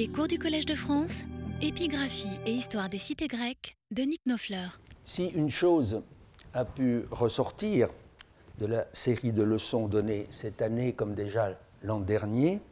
Les 0.00 0.08
cours 0.08 0.28
du 0.28 0.38
Collège 0.38 0.64
de 0.64 0.74
France, 0.74 1.24
épigraphie 1.60 2.40
et 2.46 2.52
histoire 2.52 2.88
des 2.88 2.96
cités 2.96 3.28
grecques 3.28 3.76
de 3.90 4.00
Nick 4.00 4.22
Nofler. 4.24 4.68
Si 5.04 5.26
une 5.26 5.50
chose 5.50 6.00
a 6.54 6.64
pu 6.64 7.04
ressortir 7.10 7.90
de 8.58 8.64
la 8.64 8.86
série 8.94 9.32
de 9.32 9.42
leçons 9.42 9.88
données 9.88 10.26
cette 10.30 10.62
année 10.62 10.94
comme 10.94 11.12
déjà 11.12 11.50
l'an 11.82 12.00
dernier, 12.00 12.62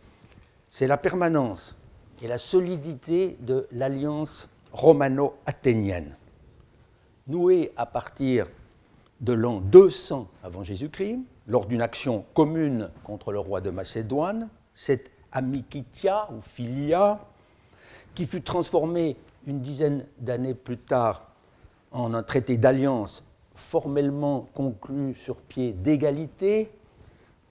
c'est 0.71 0.87
la 0.87 0.96
permanence 0.96 1.77
et 2.22 2.29
la 2.29 2.38
solidité 2.38 3.37
de 3.40 3.69
l'alliance 3.72 4.49
romano-athénienne, 4.72 6.17
nouée 7.26 7.72
à 7.76 7.85
partir 7.85 8.47
de 9.21 9.35
l'an 9.35 9.60
200 9.60 10.31
avant 10.42 10.65
Jésus-Christ, 10.65 11.19
lors 11.47 11.67
d'une 11.67 11.83
action 11.83 12.24
commune 12.33 12.88
contre 13.04 13.33
le 13.33 13.38
roi 13.38 13.60
de 13.60 13.69
Macédoine, 13.69 14.49
cette 14.72 15.10
amicitia 15.33 16.29
ou 16.30 16.41
filia, 16.41 17.20
qui 18.15 18.27
fut 18.27 18.42
transformée 18.42 19.16
une 19.46 19.60
dizaine 19.60 20.06
d'années 20.18 20.54
plus 20.54 20.78
tard 20.78 21.23
en 21.92 22.14
un 22.14 22.23
traité 22.23 22.56
d'alliance 22.56 23.23
formellement 23.54 24.48
conclu 24.54 25.14
sur 25.14 25.37
pied 25.37 25.73
d'égalité, 25.73 26.70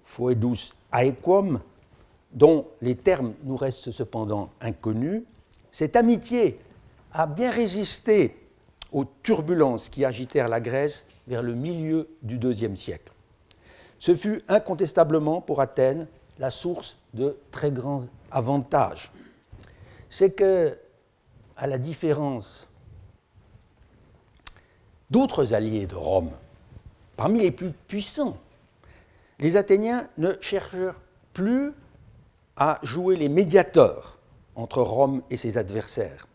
foedus 0.04 0.74
aequum, 0.92 1.60
dont 2.32 2.68
les 2.82 2.96
termes 2.96 3.34
nous 3.44 3.58
restent 3.58 3.92
cependant 3.92 4.50
inconnus, 4.62 5.24
cette 5.72 5.96
amitié 5.96 6.60
a 7.12 7.28
bien 7.28 7.52
résisté 7.52 8.36
aux 8.92 9.06
turbulences 9.24 9.90
qui 9.90 10.06
agitèrent 10.06 10.48
la 10.48 10.62
Grèce 10.62 11.06
vers 11.28 11.44
le 11.44 11.54
milieu 11.54 12.08
du 12.22 12.38
IIe 12.38 12.78
siècle. 12.78 13.12
Ce 14.00 14.16
fut 14.16 14.44
incontestablement 14.48 15.42
pour 15.42 15.62
Athènes 15.62 16.08
la 16.40 16.52
source 16.52 16.98
de 17.18 17.38
très 17.52 17.72
grands 17.72 18.04
avantages. 18.32 19.12
C'est 20.10 20.32
que, 20.32 20.78
à 21.58 21.68
la 21.68 21.78
différence 21.78 22.68
d'autres 25.10 25.54
alliés 25.54 25.88
de 25.88 25.96
Rome, 25.96 26.32
parmi 27.18 27.42
les 27.42 27.52
plus 27.52 27.72
puissants, 27.88 28.38
les 29.40 29.58
Athéniens 29.58 30.08
ne 30.18 30.32
cherchèrent 30.40 31.00
plus 31.34 31.74
à 32.56 32.80
jouer 32.84 33.18
les 33.18 33.30
médiateurs 33.30 34.18
entre 34.56 34.82
Rome 34.82 35.22
et 35.30 35.38
ses 35.38 35.58
adversaires, 35.58 36.28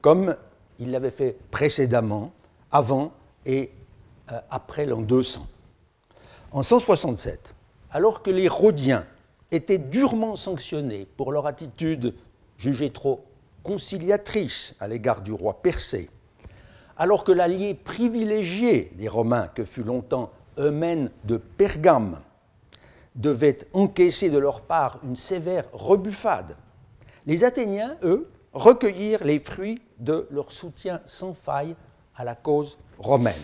comme 0.00 0.36
ils 0.78 0.90
l'avaient 0.90 1.10
fait 1.10 1.36
précédemment, 1.50 2.32
avant 2.70 3.12
et 3.46 3.70
euh, 4.30 4.40
après 4.50 4.86
l'an 4.86 5.00
200. 5.00 5.46
En 6.52 6.62
167, 6.62 7.54
alors 7.90 8.22
que 8.22 8.30
les 8.30 8.48
Rhodiens 8.48 9.06
étaient 9.52 9.78
durement 9.78 10.34
sanctionnés 10.34 11.06
pour 11.16 11.30
leur 11.30 11.46
attitude 11.46 12.14
jugée 12.56 12.90
trop 12.90 13.24
conciliatrice 13.62 14.74
à 14.80 14.88
l'égard 14.88 15.20
du 15.20 15.32
roi 15.32 15.62
persé, 15.62 16.10
alors 16.96 17.22
que 17.22 17.32
l'allié 17.32 17.74
privilégié 17.74 18.90
des 18.96 19.08
Romains, 19.08 19.48
que 19.48 19.64
fut 19.64 19.84
longtemps 19.84 20.30
Eumène 20.58 21.10
de 21.24 21.36
Pergame, 21.36 22.20
devait 23.14 23.58
encaisser 23.72 24.30
de 24.30 24.38
leur 24.38 24.62
part 24.62 24.98
une 25.04 25.16
sévère 25.16 25.66
rebuffade, 25.72 26.56
les 27.26 27.44
Athéniens, 27.44 27.96
eux, 28.02 28.28
recueillirent 28.52 29.24
les 29.24 29.38
fruits 29.38 29.80
de 29.98 30.26
leur 30.30 30.50
soutien 30.50 31.00
sans 31.06 31.34
faille 31.34 31.76
à 32.16 32.24
la 32.24 32.34
cause 32.34 32.78
romaine. 32.98 33.42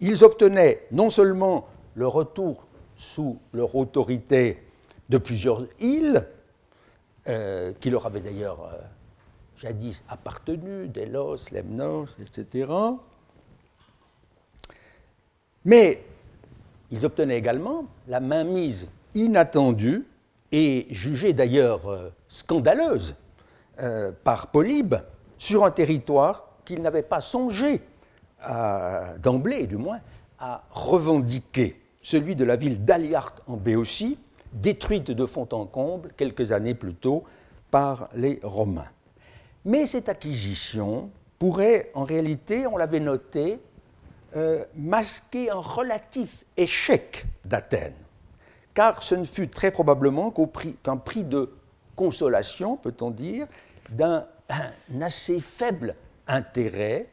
Ils 0.00 0.24
obtenaient 0.24 0.86
non 0.90 1.10
seulement 1.10 1.66
le 1.94 2.06
retour 2.06 2.66
sous 2.96 3.38
leur 3.52 3.74
autorité 3.74 4.62
de 5.08 5.18
plusieurs 5.18 5.66
îles, 5.80 6.26
euh, 7.28 7.72
qui 7.80 7.90
leur 7.90 8.06
avaient 8.06 8.20
d'ailleurs 8.20 8.62
euh, 8.62 8.78
jadis 9.56 10.02
appartenu, 10.08 10.88
Délos, 10.88 11.50
Lemnos, 11.52 12.08
etc. 12.22 12.72
Mais 15.66 16.04
ils 16.90 17.04
obtenaient 17.04 17.36
également 17.36 17.84
la 18.06 18.20
mainmise 18.20 18.88
inattendue 19.14 20.06
et 20.52 20.86
jugée 20.90 21.34
d'ailleurs 21.34 21.90
euh, 21.90 22.10
scandaleuse 22.28 23.14
par 24.24 24.48
Polybe 24.48 24.96
sur 25.36 25.64
un 25.64 25.70
territoire 25.70 26.48
qu'ils 26.64 26.82
n'avaient 26.82 27.04
pas 27.04 27.20
songé, 27.20 27.80
d'emblée 29.22 29.68
du 29.68 29.76
moins, 29.76 30.00
à 30.40 30.64
revendiquer, 30.72 31.80
celui 32.02 32.34
de 32.34 32.44
la 32.44 32.56
ville 32.56 32.84
d'Aliarte 32.84 33.40
en 33.46 33.56
Béotie, 33.56 34.18
détruite 34.52 35.10
de 35.10 35.26
fond 35.26 35.48
en 35.52 35.66
comble 35.66 36.12
quelques 36.16 36.52
années 36.52 36.74
plus 36.74 36.94
tôt 36.94 37.24
par 37.70 38.08
les 38.14 38.40
Romains. 38.42 38.88
Mais 39.64 39.86
cette 39.86 40.08
acquisition 40.08 41.10
pourrait 41.38 41.90
en 41.94 42.04
réalité, 42.04 42.66
on 42.66 42.76
l'avait 42.76 43.00
noté, 43.00 43.60
euh, 44.36 44.64
masquer 44.76 45.50
un 45.50 45.60
relatif 45.60 46.44
échec 46.56 47.24
d'Athènes, 47.44 47.94
car 48.74 49.02
ce 49.02 49.14
ne 49.14 49.24
fut 49.24 49.48
très 49.48 49.70
probablement 49.70 50.32
qu'un 50.82 50.96
prix, 50.96 51.24
de 51.24 51.52
consolation, 51.96 52.76
peut-on 52.76 53.10
dire, 53.10 53.46
d'un 53.90 54.26
assez 55.00 55.40
faible 55.40 55.94
intérêt 56.26 57.08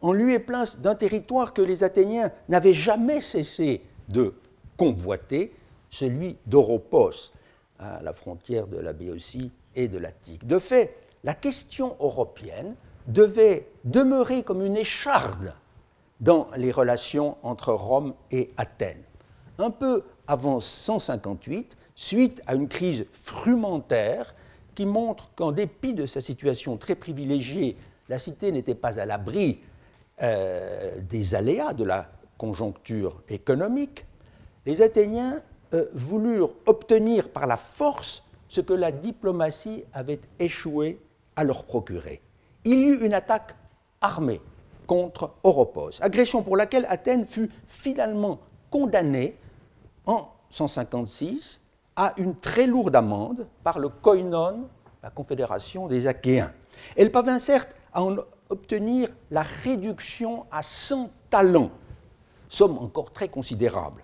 en 0.00 0.12
lieu 0.12 0.30
et 0.32 0.38
place 0.38 0.78
d'un 0.78 0.94
territoire 0.94 1.52
que 1.52 1.62
les 1.62 1.84
Athéniens 1.84 2.30
n'avaient 2.48 2.74
jamais 2.74 3.20
cessé 3.20 3.82
de 4.08 4.34
convoiter, 4.76 5.52
celui 5.90 6.38
d'Oropos, 6.46 7.32
à 7.78 8.02
la 8.02 8.12
frontière 8.12 8.66
de 8.66 8.78
la 8.78 8.92
Béotie 8.92 9.50
et 9.74 9.88
de 9.88 9.98
l'Attique. 9.98 10.46
De 10.46 10.58
fait, 10.58 10.96
la 11.24 11.34
question 11.34 11.96
européenne 12.00 12.74
devait 13.06 13.66
demeurer 13.84 14.42
comme 14.42 14.64
une 14.64 14.76
écharde 14.76 15.54
dans 16.20 16.48
les 16.56 16.70
relations 16.70 17.36
entre 17.42 17.72
Rome 17.72 18.14
et 18.30 18.50
Athènes. 18.56 19.02
Un 19.58 19.70
peu 19.70 20.04
avant 20.26 20.60
158, 20.60 21.76
suite 21.94 22.42
à 22.46 22.54
une 22.54 22.68
crise 22.68 23.06
frumentaire 23.12 24.34
qui 24.74 24.86
montre 24.86 25.30
qu'en 25.34 25.52
dépit 25.52 25.94
de 25.94 26.06
sa 26.06 26.20
situation 26.20 26.76
très 26.76 26.94
privilégiée, 26.94 27.76
la 28.08 28.18
cité 28.18 28.52
n'était 28.52 28.74
pas 28.74 29.00
à 29.00 29.06
l'abri 29.06 29.60
euh, 30.22 31.00
des 31.00 31.34
aléas 31.34 31.72
de 31.72 31.84
la 31.84 32.10
conjoncture 32.38 33.22
économique, 33.28 34.06
les 34.66 34.82
Athéniens 34.82 35.42
euh, 35.74 35.86
voulurent 35.94 36.52
obtenir 36.66 37.28
par 37.28 37.46
la 37.46 37.56
force 37.56 38.22
ce 38.48 38.60
que 38.60 38.72
la 38.72 38.90
diplomatie 38.90 39.84
avait 39.92 40.20
échoué 40.38 41.00
à 41.36 41.44
leur 41.44 41.64
procurer. 41.64 42.20
Il 42.64 42.80
y 42.80 42.84
eut 42.84 43.04
une 43.04 43.14
attaque 43.14 43.54
armée 44.00 44.40
contre 44.86 45.30
Oropos, 45.44 45.90
agression 46.00 46.42
pour 46.42 46.56
laquelle 46.56 46.84
Athènes 46.88 47.24
fut 47.24 47.50
finalement 47.68 48.40
condamnée 48.70 49.36
en 50.06 50.28
156 50.50 51.60
à 51.94 52.14
une 52.16 52.34
très 52.34 52.66
lourde 52.66 52.96
amende 52.96 53.46
par 53.62 53.78
le 53.78 53.88
koinon, 53.88 54.68
la 55.02 55.10
confédération 55.10 55.86
des 55.86 56.06
Achéens. 56.06 56.52
Elle 56.96 57.12
parvint 57.12 57.38
certes 57.38 57.76
à 57.92 58.02
en 58.02 58.16
obtenir 58.48 59.08
la 59.30 59.42
réduction 59.42 60.46
à 60.50 60.62
100 60.62 61.10
talents, 61.30 61.70
somme 62.48 62.78
encore 62.78 63.12
très 63.12 63.28
considérable, 63.28 64.02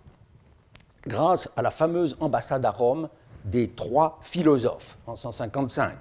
grâce 1.06 1.48
à 1.56 1.62
la 1.62 1.70
fameuse 1.70 2.16
ambassade 2.20 2.64
à 2.64 2.70
Rome 2.70 3.08
des 3.44 3.68
trois 3.68 4.18
philosophes 4.22 4.98
en 5.06 5.16
155. 5.16 5.94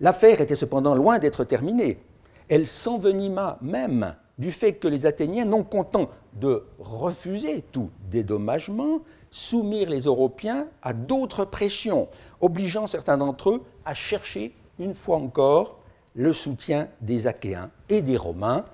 L'affaire 0.00 0.40
était 0.40 0.56
cependant 0.56 0.94
loin 0.94 1.18
d'être 1.18 1.44
terminée. 1.44 2.02
Elle 2.48 2.66
s'envenima 2.66 3.58
même 3.60 4.14
du 4.38 4.50
fait 4.50 4.74
que 4.74 4.88
les 4.88 5.06
Athéniens, 5.06 5.44
non 5.44 5.62
contents 5.62 6.08
de 6.34 6.64
refuser 6.78 7.62
tout 7.72 7.90
dédommagement, 8.10 9.00
soumirent 9.30 9.90
les 9.90 10.02
Européens 10.02 10.66
à 10.82 10.92
d'autres 10.92 11.44
pressions, 11.44 12.08
obligeant 12.40 12.86
certains 12.86 13.18
d'entre 13.18 13.50
eux 13.50 13.62
à 13.84 13.94
chercher, 13.94 14.54
une 14.78 14.94
fois 14.94 15.18
encore, 15.18 15.78
le 16.14 16.32
soutien 16.32 16.88
des 17.00 17.26
Achéens 17.26 17.70
et 17.88 18.02
des 18.02 18.16
Romains, 18.16 18.64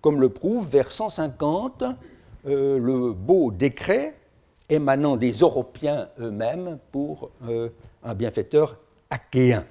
comme 0.00 0.20
le 0.20 0.28
prouve 0.28 0.68
vers 0.68 0.90
150 0.90 1.84
euh, 2.46 2.78
le 2.78 3.12
beau 3.12 3.50
décret 3.50 4.17
émanant 4.68 5.16
des 5.16 5.32
Européens 5.32 6.08
eux-mêmes 6.20 6.78
pour 6.92 7.30
euh, 7.46 7.70
un 8.02 8.14
bienfaiteur 8.14 8.78
achéen. 9.10 9.64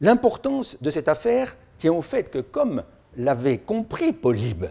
L'importance 0.00 0.76
de 0.80 0.90
cette 0.90 1.08
affaire 1.08 1.56
tient 1.78 1.92
au 1.92 2.02
fait 2.02 2.30
que, 2.30 2.38
comme 2.38 2.82
l'avait 3.16 3.58
compris 3.58 4.12
Polybe, 4.12 4.66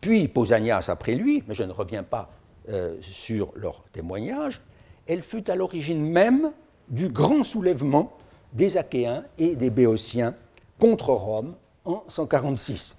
puis 0.00 0.28
Pausanias 0.28 0.86
après 0.88 1.14
lui, 1.14 1.42
mais 1.46 1.54
je 1.54 1.64
ne 1.64 1.72
reviens 1.72 2.02
pas 2.02 2.30
euh, 2.68 2.96
sur 3.00 3.52
leur 3.56 3.82
témoignage, 3.92 4.60
elle 5.06 5.22
fut 5.22 5.50
à 5.50 5.56
l'origine 5.56 6.00
même 6.02 6.52
du 6.88 7.08
grand 7.08 7.44
soulèvement 7.44 8.16
des 8.52 8.76
Achéens 8.76 9.24
et 9.38 9.56
des 9.56 9.70
Béotiens 9.70 10.34
contre 10.78 11.10
Rome 11.10 11.54
en 11.84 12.04
146. 12.06 12.96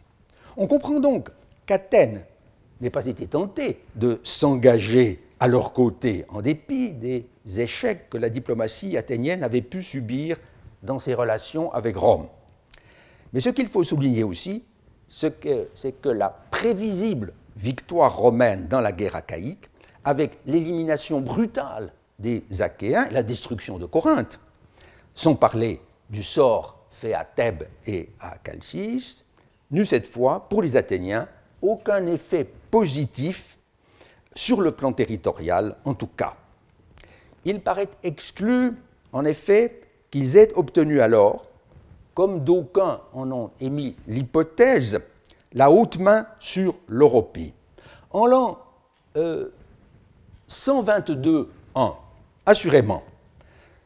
On 0.57 0.67
comprend 0.67 0.99
donc 0.99 1.29
qu'Athènes 1.65 2.23
n'ait 2.81 2.89
pas 2.89 3.05
été 3.05 3.27
tentée 3.27 3.79
de 3.95 4.19
s'engager 4.23 5.23
à 5.43 5.47
leur 5.49 5.73
côté, 5.73 6.23
en 6.29 6.41
dépit 6.41 6.93
des 6.93 7.27
échecs 7.57 8.09
que 8.09 8.17
la 8.17 8.29
diplomatie 8.29 8.95
athénienne 8.95 9.43
avait 9.43 9.61
pu 9.61 9.83
subir 9.83 10.37
dans 10.83 10.99
ses 10.99 11.13
relations 11.13 11.69
avec 11.73 11.97
Rome. 11.97 12.29
Mais 13.33 13.41
ce 13.41 13.49
qu'il 13.49 13.67
faut 13.67 13.83
souligner 13.83 14.23
aussi, 14.23 14.63
c'est 15.09 15.41
que, 15.41 16.07
la 16.07 16.29
prévisible 16.29 17.33
victoire 17.57 18.15
romaine 18.15 18.69
dans 18.69 18.79
la 18.79 18.93
guerre 18.93 19.17
achaïque, 19.17 19.69
avec 20.05 20.39
l'élimination 20.45 21.19
brutale 21.19 21.91
des 22.19 22.45
Achéens, 22.61 23.09
la 23.11 23.21
destruction 23.21 23.77
de 23.77 23.85
Corinthe, 23.85 24.39
sans 25.13 25.35
parler 25.35 25.81
du 26.09 26.23
sort 26.23 26.85
fait 26.89 27.13
à 27.13 27.25
Thèbes 27.25 27.65
et 27.85 28.11
à 28.21 28.35
Chalcis, 28.45 29.25
n'eut 29.71 29.85
cette 29.85 30.07
fois, 30.07 30.47
pour 30.47 30.61
les 30.61 30.77
Athéniens, 30.77 31.27
aucun 31.61 32.07
effet 32.07 32.47
positif 32.71 33.57
sur 34.35 34.61
le 34.61 34.71
plan 34.71 34.93
territorial 34.93 35.75
en 35.85 35.93
tout 35.93 36.07
cas. 36.07 36.35
Il 37.45 37.61
paraît 37.61 37.89
exclu, 38.03 38.73
en 39.11 39.25
effet, 39.25 39.81
qu'ils 40.11 40.37
aient 40.37 40.53
obtenu 40.55 41.01
alors, 41.01 41.45
comme 42.13 42.43
d'aucuns 42.43 43.01
en 43.13 43.31
ont 43.31 43.51
émis 43.59 43.95
l'hypothèse, 44.07 44.99
la 45.53 45.69
haute 45.71 45.97
main 45.97 46.27
sur 46.39 46.77
l'Europie. 46.87 47.53
En 48.11 48.27
l'an 48.27 48.59
122 50.47 51.49
1, 51.75 51.93
assurément, 52.45 53.03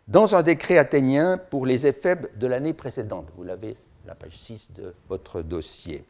dans 0.07 0.35
un 0.35 0.43
décret 0.43 0.77
athénien 0.77 1.37
pour 1.37 1.65
les 1.65 1.87
éphèbes 1.87 2.27
de 2.37 2.47
l'année 2.47 2.73
précédente. 2.73 3.27
Vous 3.35 3.43
l'avez, 3.43 3.75
la 4.05 4.15
page 4.15 4.37
6 4.37 4.69
de 4.75 4.93
votre 5.09 5.41
dossier. 5.41 6.05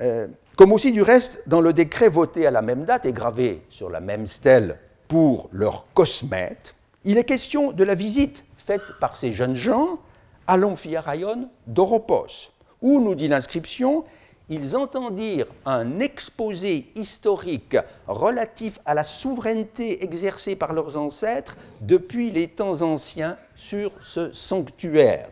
Euh, 0.00 0.26
comme 0.56 0.72
aussi 0.72 0.92
du 0.92 1.02
reste 1.02 1.42
dans 1.46 1.60
le 1.60 1.72
décret 1.72 2.08
voté 2.08 2.46
à 2.46 2.50
la 2.50 2.62
même 2.62 2.84
date 2.84 3.06
et 3.06 3.12
gravé 3.12 3.62
sur 3.68 3.90
la 3.90 4.00
même 4.00 4.26
stèle 4.26 4.78
pour 5.06 5.48
leur 5.52 5.86
cosmète, 5.94 6.74
il 7.04 7.16
est 7.16 7.24
question 7.24 7.72
de 7.72 7.84
la 7.84 7.94
visite 7.94 8.44
faite 8.56 8.98
par 9.00 9.16
ces 9.16 9.32
jeunes 9.32 9.54
gens 9.54 9.98
à 10.46 10.56
l'amphithéâtre 10.56 11.38
d'Oropos, 11.66 12.52
où, 12.82 13.00
nous 13.00 13.14
dit 13.14 13.28
l'inscription, 13.28 14.04
ils 14.48 14.76
entendirent 14.76 15.46
un 15.66 16.00
exposé 16.00 16.90
historique 16.94 17.76
relatif 18.06 18.78
à 18.86 18.94
la 18.94 19.04
souveraineté 19.04 20.02
exercée 20.02 20.56
par 20.56 20.72
leurs 20.72 20.96
ancêtres 20.96 21.56
depuis 21.82 22.30
les 22.30 22.48
temps 22.48 22.80
anciens 22.82 23.36
sur 23.54 23.92
ce 24.00 24.32
sanctuaire. 24.32 25.28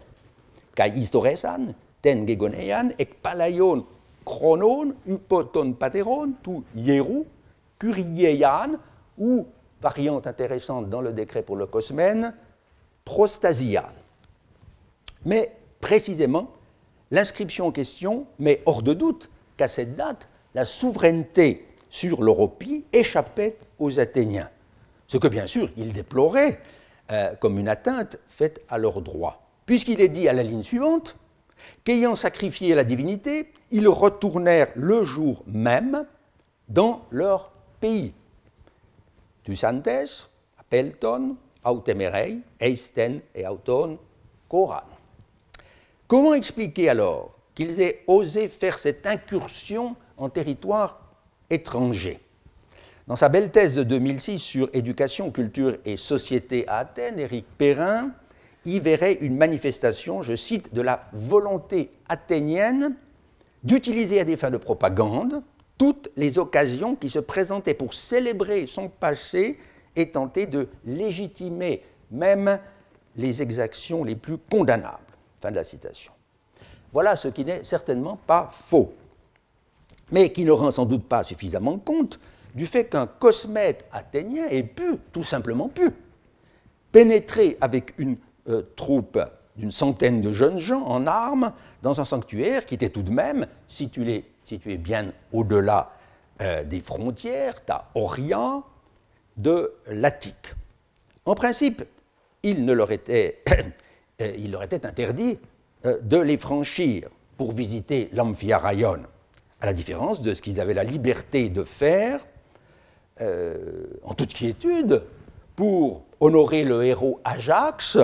Kai 0.76 0.92
historesan, 0.94 1.72
ten 2.04 2.26
gegoneian, 2.28 2.92
ek 3.00 3.16
palaion 3.24 3.86
chronon, 4.26 4.94
upoton 5.06 5.72
pateron, 5.72 6.32
tout 6.42 6.64
hierou, 6.74 7.26
curieian, 7.78 8.72
ou, 9.16 9.46
variante 9.80 10.26
intéressante 10.26 10.90
dans 10.90 11.00
le 11.00 11.12
décret 11.12 11.42
pour 11.42 11.56
le 11.56 11.66
cosmène, 11.66 12.34
prostasian. 13.04 13.84
Mais 15.24 15.52
précisément, 15.80 16.50
L'inscription 17.10 17.68
en 17.68 17.72
question 17.72 18.26
met 18.38 18.62
hors 18.66 18.82
de 18.82 18.92
doute 18.92 19.30
qu'à 19.56 19.68
cette 19.68 19.96
date, 19.96 20.28
la 20.54 20.64
souveraineté 20.64 21.66
sur 21.88 22.22
l'Europie 22.22 22.84
échappait 22.92 23.56
aux 23.78 24.00
Athéniens, 24.00 24.50
ce 25.06 25.16
que 25.18 25.28
bien 25.28 25.46
sûr 25.46 25.70
ils 25.76 25.92
déploraient 25.92 26.60
euh, 27.12 27.34
comme 27.36 27.58
une 27.58 27.68
atteinte 27.68 28.18
faite 28.28 28.60
à 28.68 28.78
leurs 28.78 29.02
droits, 29.02 29.40
puisqu'il 29.66 30.00
est 30.00 30.08
dit 30.08 30.28
à 30.28 30.32
la 30.32 30.42
ligne 30.42 30.64
suivante 30.64 31.16
qu'ayant 31.84 32.14
sacrifié 32.14 32.74
la 32.74 32.84
divinité, 32.84 33.52
ils 33.70 33.88
retournèrent 33.88 34.68
le 34.74 35.04
jour 35.04 35.42
même 35.46 36.06
dans 36.68 37.02
leur 37.10 37.52
pays. 37.80 38.12
Comment 46.06 46.34
expliquer 46.34 46.88
alors 46.88 47.36
qu'ils 47.54 47.80
aient 47.80 48.02
osé 48.06 48.48
faire 48.48 48.78
cette 48.78 49.06
incursion 49.06 49.96
en 50.16 50.28
territoire 50.28 51.00
étranger? 51.50 52.20
Dans 53.06 53.16
sa 53.16 53.28
belle 53.28 53.52
thèse 53.52 53.74
de 53.74 53.84
2006 53.84 54.38
sur 54.40 54.68
éducation, 54.72 55.30
culture 55.30 55.76
et 55.84 55.96
société 55.96 56.66
à 56.66 56.78
Athènes, 56.78 57.20
Éric 57.20 57.46
Perrin 57.56 58.10
y 58.66 58.80
verrait 58.80 59.18
une 59.20 59.36
manifestation, 59.36 60.22
je 60.22 60.34
cite, 60.34 60.74
de 60.74 60.82
la 60.82 61.08
volonté 61.12 61.90
athénienne 62.08 62.96
d'utiliser 63.64 64.20
à 64.20 64.24
des 64.24 64.36
fins 64.36 64.50
de 64.50 64.56
propagande 64.56 65.42
toutes 65.78 66.10
les 66.16 66.38
occasions 66.38 66.94
qui 66.94 67.10
se 67.10 67.18
présentaient 67.18 67.74
pour 67.74 67.94
célébrer 67.94 68.66
son 68.66 68.88
passé 68.88 69.58
et 69.94 70.10
tenter 70.10 70.46
de 70.46 70.68
légitimer 70.84 71.82
même 72.10 72.58
les 73.16 73.42
exactions 73.42 74.04
les 74.04 74.16
plus 74.16 74.38
condamnables. 74.38 74.98
Fin 75.40 75.50
de 75.50 75.56
la 75.56 75.64
citation. 75.64 76.12
Voilà 76.92 77.16
ce 77.16 77.28
qui 77.28 77.44
n'est 77.44 77.64
certainement 77.64 78.18
pas 78.26 78.50
faux, 78.52 78.94
mais 80.12 80.32
qui 80.32 80.44
ne 80.44 80.52
rend 80.52 80.70
sans 80.70 80.86
doute 80.86 81.04
pas 81.04 81.22
suffisamment 81.22 81.78
compte 81.78 82.20
du 82.54 82.66
fait 82.66 82.86
qu'un 82.86 83.06
cosmète 83.06 83.84
athénien 83.92 84.46
ait 84.48 84.62
pu, 84.62 84.96
tout 85.12 85.22
simplement 85.22 85.68
pu, 85.68 85.90
pénétrer 86.90 87.58
avec 87.60 87.92
une 87.98 88.16
euh, 88.48 88.62
troupe 88.76 89.18
d'une 89.56 89.70
centaine 89.72 90.20
de 90.20 90.32
jeunes 90.32 90.58
gens 90.58 90.82
en 90.82 91.06
armes 91.06 91.52
dans 91.82 92.00
un 92.00 92.04
sanctuaire 92.04 92.66
qui 92.66 92.74
était 92.74 92.90
tout 92.90 93.02
de 93.02 93.10
même 93.10 93.46
situé, 93.68 94.24
situé 94.42 94.76
bien 94.76 95.12
au-delà 95.32 95.92
euh, 96.42 96.64
des 96.64 96.80
frontières, 96.80 97.54
à 97.68 97.88
Orient, 97.94 98.64
de 99.36 99.72
l'Attique. 99.86 100.54
En 101.24 101.34
principe, 101.34 101.82
il, 102.42 102.64
ne 102.64 102.72
leur 102.72 102.92
était, 102.92 103.42
euh, 104.20 104.32
il 104.36 104.50
leur 104.50 104.62
était 104.62 104.84
interdit 104.84 105.38
euh, 105.86 105.98
de 106.02 106.18
les 106.18 106.36
franchir 106.36 107.08
pour 107.38 107.52
visiter 107.52 108.10
l'Amphiaraïon, 108.12 109.00
à 109.60 109.66
la 109.66 109.72
différence 109.72 110.20
de 110.20 110.34
ce 110.34 110.42
qu'ils 110.42 110.60
avaient 110.60 110.74
la 110.74 110.84
liberté 110.84 111.48
de 111.48 111.64
faire 111.64 112.24
en 113.18 114.12
toute 114.12 114.34
quiétude 114.34 115.02
pour 115.54 116.02
honorer 116.20 116.64
le 116.64 116.84
héros 116.84 117.18
Ajax 117.24 117.96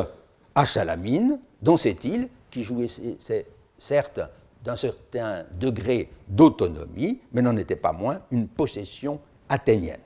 à 0.54 0.66
Salamine, 0.66 1.40
dans 1.60 1.76
cette 1.76 2.04
île 2.04 2.28
qui 2.50 2.62
jouait 2.62 2.88
certes 3.78 4.20
d'un 4.64 4.76
certain 4.76 5.44
degré 5.58 6.08
d'autonomie, 6.28 7.20
mais 7.32 7.42
n'en 7.42 7.56
était 7.56 7.76
pas 7.76 7.92
moins 7.92 8.20
une 8.30 8.48
possession 8.48 9.20
athénienne. 9.48 10.00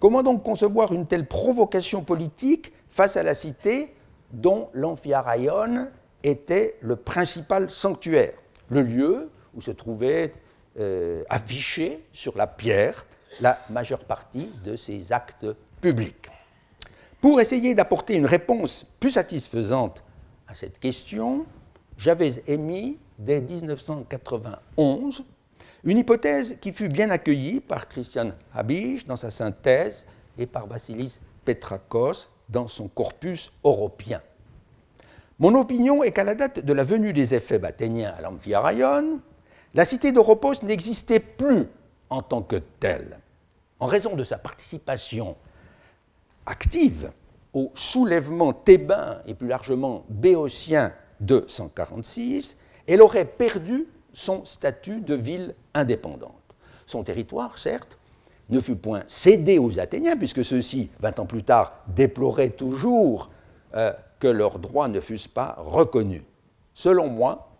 Comment 0.00 0.22
donc 0.22 0.42
concevoir 0.42 0.92
une 0.92 1.06
telle 1.06 1.26
provocation 1.26 2.02
politique 2.02 2.72
face 2.90 3.16
à 3.16 3.22
la 3.22 3.34
cité 3.34 3.94
dont 4.32 4.68
l'Amphiaraïon 4.74 5.88
était 6.22 6.76
le 6.80 6.96
principal 6.96 7.70
sanctuaire, 7.70 8.34
le 8.70 8.82
lieu 8.82 9.30
où 9.54 9.60
se 9.60 9.70
trouvait 9.70 10.32
euh, 10.78 11.22
sur 12.12 12.36
la 12.36 12.46
pierre 12.46 13.06
la 13.40 13.58
majeure 13.70 14.04
partie 14.04 14.50
de 14.64 14.76
ces 14.76 15.12
actes 15.12 15.46
publics? 15.80 16.28
Pour 17.24 17.40
essayer 17.40 17.74
d'apporter 17.74 18.16
une 18.16 18.26
réponse 18.26 18.84
plus 19.00 19.12
satisfaisante 19.12 20.04
à 20.46 20.52
cette 20.52 20.78
question, 20.78 21.46
j'avais 21.96 22.42
émis 22.46 22.98
dès 23.18 23.40
1991 23.40 25.24
une 25.84 25.96
hypothèse 25.96 26.58
qui 26.60 26.70
fut 26.70 26.90
bien 26.90 27.08
accueillie 27.08 27.60
par 27.60 27.88
Christian 27.88 28.32
Habisch 28.52 29.06
dans 29.06 29.16
sa 29.16 29.30
synthèse 29.30 30.04
et 30.36 30.44
par 30.44 30.66
Vassilis 30.66 31.18
Petrakos 31.46 32.28
dans 32.50 32.68
son 32.68 32.88
corpus 32.88 33.52
européen. 33.64 34.20
Mon 35.38 35.54
opinion 35.54 36.02
est 36.04 36.12
qu'à 36.12 36.24
la 36.24 36.34
date 36.34 36.62
de 36.62 36.72
la 36.74 36.84
venue 36.84 37.14
des 37.14 37.34
éphèbes 37.34 37.64
athéniens 37.64 38.14
à 38.18 38.20
l'Amphiaraïon, 38.20 39.18
la 39.72 39.86
cité 39.86 40.12
d'Oropos 40.12 40.62
n'existait 40.62 41.20
plus 41.20 41.68
en 42.10 42.20
tant 42.20 42.42
que 42.42 42.56
telle, 42.80 43.18
en 43.80 43.86
raison 43.86 44.14
de 44.14 44.24
sa 44.24 44.36
participation 44.36 45.36
active 46.46 47.12
au 47.52 47.70
soulèvement 47.74 48.52
thébain 48.52 49.20
et 49.26 49.34
plus 49.34 49.48
largement 49.48 50.04
béotien 50.08 50.92
de 51.20 51.44
146, 51.46 52.56
elle 52.86 53.00
aurait 53.00 53.24
perdu 53.24 53.86
son 54.12 54.44
statut 54.44 55.00
de 55.00 55.14
ville 55.14 55.54
indépendante. 55.72 56.32
Son 56.86 57.02
territoire, 57.02 57.58
certes, 57.58 57.98
ne 58.50 58.60
fut 58.60 58.76
point 58.76 59.04
cédé 59.06 59.58
aux 59.58 59.78
Athéniens, 59.78 60.16
puisque 60.16 60.44
ceux-ci, 60.44 60.90
vingt 61.00 61.18
ans 61.18 61.26
plus 61.26 61.44
tard, 61.44 61.84
déploraient 61.88 62.50
toujours 62.50 63.30
euh, 63.74 63.92
que 64.18 64.28
leurs 64.28 64.58
droits 64.58 64.88
ne 64.88 65.00
fussent 65.00 65.28
pas 65.28 65.56
reconnus. 65.58 66.22
Selon 66.74 67.08
moi, 67.08 67.50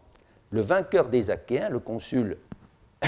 le 0.50 0.60
vainqueur 0.60 1.08
des 1.08 1.30
Achéens, 1.30 1.70
le 1.70 1.78
consul 1.78 2.36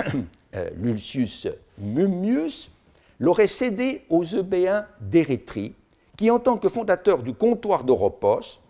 euh, 0.55 0.71
Lucius 0.77 1.47
Mummius, 1.79 2.71
l'aurait 3.19 3.47
cédé 3.47 4.05
aux 4.09 4.25
Eubéens 4.25 4.87
d'Érythrée, 5.01 5.75
qui, 6.17 6.31
en 6.31 6.39
tant 6.39 6.57
que 6.57 6.69
fondateur 6.69 7.23
du 7.23 7.35
comptoir 7.35 7.85
d'Oropos, 7.85 8.61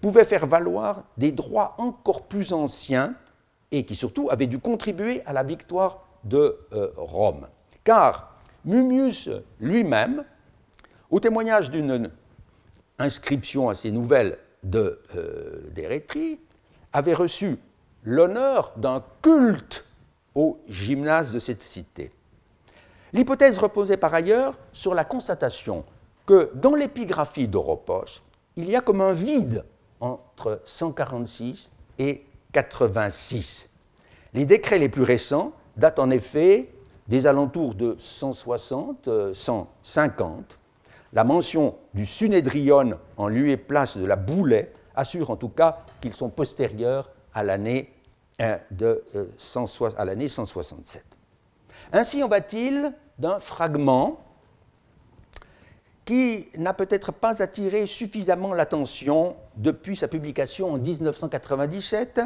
pouvaient 0.00 0.24
faire 0.24 0.46
valoir 0.46 1.04
des 1.16 1.32
droits 1.32 1.74
encore 1.78 2.22
plus 2.22 2.52
anciens 2.52 3.14
et 3.72 3.84
qui 3.84 3.94
surtout 3.94 4.28
avaient 4.30 4.46
dû 4.46 4.58
contribuer 4.58 5.22
à 5.26 5.32
la 5.32 5.42
victoire 5.42 6.06
de 6.24 6.58
euh, 6.72 6.90
Rome. 6.96 7.46
Car 7.84 8.36
Mummius 8.64 9.30
lui-même, 9.60 10.24
au 11.10 11.20
témoignage 11.20 11.70
d'une 11.70 12.10
inscription 12.98 13.68
assez 13.68 13.90
nouvelle 13.90 14.38
d'Érythrée 14.62 16.40
avait 16.92 17.14
reçu 17.14 17.58
l'honneur 18.02 18.72
d'un 18.76 19.04
culte 19.22 19.84
au 20.34 20.58
gymnase 20.68 21.32
de 21.32 21.38
cette 21.38 21.62
cité. 21.62 22.10
L'hypothèse 23.16 23.56
reposait 23.56 23.96
par 23.96 24.12
ailleurs 24.12 24.58
sur 24.74 24.94
la 24.94 25.02
constatation 25.02 25.86
que 26.26 26.50
dans 26.54 26.74
l'épigraphie 26.74 27.48
d'Oropos, 27.48 28.20
il 28.56 28.68
y 28.68 28.76
a 28.76 28.82
comme 28.82 29.00
un 29.00 29.12
vide 29.12 29.64
entre 30.00 30.60
146 30.64 31.70
et 31.98 32.26
86. 32.52 33.70
Les 34.34 34.44
décrets 34.44 34.78
les 34.78 34.90
plus 34.90 35.02
récents 35.02 35.52
datent 35.78 35.98
en 35.98 36.10
effet 36.10 36.68
des 37.08 37.26
alentours 37.26 37.74
de 37.74 37.96
160, 37.98 39.08
150. 39.32 40.28
Euh, 40.28 40.54
la 41.14 41.24
mention 41.24 41.76
du 41.94 42.04
Sunédrion 42.04 42.98
en 43.16 43.28
lieu 43.28 43.48
et 43.48 43.56
place 43.56 43.96
de 43.96 44.04
la 44.04 44.16
Boulet 44.16 44.74
assure 44.94 45.30
en 45.30 45.36
tout 45.36 45.48
cas 45.48 45.78
qu'ils 46.02 46.12
sont 46.12 46.28
postérieurs 46.28 47.10
à 47.32 47.42
l'année 47.44 47.94
euh, 48.42 48.58
de, 48.72 49.02
euh, 49.14 49.94
à 49.96 50.04
l'année 50.04 50.28
167. 50.28 51.02
Ainsi 51.94 52.22
en 52.22 52.28
va-t-il 52.28 52.92
d'un 53.18 53.40
fragment 53.40 54.20
qui 56.04 56.48
n'a 56.56 56.72
peut-être 56.72 57.12
pas 57.12 57.42
attiré 57.42 57.86
suffisamment 57.86 58.54
l'attention 58.54 59.36
depuis 59.56 59.96
sa 59.96 60.06
publication 60.06 60.72
en 60.72 60.78
1997 60.78 62.20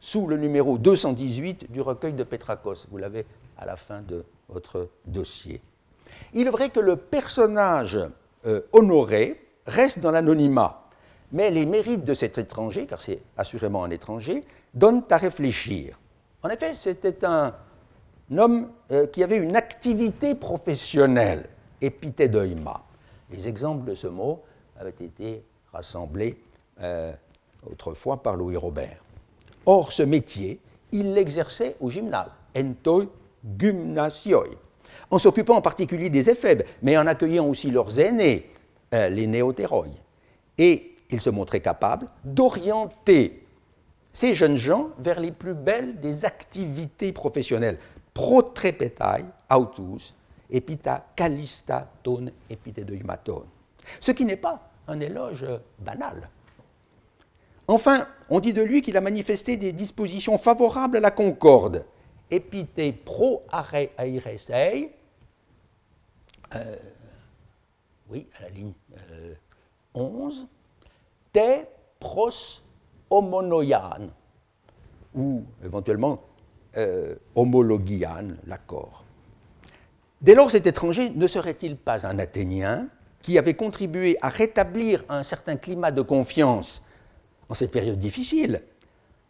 sous 0.00 0.26
le 0.26 0.36
numéro 0.38 0.78
218 0.78 1.70
du 1.70 1.80
recueil 1.80 2.14
de 2.14 2.24
Petrakos. 2.24 2.86
Vous 2.90 2.96
l'avez 2.98 3.26
à 3.58 3.66
la 3.66 3.76
fin 3.76 4.00
de 4.00 4.24
votre 4.48 4.88
dossier. 5.04 5.60
Il 6.32 6.46
est 6.46 6.50
vrai 6.50 6.70
que 6.70 6.80
le 6.80 6.96
personnage 6.96 7.98
euh, 8.46 8.62
honoré 8.72 9.40
reste 9.66 9.98
dans 9.98 10.10
l'anonymat, 10.10 10.84
mais 11.32 11.50
les 11.50 11.66
mérites 11.66 12.04
de 12.04 12.14
cet 12.14 12.38
étranger, 12.38 12.86
car 12.86 13.02
c'est 13.02 13.20
assurément 13.36 13.84
un 13.84 13.90
étranger, 13.90 14.44
donnent 14.72 15.04
à 15.10 15.16
réfléchir. 15.18 15.98
En 16.42 16.48
effet, 16.48 16.74
c'était 16.74 17.24
un 17.24 17.54
homme 18.32 18.68
euh, 18.90 19.06
qui 19.06 19.22
avait 19.22 19.36
une 19.36 19.56
activité 19.56 20.34
professionnelle, 20.34 21.48
épithédoïma. 21.80 22.82
Les 23.30 23.48
exemples 23.48 23.88
de 23.88 23.94
ce 23.94 24.06
mot 24.06 24.42
avaient 24.78 24.90
été 25.00 25.44
rassemblés 25.72 26.36
euh, 26.80 27.12
autrefois 27.70 28.22
par 28.22 28.36
Louis 28.36 28.56
Robert. 28.56 28.98
Or, 29.64 29.92
ce 29.92 30.02
métier, 30.02 30.60
il 30.92 31.14
l'exerçait 31.14 31.76
au 31.80 31.90
gymnase, 31.90 32.38
entoi 32.56 33.06
gymnasioi, 33.58 34.46
en 35.10 35.18
s'occupant 35.18 35.56
en 35.56 35.62
particulier 35.62 36.10
des 36.10 36.30
éphèbes, 36.30 36.62
mais 36.82 36.96
en 36.96 37.06
accueillant 37.06 37.46
aussi 37.46 37.70
leurs 37.70 37.98
aînés, 37.98 38.50
euh, 38.94 39.08
les 39.08 39.26
néotéroi. 39.26 39.86
Et 40.58 40.94
il 41.10 41.20
se 41.20 41.30
montrait 41.30 41.60
capable 41.60 42.08
d'orienter 42.24 43.46
ces 44.12 44.34
jeunes 44.34 44.56
gens 44.56 44.90
vers 44.98 45.20
les 45.20 45.30
plus 45.30 45.54
belles 45.54 46.00
des 46.00 46.24
activités 46.24 47.12
professionnelles, 47.12 47.78
protrepetai 48.16 49.26
autus 49.50 50.14
epita 50.48 51.12
calista 51.14 51.86
ton 52.02 52.30
epitedeumaton. 52.48 53.44
Ce 54.00 54.12
qui 54.12 54.24
n'est 54.24 54.40
pas 54.40 54.70
un 54.88 55.00
éloge 55.00 55.46
banal. 55.78 56.30
Enfin, 57.68 58.08
on 58.30 58.40
dit 58.40 58.54
de 58.54 58.62
lui 58.62 58.80
qu'il 58.80 58.96
a 58.96 59.02
manifesté 59.02 59.58
des 59.58 59.72
dispositions 59.72 60.38
favorables 60.38 60.96
à 60.96 61.00
la 61.00 61.10
concorde. 61.10 61.84
Epite 62.30 63.04
pro 63.04 63.42
are 63.50 63.74
airesei, 63.98 64.90
euh, 66.54 66.76
oui, 68.08 68.26
à 68.38 68.42
la 68.44 68.48
ligne 68.48 68.72
11, 69.94 70.42
euh, 70.42 70.46
te 71.32 71.66
pros 72.00 72.62
homonoian, 73.10 74.08
ou 75.14 75.44
éventuellement 75.64 76.20
euh, 76.76 77.14
homologian, 77.34 78.28
l'accord. 78.46 79.04
Dès 80.20 80.34
lors, 80.34 80.50
cet 80.50 80.66
étranger 80.66 81.10
ne 81.10 81.26
serait-il 81.26 81.76
pas 81.76 82.06
un 82.06 82.18
Athénien 82.18 82.88
qui 83.22 83.38
avait 83.38 83.54
contribué 83.54 84.16
à 84.22 84.28
rétablir 84.28 85.04
un 85.08 85.22
certain 85.22 85.56
climat 85.56 85.90
de 85.90 86.02
confiance 86.02 86.82
en 87.48 87.54
cette 87.54 87.70
période 87.70 87.98
difficile 87.98 88.62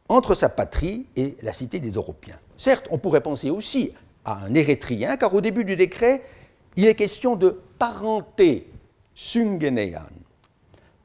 entre 0.09 0.35
sa 0.35 0.49
patrie 0.49 1.07
et 1.17 1.37
la 1.43 1.53
cité 1.53 1.81
des 1.81 1.91
Européens 1.91 2.39
Certes, 2.57 2.87
on 2.91 2.99
pourrait 2.99 3.23
penser 3.23 3.51
aussi 3.51 3.93
à 4.25 4.45
un 4.45 4.55
Érythréen, 4.55 5.17
car 5.17 5.35
au 5.35 5.41
début 5.41 5.65
du 5.65 5.77
décret, 5.77 6.23
il 6.77 6.87
est 6.87 6.95
question 6.95 7.37
de 7.37 7.61
parenté 7.79 8.71
sungenéan. 9.15 10.11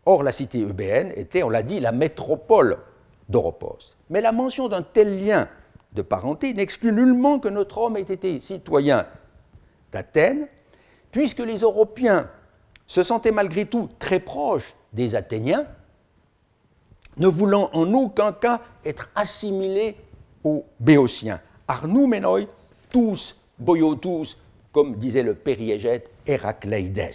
Or, 0.06 0.24
la 0.24 0.32
cité 0.32 0.62
eubéenne 0.62 1.14
était, 1.16 1.44
on 1.44 1.50
l'a 1.50 1.64
dit, 1.64 1.80
la 1.80 1.92
métropole 1.92 2.78
d'Oropos. 3.30 3.96
Mais 4.10 4.22
la 4.22 4.32
mention 4.32 4.68
d'un 4.68 4.82
tel 4.82 5.24
lien 5.24 5.48
de 5.94 6.02
parenté 6.02 6.54
n'exclut 6.54 6.92
nullement 6.92 7.40
que 7.40 7.48
notre 7.48 7.78
homme 7.78 7.98
ait 7.98 8.02
été 8.02 8.40
citoyen 8.40 9.06
d'Athènes, 9.92 10.48
puisque 11.12 11.40
les 11.40 11.58
Européens 11.58 12.30
se 12.88 13.04
sentaient 13.04 13.32
malgré 13.32 13.66
tout 13.66 13.90
très 14.00 14.20
proches 14.20 14.76
des 14.94 15.16
Athéniens, 15.16 15.66
ne 17.18 17.28
voulant 17.28 17.70
en 17.74 17.94
aucun 17.94 18.32
cas 18.32 18.62
être 18.86 19.10
assimilés 19.16 19.98
aux 20.44 20.66
Béotiens. 20.80 21.42
Arnoumenoi, 21.68 22.48
tous, 22.90 23.36
boyotus, 23.60 24.38
comme 24.72 24.96
disait 24.96 25.24
le 25.24 25.36
périégète 25.36 26.10
Héracléides. 26.26 27.12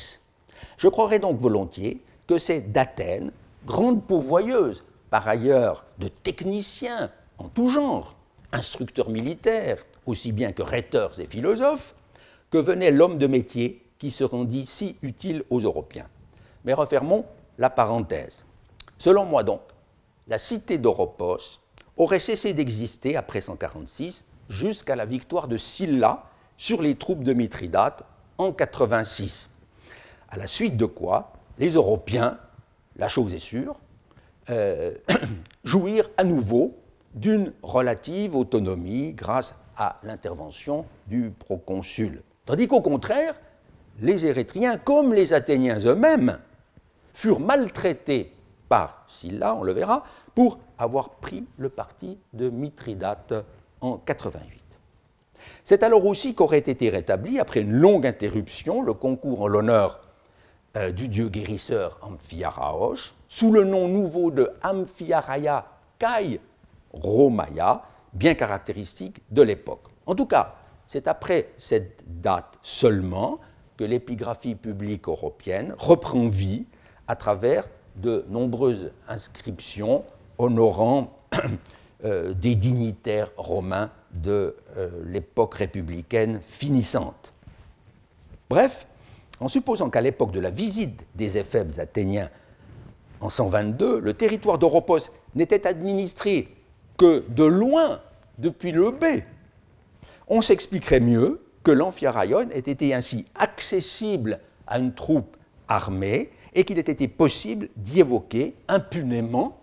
Je 0.76 0.88
croirais 0.88 1.18
donc 1.18 1.40
volontiers 1.40 2.02
que 2.26 2.38
c'est 2.38 2.72
d'Athènes, 2.72 3.32
grande 3.64 4.04
pourvoyeuse 4.04 4.84
par 5.10 5.26
ailleurs 5.28 5.84
de 5.98 6.08
techniciens 6.08 7.10
en 7.38 7.48
tout 7.48 7.68
genre, 7.68 8.16
instructeurs 8.52 9.10
militaires 9.10 9.84
aussi 10.06 10.32
bien 10.32 10.52
que 10.52 10.62
rhéteurs 10.62 11.18
et 11.20 11.26
philosophes, 11.26 11.94
que 12.50 12.58
venait 12.58 12.90
l'homme 12.90 13.18
de 13.18 13.26
métier 13.26 13.82
qui 13.98 14.10
se 14.10 14.24
rendit 14.24 14.66
si 14.66 14.96
utile 15.02 15.42
aux 15.50 15.60
Européens. 15.60 16.08
Mais 16.64 16.74
refermons 16.74 17.24
la 17.58 17.70
parenthèse. 17.70 18.44
Selon 18.98 19.24
moi 19.24 19.42
donc, 19.42 19.60
la 20.28 20.38
cité 20.38 20.78
d'Oropos 20.78 21.60
aurait 21.96 22.20
cessé 22.20 22.52
d'exister 22.52 23.16
après 23.16 23.40
146 23.40 24.24
jusqu'à 24.48 24.96
la 24.96 25.06
victoire 25.06 25.48
de 25.48 25.56
Sylla 25.56 26.24
sur 26.56 26.82
les 26.82 26.94
troupes 26.96 27.24
de 27.24 27.32
Mithridate 27.32 28.04
en 28.38 28.52
86. 28.52 29.48
À 30.28 30.36
la 30.36 30.46
suite 30.46 30.76
de 30.76 30.86
quoi, 30.86 31.32
les 31.58 31.70
Européens, 31.70 32.38
la 32.96 33.08
chose 33.08 33.34
est 33.34 33.38
sûre, 33.38 33.80
euh, 34.50 34.94
jouirent 35.64 36.10
à 36.16 36.24
nouveau 36.24 36.76
d'une 37.16 37.52
relative 37.62 38.36
autonomie 38.36 39.12
grâce 39.12 39.54
à 39.76 39.98
l'intervention 40.04 40.84
du 41.06 41.30
proconsul. 41.30 42.22
Tandis 42.44 42.68
qu'au 42.68 42.80
contraire, 42.80 43.34
les 44.00 44.26
Érythréens, 44.26 44.76
comme 44.76 45.14
les 45.14 45.32
Athéniens 45.32 45.78
eux-mêmes, 45.80 46.38
furent 47.12 47.40
maltraités 47.40 48.32
par 48.68 49.04
Sylla, 49.08 49.56
on 49.56 49.62
le 49.62 49.72
verra, 49.72 50.04
pour 50.34 50.58
avoir 50.78 51.10
pris 51.10 51.44
le 51.56 51.70
parti 51.70 52.18
de 52.34 52.50
Mithridate 52.50 53.32
en 53.80 53.96
88. 53.96 54.62
C'est 55.64 55.82
alors 55.82 56.04
aussi 56.04 56.34
qu'aurait 56.34 56.58
été 56.58 56.90
rétabli, 56.90 57.38
après 57.38 57.60
une 57.60 57.72
longue 57.72 58.06
interruption, 58.06 58.82
le 58.82 58.92
concours 58.92 59.42
en 59.42 59.48
l'honneur 59.48 60.00
euh, 60.76 60.92
du 60.92 61.08
dieu 61.08 61.28
guérisseur 61.28 61.98
Amphiaraos, 62.02 63.14
sous 63.28 63.52
le 63.52 63.64
nom 63.64 63.88
nouveau 63.88 64.30
de 64.30 64.50
Amphiaraya 64.62 65.66
Kai 65.98 66.40
Romaya, 66.92 67.82
bien 68.12 68.34
caractéristique 68.34 69.20
de 69.30 69.42
l'époque. 69.42 69.84
En 70.06 70.14
tout 70.14 70.26
cas, 70.26 70.56
c'est 70.86 71.08
après 71.08 71.48
cette 71.58 72.04
date 72.06 72.58
seulement 72.62 73.38
que 73.76 73.84
l'épigraphie 73.84 74.54
publique 74.54 75.08
européenne 75.08 75.74
reprend 75.78 76.28
vie 76.28 76.64
à 77.08 77.16
travers 77.16 77.68
de 77.96 78.24
nombreuses 78.28 78.92
inscriptions 79.08 80.04
honorant 80.38 81.18
euh, 82.04 82.34
des 82.34 82.54
dignitaires 82.54 83.30
romains 83.36 83.90
de 84.12 84.56
euh, 84.76 84.90
l'époque 85.06 85.54
républicaine 85.54 86.40
finissante. 86.46 87.32
Bref, 88.48 88.86
en 89.40 89.48
supposant 89.48 89.90
qu'à 89.90 90.00
l'époque 90.00 90.32
de 90.32 90.40
la 90.40 90.50
visite 90.50 91.06
des 91.14 91.36
éphèbes 91.36 91.78
athéniens 91.78 92.30
en 93.20 93.28
122, 93.28 94.00
le 94.00 94.14
territoire 94.14 94.58
d'Oropos 94.58 95.10
n'était 95.34 95.66
administré 95.66 96.55
que 96.96 97.24
de 97.28 97.44
loin 97.44 98.00
depuis 98.38 98.72
le 98.72 98.90
B, 98.90 99.22
on 100.28 100.40
s'expliquerait 100.40 101.00
mieux 101.00 101.42
que 101.62 101.70
l'Amphiaraïon 101.70 102.48
ait 102.50 102.58
été 102.58 102.94
ainsi 102.94 103.26
accessible 103.34 104.40
à 104.66 104.78
une 104.78 104.94
troupe 104.94 105.36
armée 105.68 106.30
et 106.54 106.64
qu'il 106.64 106.78
ait 106.78 106.82
été 106.82 107.08
possible 107.08 107.68
d'y 107.76 108.00
évoquer 108.00 108.54
impunément 108.68 109.60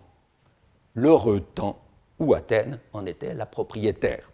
l'heureux 0.94 1.40
temps 1.40 1.80
où 2.18 2.34
Athènes 2.34 2.78
en 2.92 3.06
était 3.06 3.34
la 3.34 3.46
propriétaire. 3.46 4.30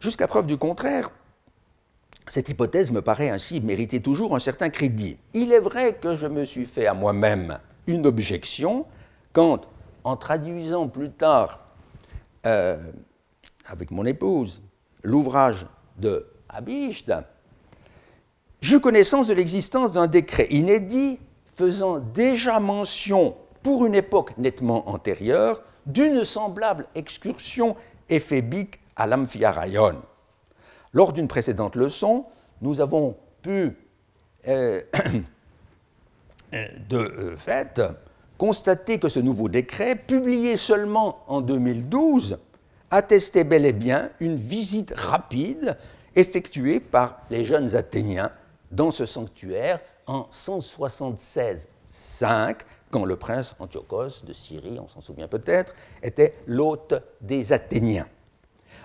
Jusqu'à 0.00 0.26
preuve 0.26 0.46
du 0.46 0.56
contraire, 0.56 1.10
cette 2.28 2.48
hypothèse 2.48 2.90
me 2.90 3.02
paraît 3.02 3.30
ainsi 3.30 3.60
mériter 3.60 4.00
toujours 4.00 4.34
un 4.34 4.38
certain 4.38 4.70
crédit. 4.70 5.16
Il 5.34 5.52
est 5.52 5.60
vrai 5.60 5.94
que 5.94 6.14
je 6.14 6.26
me 6.26 6.44
suis 6.44 6.66
fait 6.66 6.86
à 6.86 6.94
moi-même 6.94 7.58
une 7.86 8.06
objection 8.06 8.86
quand, 9.32 9.68
en 10.04 10.16
traduisant 10.16 10.88
plus 10.88 11.10
tard 11.10 11.63
euh, 12.46 12.76
avec 13.66 13.90
mon 13.90 14.04
épouse 14.04 14.62
l'ouvrage 15.02 15.66
de 15.98 16.26
Abishd, 16.48 17.24
j'eus 18.60 18.80
connaissance 18.80 19.26
de 19.26 19.34
l'existence 19.34 19.92
d'un 19.92 20.06
décret 20.06 20.46
inédit 20.50 21.18
faisant 21.54 21.98
déjà 21.98 22.60
mention, 22.60 23.36
pour 23.62 23.86
une 23.86 23.94
époque 23.94 24.36
nettement 24.36 24.88
antérieure, 24.88 25.62
d'une 25.86 26.24
semblable 26.24 26.86
excursion 26.94 27.76
éphébique 28.08 28.80
à 28.96 29.06
l'Amphiaraïon. 29.06 30.02
Lors 30.92 31.12
d'une 31.12 31.28
précédente 31.28 31.76
leçon, 31.76 32.26
nous 32.60 32.80
avons 32.80 33.16
pu, 33.42 33.76
euh, 34.48 34.82
de 36.52 36.98
euh, 36.98 37.36
fait, 37.36 37.80
constater 38.38 38.98
que 38.98 39.08
ce 39.08 39.20
nouveau 39.20 39.48
décret, 39.48 39.94
publié 39.96 40.56
seulement 40.56 41.20
en 41.28 41.40
2012, 41.40 42.38
attestait 42.90 43.44
bel 43.44 43.66
et 43.66 43.72
bien 43.72 44.08
une 44.20 44.36
visite 44.36 44.92
rapide 44.96 45.76
effectuée 46.16 46.80
par 46.80 47.20
les 47.30 47.44
jeunes 47.44 47.76
Athéniens 47.76 48.32
dans 48.70 48.90
ce 48.90 49.06
sanctuaire 49.06 49.80
en 50.06 50.28
176-5, 50.30 52.56
quand 52.90 53.04
le 53.04 53.16
prince 53.16 53.54
Antiochos 53.58 54.24
de 54.24 54.32
Syrie, 54.32 54.78
on 54.78 54.88
s'en 54.88 55.00
souvient 55.00 55.28
peut-être, 55.28 55.74
était 56.02 56.34
l'hôte 56.46 56.94
des 57.20 57.52
Athéniens. 57.52 58.06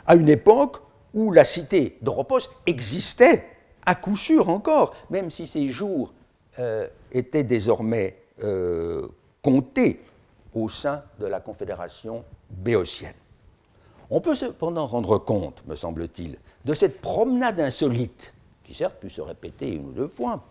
À 0.07 0.15
une 0.15 0.29
époque 0.29 0.77
où 1.13 1.31
la 1.31 1.43
cité 1.43 1.97
d'Oropos 2.01 2.49
existait 2.65 3.45
à 3.85 3.93
coup 3.95 4.15
sûr 4.15 4.49
encore, 4.49 4.95
même 5.09 5.31
si 5.31 5.47
ses 5.47 5.69
jours 5.69 6.13
euh, 6.59 6.87
étaient 7.11 7.43
désormais 7.43 8.15
euh, 8.43 9.07
comptés 9.41 10.03
au 10.53 10.69
sein 10.69 11.03
de 11.19 11.25
la 11.25 11.39
Confédération 11.39 12.23
béotienne. 12.49 13.13
On 14.09 14.21
peut 14.21 14.35
cependant 14.35 14.87
rendre 14.87 15.17
compte, 15.19 15.63
me 15.67 15.75
semble-t-il, 15.75 16.37
de 16.65 16.73
cette 16.73 16.99
promenade 16.99 17.59
insolite, 17.59 18.33
qui 18.63 18.73
certes 18.73 18.99
pu 18.99 19.09
se 19.09 19.21
répéter 19.21 19.71
une 19.71 19.89
ou 19.89 19.91
deux 19.91 20.07
fois, 20.07 20.43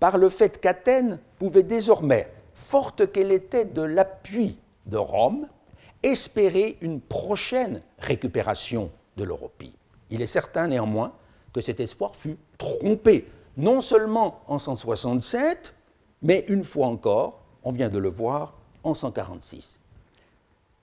par 0.00 0.18
le 0.18 0.28
fait 0.28 0.60
qu'Athènes 0.60 1.20
pouvait 1.38 1.62
désormais, 1.62 2.32
forte 2.54 3.10
qu'elle 3.12 3.32
était 3.32 3.64
de 3.64 3.82
l'appui 3.82 4.58
de 4.86 4.96
Rome, 4.96 5.48
espérer 6.02 6.76
une 6.80 7.00
prochaine 7.00 7.82
récupération 7.98 8.90
de 9.16 9.24
l'Europie. 9.24 9.74
Il 10.10 10.20
est 10.20 10.26
certain 10.26 10.68
néanmoins 10.68 11.12
que 11.52 11.60
cet 11.60 11.80
espoir 11.80 12.14
fut 12.16 12.36
trompé, 12.58 13.28
non 13.56 13.80
seulement 13.80 14.40
en 14.48 14.58
167, 14.58 15.72
mais 16.22 16.44
une 16.48 16.64
fois 16.64 16.88
encore, 16.88 17.43
on 17.64 17.72
vient 17.72 17.88
de 17.88 17.98
le 17.98 18.08
voir, 18.08 18.54
en 18.82 18.94
146. 18.94 19.80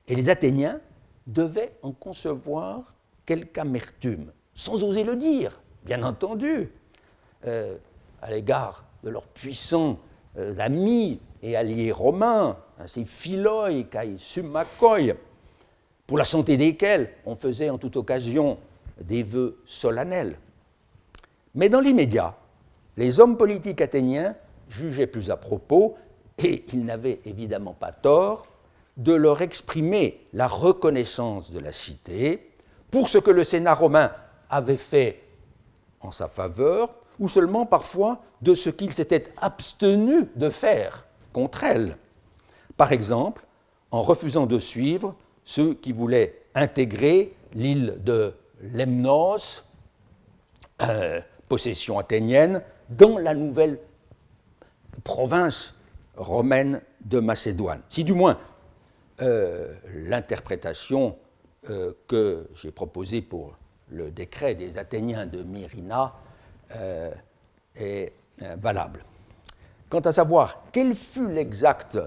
Et 0.08 0.16
les 0.16 0.30
Athéniens 0.30 0.80
devaient 1.28 1.74
en 1.84 1.92
concevoir 1.92 2.96
quelque 3.26 3.60
amertume, 3.60 4.32
sans 4.54 4.84
oser 4.84 5.04
le 5.04 5.16
dire, 5.16 5.62
bien 5.86 6.04
entendu, 6.04 6.72
euh, 7.46 7.78
à 8.22 8.32
l'égard 8.32 8.84
de 9.04 9.10
leurs 9.10 9.28
puissants 9.28 10.00
euh, 10.38 10.58
amis 10.58 11.20
et 11.44 11.56
alliés 11.56 11.92
romains, 11.92 12.58
ainsi 12.80 13.06
Philoi, 13.06 13.84
Kai 13.84 14.16
Summakoi, 14.18 15.16
pour 16.08 16.18
la 16.18 16.24
santé 16.24 16.58
desquels 16.58 17.12
on 17.26 17.36
faisait 17.36 17.70
en 17.70 17.78
toute 17.78 17.96
occasion 17.96 18.58
des 19.00 19.24
vœux 19.24 19.60
solennels. 19.66 20.38
Mais 21.56 21.70
dans 21.70 21.80
l'immédiat, 21.80 22.36
les 22.98 23.20
hommes 23.20 23.38
politiques 23.38 23.82
athéniens 23.82 24.36
jugeaient 24.70 25.08
plus 25.08 25.30
à 25.30 25.38
propos, 25.38 25.96
et 26.38 26.66
ils 26.74 26.86
n'avaient 26.86 27.20
évidemment 27.26 27.74
pas 27.74 27.92
tort, 27.92 28.48
de 28.98 29.14
leur 29.14 29.42
exprimer 29.42 30.26
la 30.34 30.48
reconnaissance 30.48 31.52
de 31.52 31.60
la 31.60 31.72
cité 31.72 32.52
pour 32.92 33.10
ce 33.10 33.18
que 33.18 33.32
le 33.32 33.44
Sénat 33.44 33.74
romain 33.74 34.12
avait 34.50 34.76
fait 34.76 35.24
en 36.02 36.12
sa 36.12 36.28
faveur, 36.28 36.94
ou 37.20 37.28
seulement 37.28 37.66
parfois 37.66 38.22
de 38.42 38.54
ce 38.54 38.70
qu'il 38.70 38.92
s'était 38.92 39.26
abstenu 39.38 40.28
de 40.36 40.50
faire 40.50 41.06
contre 41.34 41.64
elle. 41.64 41.98
Par 42.76 42.92
exemple, 42.92 43.46
en 43.92 44.02
refusant 44.02 44.46
de 44.46 44.60
suivre 44.60 45.16
ceux 45.44 45.74
qui 45.74 45.92
voulaient 45.92 46.42
intégrer 46.56 47.34
l'île 47.54 47.98
de 48.04 48.34
Lemnos, 48.62 49.64
euh, 50.82 51.22
possession 51.48 52.00
athénienne, 52.00 52.64
dans 52.90 53.18
la 53.18 53.34
nouvelle 53.34 53.80
province 55.04 55.76
romaine 56.16 56.82
de 57.06 57.20
Macédoine. 57.20 57.82
Si 57.90 58.04
du 58.04 58.14
moins 58.14 58.38
euh, 59.22 59.74
l'interprétation 59.94 61.18
euh, 61.70 61.94
que 62.08 62.48
j'ai 62.56 62.72
proposée 62.72 63.22
pour 63.22 63.56
le 63.90 64.10
décret 64.10 64.56
des 64.56 64.78
Athéniens 64.78 65.26
de 65.26 65.44
Myrina 65.44 66.16
euh, 66.76 67.12
est 67.76 68.14
valable. 68.58 69.04
Quant 69.90 70.00
à 70.00 70.12
savoir 70.12 70.64
quel 70.72 70.96
fut 70.96 71.30
l'exact 71.30 72.00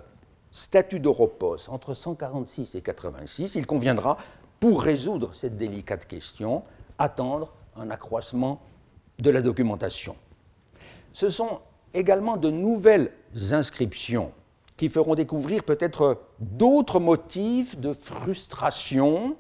statut 0.51 0.99
d'Europos 0.99 1.69
entre 1.69 1.95
146 1.95 2.75
et 2.75 2.81
86, 2.81 3.55
il 3.55 3.67
conviendra, 3.67 4.17
pour 4.59 4.83
résoudre 4.83 5.35
cette 5.35 5.57
délicate 5.57 6.07
question, 6.07 6.65
attendre 6.99 7.53
un 7.77 7.91
accroissement 7.91 8.61
de 9.19 9.31
la 9.31 9.43
documentation. 9.43 10.17
Ce 11.13 11.29
sont 11.29 11.61
également 11.93 12.37
de 12.37 12.51
nouvelles 12.51 13.13
inscriptions 13.53 14.33
qui 14.77 14.89
feront 14.89 15.15
découvrir 15.15 15.63
peut-être 15.63 16.21
d'autres 16.41 17.01
motifs 17.01 17.79
de 17.79 17.93
frustration 17.93 19.37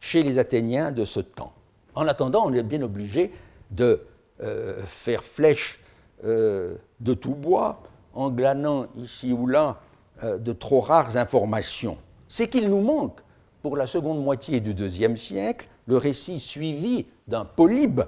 chez 0.00 0.22
les 0.22 0.38
Athéniens 0.38 0.92
de 0.92 1.04
ce 1.04 1.20
temps. 1.20 1.52
En 1.94 2.06
attendant, 2.06 2.46
on 2.46 2.52
est 2.54 2.62
bien 2.62 2.82
obligé 2.82 3.32
de 3.70 4.02
euh, 4.42 4.82
faire 4.84 5.22
flèche 5.22 5.80
euh, 6.24 6.76
de 7.00 7.14
tout 7.14 7.34
bois 7.34 7.82
en 8.14 8.30
glanant 8.30 8.86
ici 8.96 9.32
ou 9.32 9.46
là 9.46 9.80
euh, 10.22 10.38
de 10.38 10.52
trop 10.52 10.80
rares 10.80 11.16
informations. 11.16 11.98
C'est 12.28 12.48
qu'il 12.48 12.68
nous 12.68 12.80
manque, 12.80 13.20
pour 13.62 13.76
la 13.76 13.86
seconde 13.86 14.22
moitié 14.22 14.60
du 14.60 14.72
IIe 14.72 15.16
siècle, 15.16 15.66
le 15.86 15.96
récit 15.96 16.40
suivi 16.40 17.06
d'un 17.26 17.44
polybe 17.44 18.02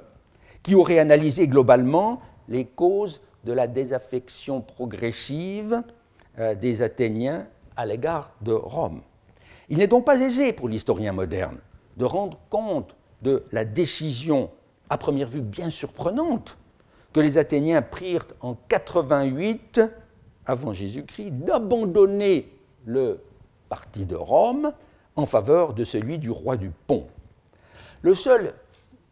qui 0.63 0.75
aurait 0.75 0.99
analysé 0.99 1.49
globalement 1.49 2.21
les 2.49 2.65
causes 2.65 3.21
de 3.45 3.53
la 3.53 3.67
désaffection 3.67 4.61
progressive 4.61 5.83
euh, 6.39 6.55
des 6.55 6.83
Athéniens 6.83 7.47
à 7.77 7.87
l'égard 7.87 8.33
de 8.41 8.53
Rome. 8.53 9.03
Il 9.69 9.79
n'est 9.79 9.87
donc 9.87 10.05
pas 10.05 10.21
aisé 10.21 10.53
pour 10.53 10.69
l'historien 10.69 11.13
moderne 11.13 11.59
de 11.97 12.05
rendre 12.05 12.39
compte 12.51 12.95
de 13.23 13.45
la 13.53 13.65
décision, 13.65 14.51
à 14.89 14.99
première 14.99 15.29
vue 15.29 15.43
bien 15.43 15.71
surprenante, 15.71 16.59
que 17.13 17.21
les 17.21 17.39
Athéniens 17.39 17.83
prirent 17.83 18.27
en 18.41 18.55
88 18.55 19.81
avant 20.47 20.73
Jésus-Christ 20.73 21.33
d'abandonner 21.33 22.53
le 22.85 23.21
parti 23.69 24.07
de 24.07 24.17
Rome 24.17 24.73
en 25.17 25.27
faveur 25.27 25.75
de 25.75 25.85
celui 25.85 26.19
du 26.19 26.31
roi 26.31 26.57
du 26.57 26.71
Pont. 26.87 27.07
Le 28.03 28.15
seul 28.15 28.55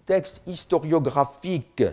texte 0.06 0.40
historiographique 0.46 1.84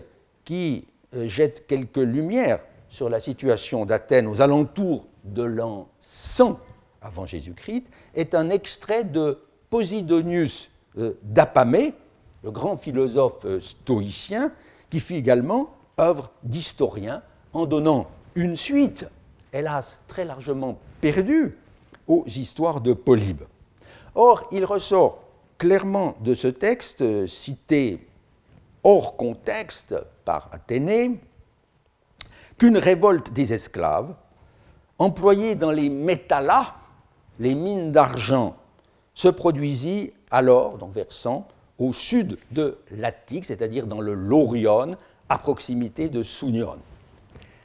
qui 0.44 0.86
jette 1.24 1.66
quelques 1.66 1.96
lumières 1.96 2.60
sur 2.88 3.08
la 3.08 3.20
situation 3.20 3.84
d'Athènes 3.84 4.26
aux 4.26 4.40
alentours 4.40 5.06
de 5.24 5.42
l'an 5.42 5.88
100 6.00 6.58
avant 7.02 7.26
Jésus-Christ 7.26 7.86
est 8.14 8.34
un 8.34 8.50
extrait 8.50 9.04
de 9.04 9.38
Posidonius 9.70 10.70
euh, 10.98 11.14
d'Apamée, 11.22 11.94
le 12.42 12.50
grand 12.50 12.76
philosophe 12.76 13.44
euh, 13.44 13.60
stoïcien, 13.60 14.52
qui 14.90 15.00
fit 15.00 15.16
également 15.16 15.74
œuvre 15.98 16.30
d'historien 16.42 17.22
en 17.52 17.66
donnant 17.66 18.08
une 18.34 18.56
suite, 18.56 19.06
hélas 19.52 20.02
très 20.08 20.24
largement 20.24 20.78
perdue, 21.00 21.56
aux 22.06 22.24
histoires 22.26 22.80
de 22.80 22.92
Polybe. 22.92 23.42
Or, 24.14 24.48
il 24.52 24.64
ressort 24.64 25.22
clairement 25.58 26.16
de 26.20 26.34
ce 26.34 26.48
texte, 26.48 27.26
cité 27.26 28.06
hors 28.84 29.16
contexte 29.16 29.94
par 30.26 30.50
Athénée, 30.52 31.18
qu'une 32.58 32.76
révolte 32.76 33.32
des 33.32 33.54
esclaves, 33.54 34.14
employés 34.98 35.54
dans 35.54 35.70
les 35.70 35.88
métallas, 35.88 36.74
les 37.38 37.54
mines 37.54 37.92
d'argent, 37.92 38.56
se 39.14 39.28
produisit 39.28 40.12
alors, 40.30 40.76
dans 40.76 40.88
Versant, 40.88 41.48
au 41.78 41.92
sud 41.92 42.38
de 42.50 42.78
l'Attique, 42.90 43.46
c'est-à-dire 43.46 43.86
dans 43.86 44.00
le 44.00 44.12
Laurion, 44.12 44.96
à 45.28 45.38
proximité 45.38 46.08
de 46.08 46.22
Sounion. 46.22 46.76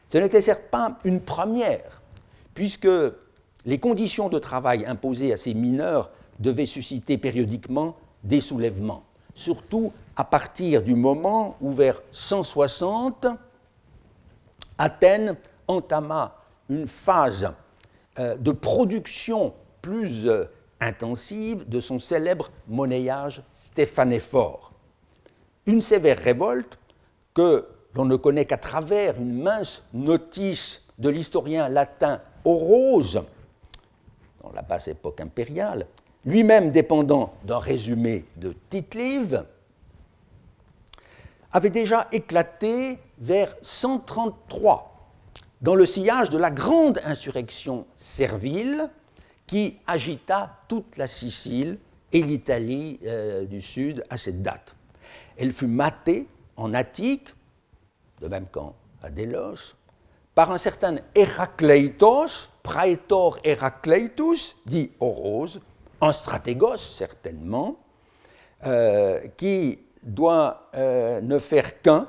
Ce 0.09 0.17
n'était 0.17 0.41
certes 0.41 0.69
pas 0.69 0.97
une 1.03 1.21
première, 1.21 2.01
puisque 2.53 2.89
les 3.65 3.79
conditions 3.79 4.29
de 4.29 4.39
travail 4.39 4.85
imposées 4.85 5.33
à 5.33 5.37
ces 5.37 5.53
mineurs 5.53 6.11
devaient 6.39 6.65
susciter 6.65 7.17
périodiquement 7.17 7.95
des 8.23 8.41
soulèvements, 8.41 9.03
surtout 9.33 9.93
à 10.21 10.23
partir 10.23 10.83
du 10.83 10.93
moment 10.93 11.57
où, 11.61 11.71
vers 11.71 11.99
160, 12.11 13.25
Athènes 14.77 15.35
entama 15.67 16.35
une 16.69 16.85
phase 16.85 17.51
euh, 18.19 18.37
de 18.37 18.51
production 18.51 19.51
plus 19.81 20.27
euh, 20.27 20.45
intensive 20.79 21.67
de 21.67 21.79
son 21.79 21.97
célèbre 21.97 22.51
monnayage 22.67 23.41
stéphanéphore. 23.51 24.73
Une 25.65 25.81
sévère 25.81 26.19
révolte 26.19 26.77
que 27.33 27.65
l'on 27.95 28.05
ne 28.05 28.15
connaît 28.15 28.45
qu'à 28.45 28.57
travers 28.57 29.19
une 29.19 29.41
mince 29.41 29.83
notice 29.91 30.83
de 30.99 31.09
l'historien 31.09 31.67
latin 31.67 32.21
Orose, 32.45 33.23
dans 34.43 34.51
la 34.53 34.61
basse 34.61 34.87
époque 34.87 35.19
impériale, 35.19 35.87
lui-même 36.25 36.69
dépendant 36.69 37.33
d'un 37.43 37.57
résumé 37.57 38.25
de 38.37 38.53
tite 38.69 38.93
avait 41.51 41.69
déjà 41.69 42.07
éclaté 42.11 42.99
vers 43.17 43.55
133 43.61 44.91
dans 45.61 45.75
le 45.75 45.85
sillage 45.85 46.29
de 46.29 46.37
la 46.37 46.49
grande 46.49 46.99
insurrection 47.03 47.85
servile 47.95 48.89
qui 49.47 49.79
agita 49.85 50.57
toute 50.67 50.97
la 50.97 51.07
Sicile 51.07 51.77
et 52.13 52.23
l'Italie 52.23 52.99
euh, 53.05 53.45
du 53.45 53.61
Sud 53.61 54.03
à 54.09 54.17
cette 54.17 54.41
date. 54.41 54.75
Elle 55.37 55.51
fut 55.51 55.67
matée 55.67 56.27
en 56.57 56.73
Attique, 56.73 57.33
de 58.21 58.27
même 58.27 58.47
qu'en 58.47 58.75
Adélos, 59.03 59.75
par 60.35 60.51
un 60.51 60.57
certain 60.57 60.97
Héracleitos, 61.15 62.47
praetor 62.63 63.39
Heracleitus, 63.43 64.55
dit 64.65 64.91
Orose, 64.99 65.61
un 65.99 66.11
stratégos 66.11 66.77
certainement, 66.77 67.77
euh, 68.65 69.19
qui 69.37 69.79
doit 70.03 70.69
euh, 70.75 71.21
ne 71.21 71.39
faire 71.39 71.81
qu'un 71.81 72.07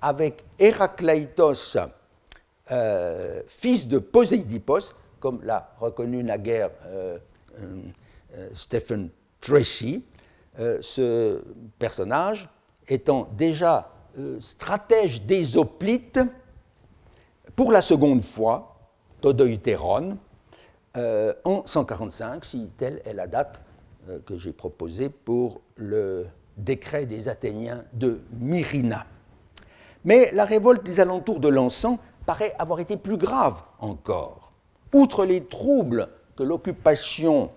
avec 0.00 0.44
Héracleitos, 0.58 1.76
euh, 2.70 3.42
fils 3.46 3.88
de 3.88 3.98
Poséidipos, 3.98 4.94
comme 5.20 5.42
l'a 5.44 5.74
reconnu 5.78 6.22
naguère 6.24 6.70
Stephen 8.54 9.10
Tracy, 9.40 10.04
ce 10.58 11.40
personnage 11.78 12.48
étant 12.88 13.28
déjà 13.36 13.88
stratège 14.40 15.22
des 15.22 15.56
hoplites 15.56 16.18
pour 17.54 17.70
la 17.70 17.82
seconde 17.82 18.24
fois, 18.24 18.74
Todoïtéron, 19.20 20.18
en 20.96 21.62
145, 21.64 22.44
si 22.44 22.68
telle 22.76 23.00
est 23.04 23.14
la 23.14 23.28
date 23.28 23.62
que 24.26 24.36
j'ai 24.36 24.52
proposée 24.52 25.08
pour 25.08 25.60
le 25.76 26.26
décret 26.56 27.06
des 27.06 27.28
Athéniens 27.28 27.84
de 27.92 28.20
Myrina. 28.38 29.06
Mais 30.04 30.30
la 30.32 30.44
révolte 30.44 30.84
des 30.84 31.00
alentours 31.00 31.40
de 31.40 31.48
l'encens 31.48 31.98
paraît 32.26 32.54
avoir 32.58 32.80
été 32.80 32.96
plus 32.96 33.16
grave 33.16 33.62
encore. 33.78 34.52
Outre 34.92 35.24
les 35.24 35.44
troubles 35.44 36.08
que 36.36 36.42
l'occupation 36.42 37.50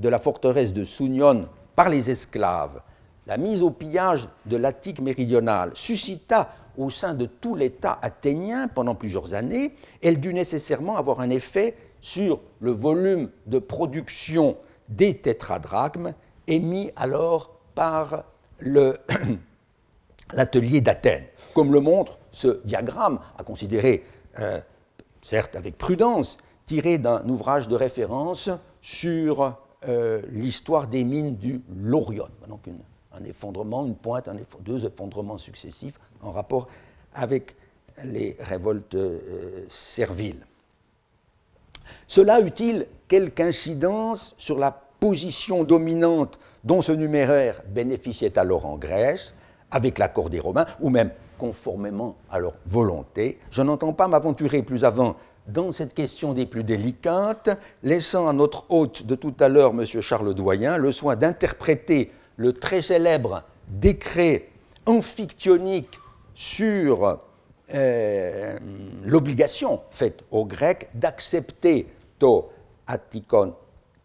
de 0.00 0.08
la 0.08 0.18
forteresse 0.18 0.72
de 0.72 0.84
Sounion 0.84 1.48
par 1.76 1.88
les 1.88 2.10
esclaves, 2.10 2.82
la 3.26 3.36
mise 3.36 3.62
au 3.62 3.70
pillage 3.70 4.28
de 4.46 4.56
l'Attique 4.56 5.00
méridionale 5.00 5.70
suscita 5.74 6.50
au 6.76 6.90
sein 6.90 7.14
de 7.14 7.26
tout 7.26 7.54
l'État 7.54 7.98
athénien 8.02 8.66
pendant 8.68 8.94
plusieurs 8.94 9.34
années, 9.34 9.74
elle 10.02 10.20
dut 10.20 10.34
nécessairement 10.34 10.96
avoir 10.96 11.20
un 11.20 11.30
effet 11.30 11.76
sur 12.00 12.40
le 12.60 12.72
volume 12.72 13.30
de 13.46 13.58
production 13.58 14.56
des 14.88 15.16
tétradrachmes 15.18 16.14
émis 16.46 16.90
alors 16.96 17.58
par 17.74 18.24
l'atelier 20.32 20.80
d'Athènes, 20.80 21.24
comme 21.54 21.72
le 21.72 21.80
montre 21.80 22.18
ce 22.30 22.60
diagramme, 22.64 23.20
à 23.38 23.44
considérer, 23.44 24.04
euh, 24.38 24.60
certes 25.22 25.56
avec 25.56 25.76
prudence, 25.76 26.38
tiré 26.66 26.98
d'un 26.98 27.28
ouvrage 27.28 27.68
de 27.68 27.76
référence 27.76 28.50
sur 28.80 29.56
euh, 29.88 30.22
l'histoire 30.30 30.86
des 30.86 31.04
mines 31.04 31.36
du 31.36 31.60
Laurion. 31.76 32.28
Donc 32.48 32.60
un 33.12 33.24
effondrement, 33.24 33.84
une 33.84 33.96
pointe, 33.96 34.28
deux 34.60 34.86
effondrements 34.86 35.38
successifs 35.38 35.98
en 36.22 36.30
rapport 36.30 36.68
avec 37.14 37.56
les 38.04 38.36
révoltes 38.40 38.94
euh, 38.94 39.64
serviles. 39.68 40.46
Cela 42.06 42.40
eut-il 42.40 42.86
quelque 43.08 43.40
incidence 43.40 44.34
sur 44.38 44.58
la 44.58 44.70
position 44.70 45.64
dominante 45.64 46.38
dont 46.64 46.82
ce 46.82 46.92
numéraire 46.92 47.62
bénéficiait 47.68 48.38
alors 48.38 48.66
en 48.66 48.76
Grèce, 48.76 49.34
avec 49.70 49.98
l'accord 49.98 50.30
des 50.30 50.40
Romains, 50.40 50.66
ou 50.80 50.90
même 50.90 51.10
conformément 51.38 52.16
à 52.30 52.38
leur 52.38 52.54
volonté. 52.66 53.38
Je 53.50 53.62
n'entends 53.62 53.92
pas 53.92 54.06
m'aventurer 54.06 54.62
plus 54.62 54.84
avant 54.84 55.16
dans 55.48 55.72
cette 55.72 55.94
question 55.94 56.34
des 56.34 56.46
plus 56.46 56.62
délicates, 56.62 57.50
laissant 57.82 58.28
à 58.28 58.32
notre 58.32 58.64
hôte 58.70 59.06
de 59.06 59.14
tout 59.14 59.34
à 59.40 59.48
l'heure, 59.48 59.70
M. 59.70 59.84
Charles 59.84 60.34
Doyen, 60.34 60.76
le 60.78 60.92
soin 60.92 61.16
d'interpréter 61.16 62.12
le 62.36 62.52
très 62.52 62.80
célèbre 62.80 63.42
décret 63.68 64.48
amphictyonique 64.86 65.98
sur 66.34 67.18
euh, 67.74 68.58
l'obligation 69.04 69.80
faite 69.90 70.22
aux 70.30 70.44
Grecs 70.44 70.88
d'accepter 70.94 71.88
to 72.18 72.50
attikon 72.86 73.54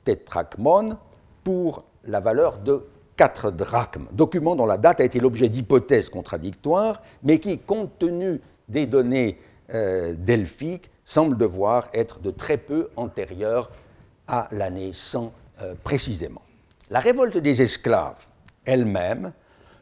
tetrakmon 0.04 0.98
pour 1.43 1.84
la 2.08 2.20
valeur 2.20 2.60
de 2.60 2.86
4 3.17 3.52
drachmes, 3.52 4.08
document 4.12 4.56
dont 4.56 4.65
la 4.65 4.78
date 4.78 5.02
a 5.02 5.04
été 5.04 5.20
l'objet 5.20 5.50
d'hypothèses 5.50 6.10
contradictoires, 6.10 7.02
mais 7.24 7.39
qui, 7.39 7.60
compte 7.60 7.98
tenu 8.00 8.41
des 8.67 8.86
données 8.86 9.39
euh, 9.74 10.13
delphiques, 10.17 10.89
semble 11.04 11.38
devoir 11.38 11.89
être 11.93 12.20
de 12.20 12.32
très 12.32 12.58
peu 12.58 12.89
antérieur 12.96 13.72
à 14.28 14.48
l'année 14.52 14.91
100 14.93 15.32
euh, 15.62 15.74
précisément. 15.84 16.41
La 16.89 17.00
révolte 17.00 17.38
des 17.38 17.62
esclaves 17.62 18.28
elle-même 18.65 19.32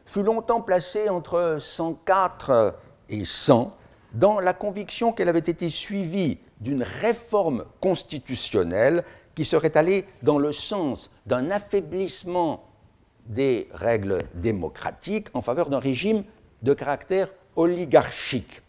fut 0.06 0.22
longtemps 0.22 0.60
placée 0.60 1.08
entre 1.08 1.56
104 1.58 2.76
et 3.10 3.24
100 3.24 3.76
dans 4.14 4.40
la 4.40 4.54
conviction 4.54 5.12
qu'elle 5.12 5.28
avait 5.28 5.38
été 5.40 5.68
suivie 5.68 6.38
d'une 6.60 6.82
réforme 6.82 7.64
constitutionnelle 7.80 9.04
qui 9.36 9.44
serait 9.44 9.76
allée 9.76 10.06
dans 10.22 10.38
le 10.38 10.50
sens 10.50 11.10
d'un 11.26 11.50
affaiblissement 11.50 12.64
des 13.26 13.68
règles 13.72 14.22
démocratiques 14.34 15.28
en 15.34 15.42
faveur 15.42 15.68
d'un 15.68 15.78
régime 15.78 16.24
de 16.62 16.74
caractère 16.74 17.28
oligarchique. 17.54 18.62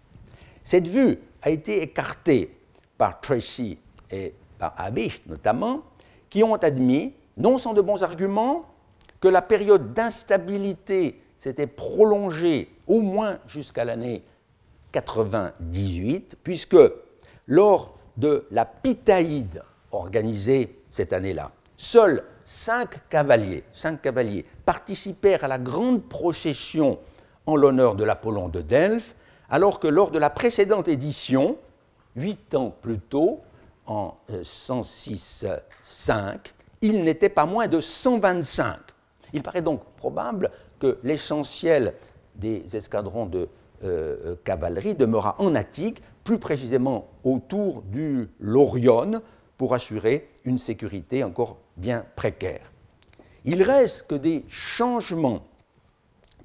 Cette 0.63 0.87
vue 0.87 1.19
a 1.41 1.49
été 1.49 1.81
écartée 1.81 2.55
par 2.97 3.21
Tracy 3.21 3.79
et 4.11 4.33
par 4.59 4.73
Abish 4.77 5.21
notamment, 5.27 5.83
qui 6.29 6.43
ont 6.43 6.55
admis, 6.55 7.13
non 7.37 7.57
sans 7.57 7.73
de 7.73 7.81
bons 7.81 8.03
arguments, 8.03 8.65
que 9.21 9.29
la 9.29 9.41
période 9.41 9.93
d'instabilité 9.93 11.21
s'était 11.37 11.67
prolongée 11.67 12.69
au 12.87 13.01
moins 13.01 13.39
jusqu'à 13.47 13.85
l'année 13.85 14.23
98, 14.91 16.37
puisque 16.43 16.77
lors 17.45 17.97
de 18.17 18.45
la 18.51 18.65
Pitaïde 18.65 19.63
organisée 19.91 20.79
cette 20.89 21.13
année-là, 21.13 21.51
seuls 21.77 22.23
cinq 22.45 23.07
cavaliers, 23.09 23.63
participèrent 24.65 25.43
à 25.43 25.47
la 25.47 25.59
grande 25.59 26.03
procession 26.03 26.99
en 27.45 27.55
l'honneur 27.55 27.95
de 27.95 28.03
l'Apollon 28.03 28.47
de 28.47 28.61
Delphes, 28.61 29.15
alors 29.49 29.79
que 29.79 29.87
lors 29.87 30.11
de 30.11 30.19
la 30.19 30.29
précédente 30.29 30.87
édition, 30.87 31.57
huit 32.15 32.53
ans 32.55 32.75
plus 32.81 32.99
tôt, 32.99 33.41
en 33.85 34.17
106-5, 34.29 36.37
il 36.81 37.03
n'était 37.03 37.29
pas 37.29 37.45
moins 37.45 37.67
de 37.67 37.79
125. 37.79 38.77
Il 39.33 39.43
paraît 39.43 39.61
donc 39.61 39.83
probable 39.95 40.51
que 40.79 40.97
l'essentiel 41.03 41.93
des 42.35 42.75
escadrons 42.75 43.25
de 43.25 43.49
euh, 43.83 44.35
cavalerie 44.43 44.95
demeura 44.95 45.35
en 45.39 45.55
Attique, 45.55 46.01
plus 46.23 46.39
précisément 46.39 47.09
autour 47.23 47.81
du 47.83 48.29
Laurion, 48.39 49.21
pour 49.57 49.73
assurer 49.73 50.29
une 50.45 50.57
sécurité 50.57 51.23
encore 51.23 51.57
bien 51.75 52.05
précaire. 52.15 52.71
Il 53.45 53.63
reste 53.63 54.07
que 54.07 54.15
des 54.15 54.45
changements 54.47 55.43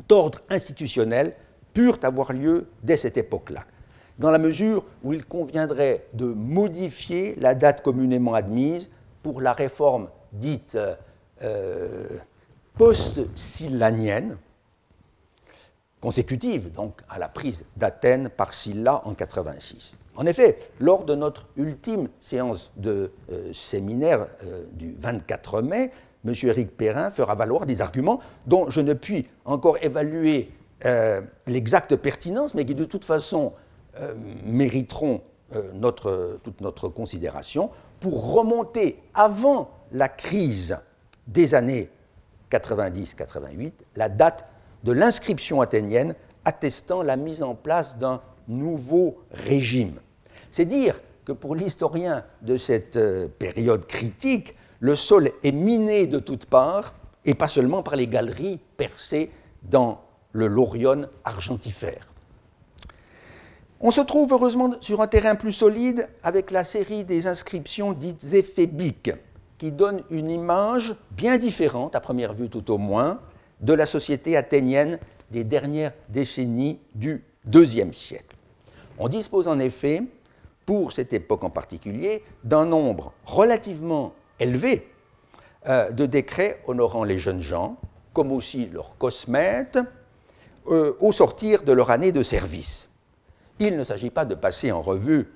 d'ordre 0.09 0.41
institutionnel 0.49 1.35
purent 1.75 1.99
avoir 2.03 2.33
lieu 2.33 2.69
dès 2.83 2.97
cette 2.97 3.17
époque-là, 3.17 3.65
dans 4.19 4.31
la 4.31 4.39
mesure 4.39 4.85
où 5.03 5.13
il 5.13 5.25
conviendrait 5.25 6.07
de 6.13 6.27
modifier 6.27 7.35
la 7.37 7.55
date 7.55 7.83
communément 7.83 8.35
admise 8.35 8.91
pour 9.23 9.41
la 9.41 9.53
réforme 9.53 10.09
dite 10.33 10.79
euh, 11.43 12.19
post-sillanienne, 12.77 14.39
consécutive 16.01 16.73
donc 16.73 17.01
à 17.09 17.19
la 17.19 17.29
prise 17.29 17.65
d'Athènes 17.77 18.29
par 18.29 18.55
Sylla 18.55 19.03
en 19.05 19.15
86. 19.15 19.99
En 20.17 20.27
effet, 20.27 20.59
lors 20.79 21.05
de 21.05 21.15
notre 21.15 21.47
ultime 21.57 22.09
séance 22.21 22.71
de 22.77 23.13
euh, 23.31 23.53
séminaire 23.53 24.27
euh, 24.45 24.65
du 24.73 24.95
24 24.99 25.63
mai, 25.63 25.91
M. 26.27 26.35
Éric 26.45 26.77
Perrin 26.77 27.11
fera 27.11 27.35
valoir 27.35 27.67
des 27.67 27.81
arguments 27.81 28.21
dont 28.47 28.69
je 28.69 28.81
ne 28.81 28.93
puis 28.93 29.27
encore 29.45 29.79
évaluer 29.83 30.51
euh, 30.85 31.23
l'exacte 31.47 31.97
pertinence, 31.97 32.55
mais 32.55 32.65
qui 32.65 32.75
de 32.75 32.85
toute 32.85 33.05
façon 33.05 33.53
mériteront 34.47 35.21
notre, 35.75 36.39
toute 36.43 36.63
notre 36.63 36.89
considération 36.89 37.69
pour 38.01 38.33
remonter 38.33 38.99
avant 39.13 39.71
la 39.93 40.09
crise 40.09 40.79
des 41.27 41.55
années 41.55 41.91
90-88 42.51 43.73
la 43.97 44.09
date 44.09 44.47
de 44.83 44.93
l'inscription 44.93 45.61
athénienne 45.61 46.15
attestant 46.47 47.03
la 47.03 47.17
mise 47.17 47.43
en 47.43 47.55
place 47.55 47.99
d'un 47.99 48.23
nouveau 48.49 49.19
régime. 49.31 50.01
C'est 50.51 50.65
dire 50.65 51.01
que 51.25 51.33
pour 51.33 51.55
l'historien 51.55 52.25
de 52.43 52.57
cette 52.57 52.97
euh, 52.97 53.29
période 53.29 53.87
critique, 53.87 54.55
le 54.81 54.97
sol 54.97 55.31
est 55.43 55.53
miné 55.53 56.07
de 56.07 56.19
toutes 56.19 56.47
parts, 56.47 56.95
et 57.25 57.35
pas 57.35 57.49
seulement 57.49 57.83
par 57.83 57.97
les 57.97 58.09
galeries 58.09 58.59
percées 58.77 59.31
dans 59.63 60.01
le 60.33 60.49
Lorion 60.49 61.09
argentifère. 61.25 62.09
On 63.81 63.91
se 63.91 64.01
trouve 64.01 64.33
heureusement 64.33 64.71
sur 64.81 65.01
un 65.01 65.07
terrain 65.07 65.35
plus 65.35 65.53
solide 65.53 66.09
avec 66.23 66.51
la 66.51 66.65
série 66.65 67.05
des 67.05 67.27
inscriptions 67.27 67.93
dites 67.93 68.33
éphébiques, 68.33 69.13
qui 69.59 69.73
donnent 69.73 70.03
une 70.11 70.31
image 70.31 70.95
bien 71.13 71.39
différente, 71.39 71.95
à 71.95 72.01
première 72.01 72.35
vue 72.35 72.49
tout 72.49 72.71
au 72.71 72.79
moins, 72.79 73.21
de 73.61 73.73
la 73.73 73.87
société 73.87 74.37
athénienne 74.37 74.99
des 75.31 75.45
dernières 75.45 75.93
décennies 76.09 76.81
du 76.95 77.25
IIe 77.53 77.93
siècle. 77.93 78.32
On 78.99 79.09
dispose 79.09 79.49
en 79.49 79.59
effet, 79.59 80.03
pour 80.67 80.93
cette 80.93 81.13
époque 81.13 81.45
en 81.45 81.51
particulier, 81.51 82.23
d'un 82.45 82.65
nombre 82.65 83.13
relativement 83.25 84.15
élevé 84.39 84.89
euh, 85.69 85.91
de 85.91 86.07
décrets 86.07 86.61
honorant 86.67 87.05
les 87.05 87.19
jeunes 87.19 87.41
gens, 87.41 87.77
comme 88.13 88.33
aussi 88.33 88.67
leurs 88.67 88.97
cosmètes, 88.99 89.79
euh, 90.69 90.97
au 91.01 91.13
sortir 91.13 91.63
de 91.63 91.73
leur 91.73 91.91
année 91.91 92.13
de 92.13 92.23
service. 92.23 92.89
Il 93.59 93.77
ne 93.77 93.85
s'agit 93.85 94.11
pas 94.11 94.25
de 94.25 94.35
passer 94.35 94.73
en 94.73 94.83
revue 94.83 95.29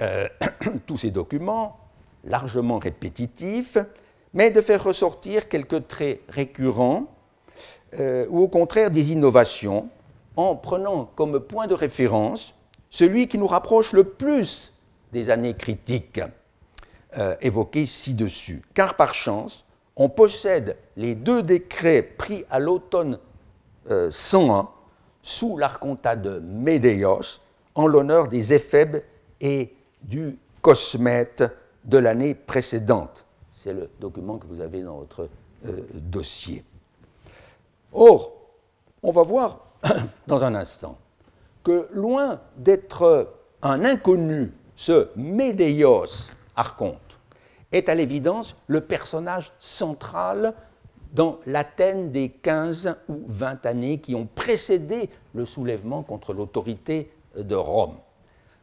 euh, 0.00 0.28
tous 0.86 0.96
ces 0.96 1.10
documents, 1.10 1.78
largement 2.24 2.78
répétitifs, 2.78 3.78
mais 4.34 4.50
de 4.50 4.60
faire 4.60 4.82
ressortir 4.82 5.48
quelques 5.48 5.88
traits 5.88 6.20
récurrents 6.28 7.06
ou 7.98 8.42
au 8.42 8.46
contraire 8.46 8.92
des 8.92 9.10
innovations 9.10 9.88
en 10.36 10.54
prenant 10.54 11.06
comme 11.16 11.40
point 11.40 11.66
de 11.66 11.74
référence 11.74 12.54
celui 12.90 13.28
qui 13.28 13.38
nous 13.38 13.46
rapproche 13.46 13.92
le 13.92 14.04
plus 14.04 14.74
des 15.12 15.30
années 15.30 15.54
critiques 15.54 16.20
euh, 17.16 17.36
évoquées 17.40 17.86
ci-dessus. 17.86 18.62
Car 18.74 18.94
par 18.96 19.14
chance, 19.14 19.64
on 19.96 20.08
possède 20.08 20.76
les 20.96 21.14
deux 21.14 21.42
décrets 21.42 22.02
pris 22.02 22.44
à 22.50 22.58
l'automne 22.58 23.18
101 23.88 24.58
euh, 24.58 24.62
sous 25.22 25.56
l'archontat 25.56 26.16
de 26.16 26.40
Médéos 26.40 27.40
en 27.74 27.86
l'honneur 27.86 28.28
des 28.28 28.52
éphèbes 28.52 29.02
et 29.40 29.74
du 30.02 30.38
cosmète 30.60 31.44
de 31.84 31.98
l'année 31.98 32.34
précédente. 32.34 33.24
C'est 33.52 33.72
le 33.72 33.88
document 34.00 34.38
que 34.38 34.46
vous 34.46 34.60
avez 34.60 34.82
dans 34.82 34.98
votre 34.98 35.28
euh, 35.66 35.82
dossier. 35.94 36.64
Or, 37.92 38.32
on 39.02 39.10
va 39.10 39.22
voir 39.22 39.66
dans 40.26 40.44
un 40.44 40.54
instant 40.54 40.96
que 41.62 41.88
loin 41.92 42.40
d'être 42.56 43.34
un 43.62 43.84
inconnu, 43.84 44.52
ce 44.74 45.08
Médéos 45.16 46.30
Archonte 46.56 46.98
est 47.72 47.88
à 47.88 47.94
l'évidence 47.94 48.56
le 48.66 48.80
personnage 48.80 49.52
central 49.58 50.54
dans 51.12 51.38
l'Athènes 51.46 52.10
des 52.10 52.28
15 52.28 52.96
ou 53.08 53.20
20 53.26 53.66
années 53.66 53.98
qui 53.98 54.14
ont 54.14 54.28
précédé 54.34 55.10
le 55.34 55.44
soulèvement 55.44 56.02
contre 56.02 56.32
l'autorité 56.32 57.10
de 57.36 57.54
Rome. 57.54 57.96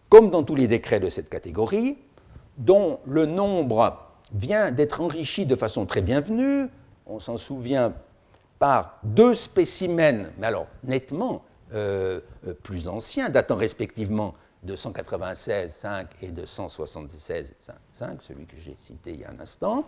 Comme 0.09 0.29
dans 0.29 0.43
tous 0.43 0.55
les 0.55 0.67
décrets 0.67 0.99
de 0.99 1.09
cette 1.09 1.29
catégorie, 1.29 1.97
dont 2.57 2.99
le 3.05 3.25
nombre 3.25 3.97
vient 4.33 4.71
d'être 4.71 5.01
enrichi 5.01 5.45
de 5.45 5.55
façon 5.55 5.85
très 5.85 6.01
bienvenue, 6.01 6.67
on 7.05 7.19
s'en 7.19 7.37
souvient 7.37 7.93
par 8.59 8.97
deux 9.03 9.33
spécimens, 9.35 10.27
mais 10.37 10.47
alors 10.47 10.67
nettement 10.83 11.43
euh, 11.73 12.21
euh, 12.47 12.53
plus 12.53 12.87
anciens, 12.87 13.29
datant 13.29 13.55
respectivement 13.55 14.35
de 14.63 14.75
196.5 14.75 16.05
et 16.21 16.29
de 16.29 16.45
176.5, 16.45 18.21
celui 18.21 18.45
que 18.45 18.55
j'ai 18.57 18.75
cité 18.81 19.11
il 19.11 19.19
y 19.21 19.25
a 19.25 19.31
un 19.31 19.39
instant, 19.39 19.85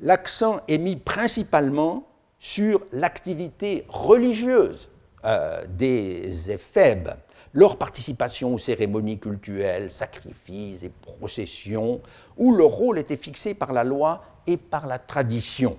l'accent 0.00 0.60
est 0.68 0.78
mis 0.78 0.96
principalement 0.96 2.06
sur 2.38 2.82
l'activité 2.92 3.84
religieuse 3.88 4.88
euh, 5.24 5.64
des 5.68 6.50
éphèbes, 6.50 7.10
leur 7.52 7.78
participation 7.78 8.54
aux 8.54 8.58
cérémonies 8.58 9.18
cultuelles, 9.18 9.90
sacrifices 9.90 10.82
et 10.82 10.90
processions, 10.90 12.00
où 12.36 12.54
leur 12.54 12.70
rôle 12.70 12.98
était 12.98 13.16
fixé 13.16 13.54
par 13.54 13.72
la 13.72 13.84
loi 13.84 14.22
et 14.46 14.56
par 14.56 14.86
la 14.86 14.98
tradition. 14.98 15.78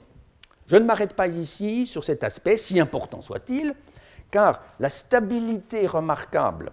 Je 0.67 0.75
ne 0.75 0.85
m'arrête 0.85 1.13
pas 1.13 1.27
ici 1.27 1.85
sur 1.85 2.03
cet 2.03 2.23
aspect, 2.23 2.57
si 2.57 2.79
important 2.79 3.21
soit-il, 3.21 3.75
car 4.31 4.61
la 4.79 4.89
stabilité 4.89 5.87
remarquable 5.87 6.71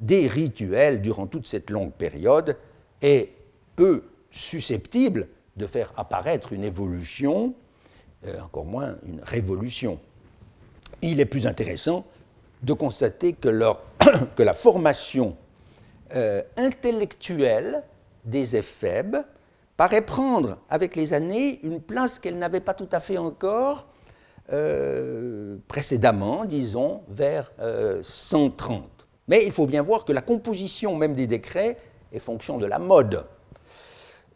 des 0.00 0.26
rituels 0.26 1.00
durant 1.00 1.26
toute 1.26 1.46
cette 1.46 1.70
longue 1.70 1.92
période 1.92 2.56
est 3.02 3.30
peu 3.76 4.04
susceptible 4.30 5.28
de 5.56 5.66
faire 5.66 5.92
apparaître 5.96 6.52
une 6.52 6.64
évolution, 6.64 7.54
euh, 8.26 8.40
encore 8.40 8.64
moins 8.64 8.96
une 9.06 9.20
révolution. 9.22 9.98
Il 11.02 11.20
est 11.20 11.26
plus 11.26 11.46
intéressant 11.46 12.04
de 12.62 12.72
constater 12.72 13.34
que, 13.34 13.48
la 14.38 14.54
formation 14.54 15.36
euh, 16.14 16.42
intellectuelle 16.56 17.82
des 18.24 18.56
éphèbes 18.56 19.18
paraît 19.76 20.02
prendre 20.02 20.58
avec 20.70 20.96
les 20.96 21.14
années 21.14 21.60
une 21.62 21.80
place 21.80 22.18
qu'elle 22.18 22.38
n'avait 22.38 22.60
pas 22.60 22.74
tout 22.74 22.88
à 22.92 23.00
fait 23.00 23.18
encore 23.18 23.86
euh, 24.52 25.56
précédemment, 25.68 26.44
disons, 26.44 27.00
vers 27.08 27.50
130. 28.02 28.82
Euh, 28.82 28.84
Mais 29.28 29.44
il 29.46 29.52
faut 29.52 29.66
bien 29.66 29.80
voir 29.82 30.04
que 30.04 30.12
la 30.12 30.20
composition 30.20 30.96
même 30.96 31.14
des 31.14 31.26
décrets 31.26 31.78
est 32.12 32.18
fonction 32.18 32.58
de 32.58 32.66
la 32.66 32.78
mode, 32.78 33.24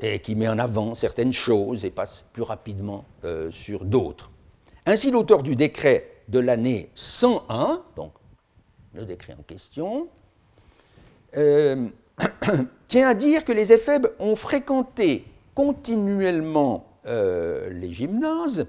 et 0.00 0.20
qui 0.20 0.34
met 0.34 0.48
en 0.48 0.58
avant 0.58 0.94
certaines 0.94 1.34
choses 1.34 1.84
et 1.84 1.90
passe 1.90 2.24
plus 2.32 2.42
rapidement 2.42 3.04
euh, 3.24 3.50
sur 3.50 3.84
d'autres. 3.84 4.30
Ainsi, 4.86 5.10
l'auteur 5.10 5.42
du 5.42 5.56
décret 5.56 6.10
de 6.28 6.38
l'année 6.38 6.88
101, 6.94 7.82
donc 7.94 8.12
le 8.94 9.04
décret 9.04 9.36
en 9.38 9.42
question, 9.42 10.08
tient 12.88 13.06
à 13.06 13.14
dire 13.14 13.44
que 13.44 13.52
les 13.52 13.74
éphèbes 13.74 14.08
ont 14.18 14.36
fréquenté 14.36 15.26
continuellement 15.54 16.86
les 17.04 17.90
gymnases 17.90 18.66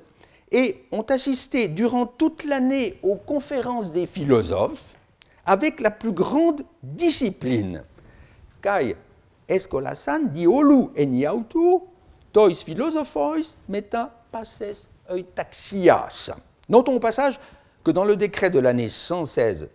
et 0.51 0.83
ont 0.91 1.03
assisté 1.03 1.67
durant 1.67 2.05
toute 2.05 2.43
l'année 2.43 2.99
aux 3.03 3.15
conférences 3.15 3.91
des 3.91 4.05
philosophes 4.05 4.95
avec 5.45 5.79
la 5.79 5.91
plus 5.91 6.11
grande 6.11 6.63
discipline. 6.83 7.83
Kai 8.61 8.95
escolasan 9.47 10.27
diolu 10.33 10.89
eniautu 10.95 11.79
tois 12.31 12.53
philosophois 12.53 13.55
meta 13.67 14.11
passes 14.31 14.89
eutaxias. 15.09 16.31
Notons 16.67 16.95
au 16.95 16.99
passage 16.99 17.39
que 17.83 17.91
dans 17.91 18.05
le 18.05 18.15
décret 18.15 18.49
de 18.49 18.59
l'année 18.59 18.89
116-5, 18.89 19.67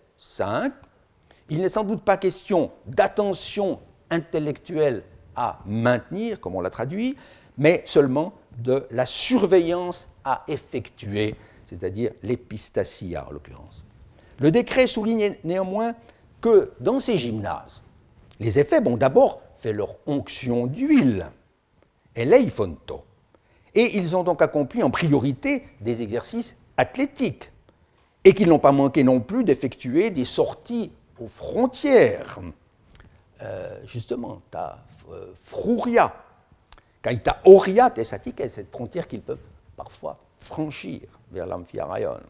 il 1.50 1.60
n'est 1.60 1.68
sans 1.68 1.84
doute 1.84 2.02
pas 2.02 2.16
question 2.16 2.70
d'attention 2.86 3.80
intellectuelle 4.10 5.02
à 5.34 5.58
maintenir, 5.66 6.40
comme 6.40 6.54
on 6.54 6.60
l'a 6.60 6.70
traduit, 6.70 7.16
mais 7.58 7.82
seulement 7.86 8.32
de 8.58 8.86
la 8.90 9.06
surveillance 9.06 10.08
à 10.24 10.44
effectuer, 10.48 11.34
c'est-à-dire 11.66 12.12
l'épistacia 12.22 13.26
en 13.28 13.32
l'occurrence. 13.32 13.84
Le 14.40 14.50
décret 14.50 14.86
souligne 14.86 15.36
néanmoins 15.44 15.94
que 16.40 16.72
dans 16.80 16.98
ces 16.98 17.18
gymnases, 17.18 17.82
les 18.40 18.58
éphèbes 18.58 18.86
ont 18.86 18.96
d'abord 18.96 19.40
fait 19.56 19.72
leur 19.72 19.96
onction 20.06 20.66
d'huile, 20.66 21.30
eleifonto, 22.14 23.04
et 23.74 23.96
ils 23.96 24.16
ont 24.16 24.22
donc 24.22 24.42
accompli 24.42 24.82
en 24.82 24.90
priorité 24.90 25.64
des 25.80 26.02
exercices 26.02 26.56
athlétiques, 26.76 27.50
et 28.24 28.34
qu'ils 28.34 28.48
n'ont 28.48 28.58
pas 28.58 28.72
manqué 28.72 29.04
non 29.04 29.20
plus 29.20 29.44
d'effectuer 29.44 30.10
des 30.10 30.24
sorties 30.24 30.90
aux 31.20 31.28
frontières. 31.28 32.38
Euh, 33.42 33.80
justement, 33.86 34.40
ta 34.50 34.84
euh, 35.12 35.32
frouria, 35.42 36.14
kaita 37.02 37.40
oria 37.44 37.90
tesatique, 37.90 38.42
cette 38.48 38.70
frontière 38.70 39.06
qu'ils 39.06 39.20
peuvent 39.20 39.38
parfois 39.76 40.18
franchir 40.38 41.00
vers 41.30 41.46
l'Amphiaraïon. 41.46 42.20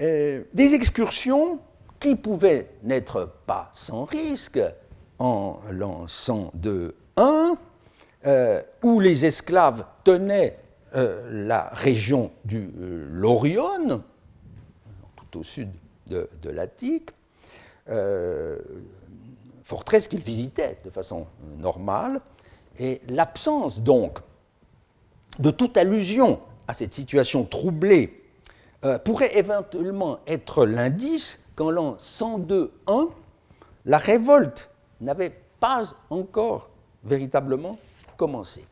Euh, 0.00 0.44
des 0.54 0.74
excursions 0.74 1.58
qui 1.98 2.14
pouvaient 2.14 2.70
n'être 2.84 3.32
pas 3.46 3.70
sans 3.72 4.04
risque 4.04 4.60
en 5.18 5.58
l'an 5.70 6.06
102-1, 6.06 6.92
euh, 8.26 8.62
où 8.84 9.00
les 9.00 9.26
esclaves 9.26 9.84
tenaient 10.04 10.58
euh, 10.94 11.46
la 11.46 11.70
région 11.72 12.30
du 12.44 12.70
Lorion, 13.10 14.04
tout 15.16 15.40
au 15.40 15.42
sud 15.42 15.70
de, 16.06 16.28
de 16.42 16.50
l'Attique, 16.50 17.10
forteresse 19.64 20.08
qu'ils 20.08 20.20
visitaient 20.20 20.78
de 20.84 20.90
façon 20.90 21.26
normale, 21.56 22.20
et 22.78 23.00
l'absence 23.08 23.80
donc 23.80 24.18
de 25.38 25.50
toute 25.50 25.76
allusion 25.76 26.40
à 26.66 26.72
cette 26.74 26.94
situation 26.94 27.44
troublée 27.44 28.22
euh, 28.84 28.98
pourrait 28.98 29.36
éventuellement 29.36 30.18
être 30.26 30.64
l'indice 30.64 31.40
qu'en 31.56 31.70
l'an 31.70 31.96
102-1, 31.96 33.10
la 33.86 33.98
révolte 33.98 34.70
n'avait 35.00 35.32
pas 35.60 35.82
encore 36.10 36.70
véritablement 37.04 37.78
commencé. 38.16 38.64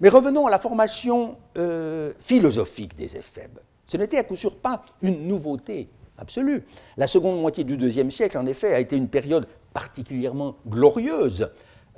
Mais 0.00 0.08
revenons 0.08 0.46
à 0.46 0.50
la 0.50 0.58
formation 0.58 1.36
euh, 1.58 2.12
philosophique 2.18 2.96
des 2.96 3.16
éphèbes. 3.16 3.58
Ce 3.86 3.96
n'était 3.96 4.18
à 4.18 4.24
coup 4.24 4.36
sûr 4.36 4.56
pas 4.56 4.82
une 5.02 5.28
nouveauté 5.28 5.88
absolue. 6.16 6.64
La 6.96 7.06
seconde 7.06 7.40
moitié 7.40 7.64
du 7.64 7.76
IIe 7.76 8.10
siècle, 8.10 8.38
en 8.38 8.46
effet, 8.46 8.72
a 8.72 8.80
été 8.80 8.96
une 8.96 9.08
période 9.08 9.46
particulièrement 9.74 10.56
glorieuse 10.66 11.50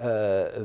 euh, 0.03 0.65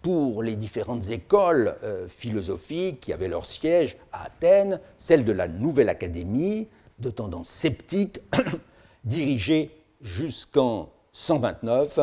pour 0.00 0.42
les 0.42 0.56
différentes 0.56 1.10
écoles 1.10 1.76
philosophiques 2.08 3.00
qui 3.00 3.12
avaient 3.12 3.28
leur 3.28 3.44
siège 3.44 3.98
à 4.12 4.24
Athènes, 4.24 4.80
celle 4.96 5.24
de 5.24 5.32
la 5.32 5.48
Nouvelle 5.48 5.88
Académie, 5.88 6.68
de 6.98 7.10
tendance 7.10 7.48
sceptique, 7.48 8.20
dirigée 9.04 9.70
jusqu'en 10.00 10.90
129 11.12 12.00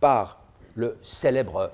par 0.00 0.40
le 0.74 0.96
célèbre 1.02 1.72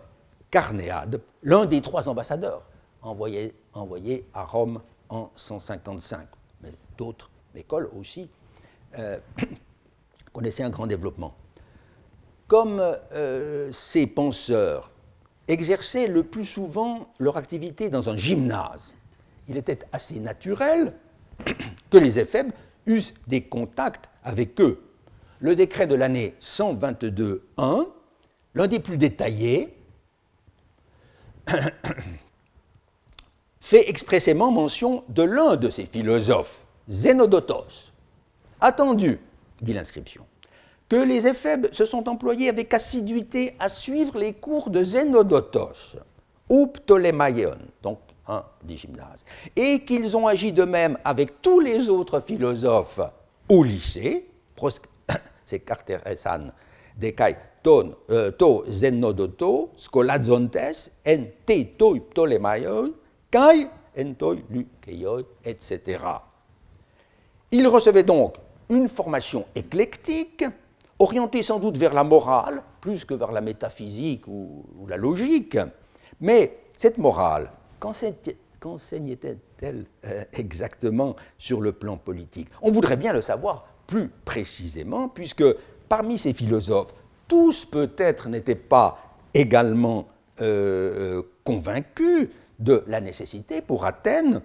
Carnéade, 0.50 1.20
l'un 1.42 1.66
des 1.66 1.80
trois 1.80 2.08
ambassadeurs 2.08 2.62
envoyés, 3.02 3.54
à 4.34 4.44
Rome 4.44 4.80
en 5.08 5.30
155. 5.36 6.26
Mais 6.62 6.72
d'autres 6.98 7.30
écoles 7.54 7.88
aussi 7.98 8.28
euh, 8.98 9.18
connaissaient 10.32 10.62
un 10.62 10.70
grand 10.70 10.86
développement. 10.86 11.34
Comme 12.50 12.82
euh, 13.12 13.70
ces 13.70 14.08
penseurs 14.08 14.90
exerçaient 15.46 16.08
le 16.08 16.24
plus 16.24 16.44
souvent 16.44 17.12
leur 17.20 17.36
activité 17.36 17.90
dans 17.90 18.10
un 18.10 18.16
gymnase, 18.16 18.92
il 19.46 19.56
était 19.56 19.78
assez 19.92 20.18
naturel 20.18 20.94
que 21.90 21.96
les 21.96 22.18
éphèbes 22.18 22.50
eussent 22.86 23.14
des 23.28 23.42
contacts 23.42 24.08
avec 24.24 24.60
eux. 24.60 24.82
Le 25.38 25.54
décret 25.54 25.86
de 25.86 25.94
l'année 25.94 26.34
122.1, 26.40 27.86
l'un 28.56 28.66
des 28.66 28.80
plus 28.80 28.96
détaillés, 28.96 29.72
fait 33.60 33.88
expressément 33.88 34.50
mention 34.50 35.04
de 35.08 35.22
l'un 35.22 35.54
de 35.54 35.70
ces 35.70 35.86
philosophes, 35.86 36.64
Zénodotos. 36.88 37.92
Attendu, 38.60 39.20
dit 39.62 39.72
l'inscription, 39.72 40.26
que 40.90 40.96
les 40.96 41.28
éphèbes 41.28 41.72
se 41.72 41.86
sont 41.86 42.08
employés 42.08 42.48
avec 42.48 42.74
assiduité 42.74 43.54
à 43.60 43.68
suivre 43.68 44.18
les 44.18 44.34
cours 44.34 44.70
de 44.70 44.82
Zénodotos, 44.82 45.96
ou 46.48 46.66
Ptolémaïon, 46.66 47.56
donc 47.80 48.00
un 48.26 48.44
des 48.64 48.76
gymnases, 48.76 49.24
et 49.54 49.84
qu'ils 49.84 50.16
ont 50.16 50.26
agi 50.26 50.52
de 50.52 50.64
même 50.64 50.98
avec 51.04 51.40
tous 51.40 51.60
les 51.60 51.88
autres 51.88 52.18
philosophes 52.20 53.00
au 53.48 53.62
lycée, 53.62 54.26
c'est 55.46 55.60
Carteresan, 55.60 56.50
Decai 56.98 57.36
ton, 57.62 57.94
euh, 58.10 58.32
to 58.32 58.64
zenodoto, 58.68 59.70
scolazontes, 59.76 60.90
en 61.06 61.24
te 61.46 61.62
toi 61.76 61.94
ptolémaioi, 62.10 62.90
kai 63.30 63.68
en 63.96 64.14
toi 64.14 64.34
lukeioi, 64.50 65.22
etc. 65.44 66.02
Il 67.52 67.68
recevait 67.68 68.02
donc 68.02 68.34
une 68.68 68.88
formation 68.88 69.46
éclectique, 69.54 70.44
orientée 71.00 71.42
sans 71.42 71.58
doute 71.58 71.76
vers 71.76 71.94
la 71.94 72.04
morale, 72.04 72.62
plus 72.80 73.04
que 73.04 73.14
vers 73.14 73.32
la 73.32 73.40
métaphysique 73.40 74.28
ou, 74.28 74.64
la 74.88 74.96
logique. 74.96 75.58
Mais 76.20 76.58
cette 76.76 76.98
morale, 76.98 77.50
qu'enseignait-elle 78.60 79.86
euh, 80.04 80.24
exactement 80.32 81.16
sur 81.38 81.60
le 81.60 81.72
plan 81.72 81.96
politique? 81.96 82.48
On 82.62 82.70
voudrait 82.70 82.96
bien 82.96 83.12
le 83.12 83.22
savoir 83.22 83.66
plus 83.86 84.08
précisément, 84.24 85.08
puisque 85.08 85.44
parmi 85.88 86.18
ces 86.18 86.34
philosophes, 86.34 86.94
tous 87.26 87.64
peut-être 87.64 88.28
n'étaient 88.28 88.54
pas 88.54 89.16
également 89.32 90.06
euh, 90.40 91.18
euh, 91.18 91.22
convaincus 91.44 92.28
de 92.58 92.84
la 92.86 93.00
nécessité 93.00 93.62
pour 93.62 93.84
Athènes 93.84 94.42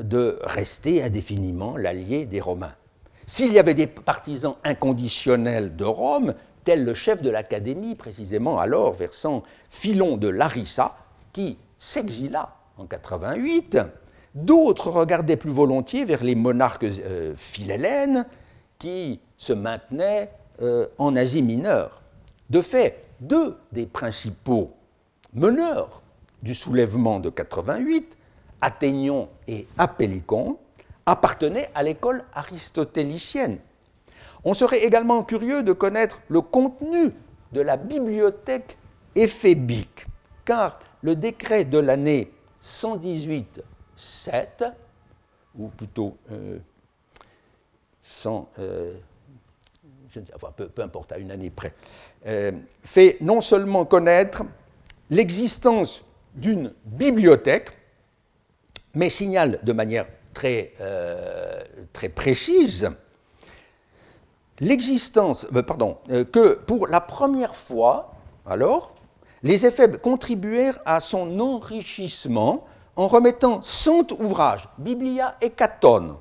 de 0.00 0.38
rester 0.42 1.02
indéfiniment 1.02 1.76
l'allié 1.76 2.24
des 2.24 2.40
Romains. 2.40 2.74
S'il 3.26 3.52
y 3.52 3.58
avait 3.58 3.74
des 3.74 3.86
partisans 3.86 4.54
inconditionnels 4.64 5.76
de 5.76 5.84
Rome, 5.84 6.34
tel 6.64 6.84
le 6.84 6.94
chef 6.94 7.22
de 7.22 7.30
l'Académie, 7.30 7.94
précisément 7.94 8.58
alors, 8.58 8.92
versant 8.92 9.42
Philon 9.68 10.16
de 10.16 10.28
Larissa, 10.28 10.96
qui 11.32 11.58
s'exila 11.78 12.54
en 12.78 12.86
88, 12.86 13.78
d'autres 14.34 14.90
regardaient 14.90 15.36
plus 15.36 15.50
volontiers 15.50 16.04
vers 16.04 16.22
les 16.22 16.34
monarques 16.34 16.86
philhellènes 17.36 18.26
qui 18.78 19.20
se 19.36 19.52
maintenaient 19.52 20.30
en 20.98 21.16
Asie 21.16 21.42
mineure. 21.42 22.02
De 22.50 22.60
fait, 22.60 23.04
deux 23.20 23.56
des 23.72 23.86
principaux 23.86 24.72
meneurs 25.32 26.02
du 26.42 26.54
soulèvement 26.54 27.20
de 27.20 27.30
88, 27.30 28.16
Athénion 28.60 29.28
et 29.48 29.66
Apellicon, 29.78 30.58
appartenaient 31.06 31.70
à 31.74 31.82
l'école 31.82 32.24
aristotélicienne. 32.34 33.58
On 34.44 34.54
serait 34.54 34.82
également 34.84 35.22
curieux 35.22 35.62
de 35.62 35.72
connaître 35.72 36.20
le 36.28 36.40
contenu 36.40 37.12
de 37.52 37.60
la 37.60 37.76
bibliothèque 37.76 38.76
éphébique, 39.14 40.06
car 40.44 40.80
le 41.02 41.14
décret 41.16 41.64
de 41.64 41.78
l'année 41.78 42.32
118-7, 42.62 43.62
ou 45.58 45.68
plutôt 45.68 46.16
euh, 46.30 46.58
euh, 48.58 48.94
peu, 50.74 50.82
importe, 50.82 51.12
à 51.12 51.18
une 51.18 51.30
année 51.30 51.50
près, 51.50 51.74
euh, 52.26 52.52
fait 52.82 53.16
non 53.20 53.40
seulement 53.40 53.84
connaître 53.84 54.42
l'existence 55.10 56.04
d'une 56.34 56.72
bibliothèque, 56.84 57.70
mais 58.94 59.10
signale 59.10 59.60
de 59.62 59.72
manière 59.72 60.06
très, 60.32 60.72
euh, 60.80 61.62
très 61.92 62.08
précise 62.08 62.90
l'existence, 64.60 65.46
euh, 65.54 65.62
pardon, 65.62 65.98
que 66.32 66.54
pour 66.54 66.86
la 66.86 67.00
première 67.00 67.56
fois, 67.56 68.14
alors, 68.46 68.94
les 69.42 69.66
éphèbes 69.66 69.96
contribuèrent 69.96 70.80
à 70.84 71.00
son 71.00 71.40
enrichissement 71.40 72.64
en 72.94 73.08
remettant 73.08 73.62
cent 73.62 74.12
ouvrages, 74.12 74.68
Biblia 74.78 75.36
et 75.40 75.50
Caton, 75.50 76.16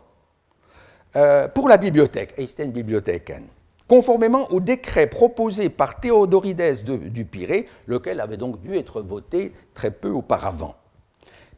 pour 1.54 1.68
la 1.68 1.78
bibliothèque, 1.78 2.34
Eisten 2.38 2.72
Bibliotheken 2.72 3.44
conformément 3.92 4.50
au 4.52 4.62
décret 4.62 5.06
proposé 5.08 5.68
par 5.68 6.00
Théodorides 6.00 6.86
du 7.12 7.26
Pirée, 7.26 7.68
lequel 7.88 8.22
avait 8.22 8.38
donc 8.38 8.62
dû 8.62 8.78
être 8.78 9.02
voté 9.02 9.52
très 9.74 9.92
peu 9.92 10.08
auparavant. 10.08 10.76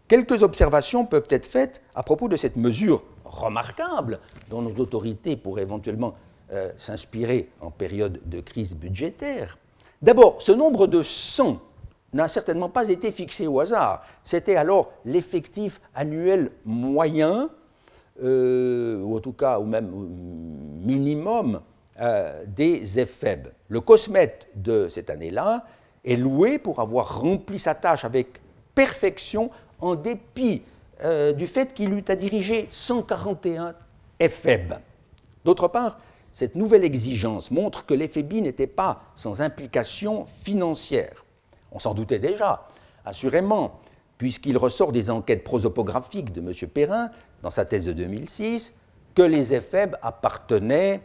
Quelques 0.07 0.43
observations 0.43 1.05
peuvent 1.05 1.27
être 1.29 1.45
faites 1.45 1.81
à 1.95 2.03
propos 2.03 2.27
de 2.27 2.35
cette 2.35 2.55
mesure 2.57 3.03
remarquable 3.25 4.19
dont 4.49 4.61
nos 4.61 4.75
autorités 4.75 5.35
pourraient 5.35 5.61
éventuellement 5.63 6.13
euh, 6.51 6.71
s'inspirer 6.77 7.49
en 7.61 7.71
période 7.71 8.19
de 8.25 8.41
crise 8.41 8.75
budgétaire. 8.75 9.57
D'abord, 10.01 10.41
ce 10.41 10.51
nombre 10.51 10.87
de 10.87 11.01
100 11.01 11.59
n'a 12.13 12.27
certainement 12.27 12.69
pas 12.69 12.89
été 12.89 13.11
fixé 13.11 13.47
au 13.47 13.59
hasard. 13.59 14.03
C'était 14.23 14.57
alors 14.57 14.91
l'effectif 15.05 15.79
annuel 15.95 16.51
moyen, 16.65 17.49
euh, 18.21 19.01
ou 19.01 19.17
en 19.17 19.19
tout 19.19 19.33
cas 19.33 19.57
au 19.57 19.63
même 19.63 19.89
minimum 20.83 21.61
euh, 21.99 22.43
des 22.45 22.99
éphèbes. 22.99 23.47
Le 23.69 23.79
cosmète 23.79 24.47
de 24.56 24.89
cette 24.89 25.10
année-là 25.10 25.65
est 26.04 26.17
loué 26.17 26.60
pour 26.60 26.81
avoir 26.81 27.21
rempli 27.21 27.58
sa 27.58 27.73
tâche 27.73 28.06
avec 28.06 28.41
perfection 28.75 29.49
en 29.84 29.96
dépit 29.96 30.63
euh, 31.04 31.34
du 31.34 31.48
fait 31.48 31.73
qu'il 31.73 31.94
eut 31.94 32.06
à 32.08 32.15
diriger 32.15 32.67
141 32.71 33.75
éphèbes. 34.19 34.75
D'autre 35.44 35.67
part, 35.67 36.00
cette 36.31 36.56
nouvelle 36.56 36.84
exigence 36.84 37.52
montre 37.52 37.86
que 37.86 37.94
l'éphébie 37.94 38.42
n'était 38.42 38.67
pas 38.67 39.04
sans 39.15 39.42
implication 39.42 40.25
financière. 40.44 41.25
On 41.71 41.79
s'en 41.79 41.94
doutait 41.94 42.19
déjà, 42.19 42.67
assurément, 43.06 43.79
puisqu'il 44.17 44.58
ressort 44.58 44.92
des 44.92 45.10
enquêtes 45.10 45.44
prosopographiques 45.44 46.31
de 46.31 46.40
M. 46.40 46.69
Perrin, 46.69 47.10
dans 47.42 47.50
sa 47.50 47.65
thèse 47.65 47.86
de 47.86 47.94
2006, 47.94 48.73
que 49.13 49.21
les 49.21 49.54
éphèbes 49.54 49.98
appartenaient 50.02 51.02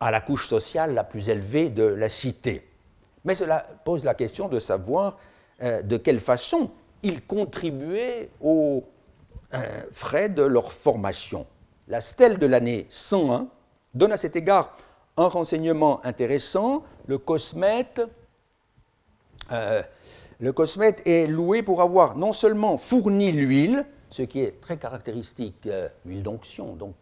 à 0.00 0.10
la 0.10 0.20
couche 0.20 0.48
sociale 0.48 0.94
la 0.94 1.04
plus 1.04 1.28
élevée 1.28 1.68
de 1.68 1.84
la 1.84 2.08
cité. 2.08 2.66
Mais 3.24 3.34
cela 3.34 3.66
pose 3.84 4.04
la 4.04 4.14
question 4.14 4.48
de 4.48 4.58
savoir 4.58 5.18
euh, 5.62 5.82
de 5.82 5.96
quelle 5.96 6.18
façon 6.18 6.70
ils 7.02 7.22
contribuaient 7.24 8.30
aux 8.40 8.84
euh, 9.54 9.82
frais 9.92 10.28
de 10.28 10.42
leur 10.42 10.72
formation. 10.72 11.46
La 11.88 12.00
stèle 12.00 12.38
de 12.38 12.46
l'année 12.46 12.86
101 12.90 13.48
donne 13.94 14.12
à 14.12 14.16
cet 14.16 14.36
égard 14.36 14.76
un 15.16 15.26
renseignement 15.26 16.04
intéressant. 16.04 16.84
Le 17.06 17.18
cosmète 17.18 18.02
euh, 19.50 19.82
le 20.40 20.52
cosmète 20.52 21.02
est 21.06 21.28
loué 21.28 21.62
pour 21.62 21.82
avoir 21.82 22.16
non 22.16 22.32
seulement 22.32 22.76
fourni 22.76 23.30
l'huile, 23.30 23.86
ce 24.10 24.22
qui 24.22 24.40
est 24.40 24.60
très 24.60 24.76
caractéristique, 24.76 25.66
euh, 25.66 25.88
l'huile 26.04 26.22
d'onction, 26.24 26.74
donc 26.74 26.94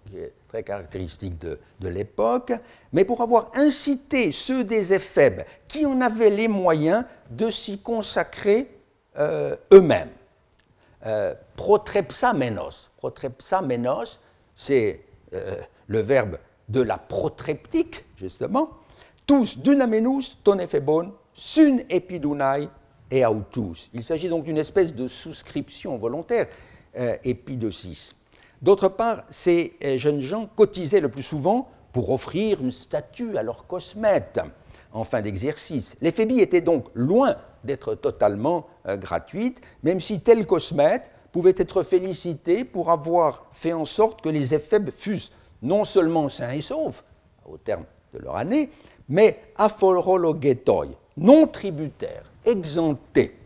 très 0.48 0.62
caractéristique 0.62 1.38
de, 1.38 1.58
l'époque, 1.88 2.52
mais 2.92 3.04
pour 3.04 3.22
avoir 3.22 3.50
incité 3.54 4.30
ceux 4.30 4.62
des 4.62 4.92
éphèbes 4.92 5.44
qui 5.68 5.86
en 5.86 6.00
avaient 6.02 6.28
les 6.28 6.48
moyens 6.48 7.04
de 7.30 7.50
s'y 7.50 7.78
consacrer 7.78 8.68
euh, 9.18 9.56
eux-mêmes. 9.72 10.10
Euh, 11.06 11.34
protrepsamenos. 11.56 12.90
Protrepsamenos, 12.98 14.18
c'est 14.54 15.00
euh, 15.32 15.56
le 15.86 16.00
verbe 16.00 16.36
de 16.68 16.82
la 16.82 16.98
protreptique, 16.98 18.04
justement. 18.16 18.68
Tous 19.26 19.58
dunamenus 19.58 20.36
ton 20.44 20.58
ephebon, 20.58 21.14
sun 21.32 21.82
epidunai 21.88 22.68
et 23.10 23.24
autus. 23.24 23.88
Il 23.94 24.04
s'agit 24.04 24.28
donc 24.28 24.44
d'une 24.44 24.58
espèce 24.58 24.94
de 24.94 25.08
souscription 25.08 25.96
volontaire, 25.96 26.48
euh, 26.98 27.16
épidosis. 27.24 28.14
D'autre 28.60 28.88
part, 28.88 29.24
ces 29.30 29.76
jeunes 29.96 30.20
gens 30.20 30.46
cotisaient 30.54 31.00
le 31.00 31.08
plus 31.08 31.22
souvent 31.22 31.70
pour 31.92 32.10
offrir 32.10 32.60
une 32.60 32.72
statue 32.72 33.38
à 33.38 33.42
leur 33.42 33.66
cosmète 33.66 34.38
en 34.92 35.04
fin 35.04 35.20
d'exercice. 35.20 35.96
L'éphébie 36.00 36.40
était 36.40 36.60
donc 36.60 36.86
loin 36.94 37.36
d'être 37.64 37.94
totalement 37.94 38.66
euh, 38.86 38.96
gratuite, 38.96 39.60
même 39.82 40.00
si 40.00 40.20
tel 40.20 40.46
cosmète 40.46 41.10
pouvait 41.32 41.54
être 41.56 41.82
félicité 41.82 42.64
pour 42.64 42.90
avoir 42.90 43.46
fait 43.52 43.72
en 43.72 43.84
sorte 43.84 44.20
que 44.20 44.28
les 44.28 44.54
éphèbes 44.54 44.90
fussent 44.90 45.32
non 45.62 45.84
seulement 45.84 46.28
sains 46.28 46.52
et 46.52 46.60
saufs, 46.60 47.04
au 47.46 47.58
terme 47.58 47.84
de 48.14 48.18
leur 48.18 48.36
année, 48.36 48.70
mais 49.08 49.40
aphorologetoi, 49.56 50.86
non 51.16 51.46
tributaires, 51.46 52.24
exemptés. 52.44 53.36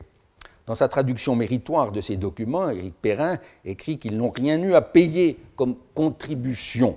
Dans 0.67 0.75
sa 0.75 0.89
traduction 0.89 1.37
méritoire 1.37 1.93
de 1.93 2.01
ces 2.01 2.17
documents, 2.17 2.71
Éric 2.71 2.95
Perrin 2.95 3.39
écrit 3.65 3.99
qu'ils 3.99 4.17
n'ont 4.17 4.31
rien 4.31 4.59
eu 4.63 4.75
à 4.75 4.81
payer 4.81 5.39
comme 5.57 5.77
contribution. 5.95 6.97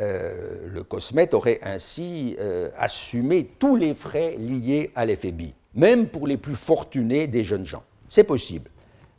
Euh, 0.00 0.68
le 0.68 0.84
cosmète 0.84 1.34
aurait 1.34 1.58
ainsi 1.60 2.36
euh, 2.38 2.70
assumé 2.78 3.50
tous 3.58 3.74
les 3.74 3.96
frais 3.96 4.36
liés 4.38 4.92
à 4.94 5.04
l'éphébie, 5.04 5.54
même 5.74 6.06
pour 6.06 6.28
les 6.28 6.36
plus 6.36 6.54
fortunés 6.54 7.26
des 7.26 7.42
jeunes 7.42 7.66
gens. 7.66 7.82
C'est 8.08 8.22
possible. 8.22 8.70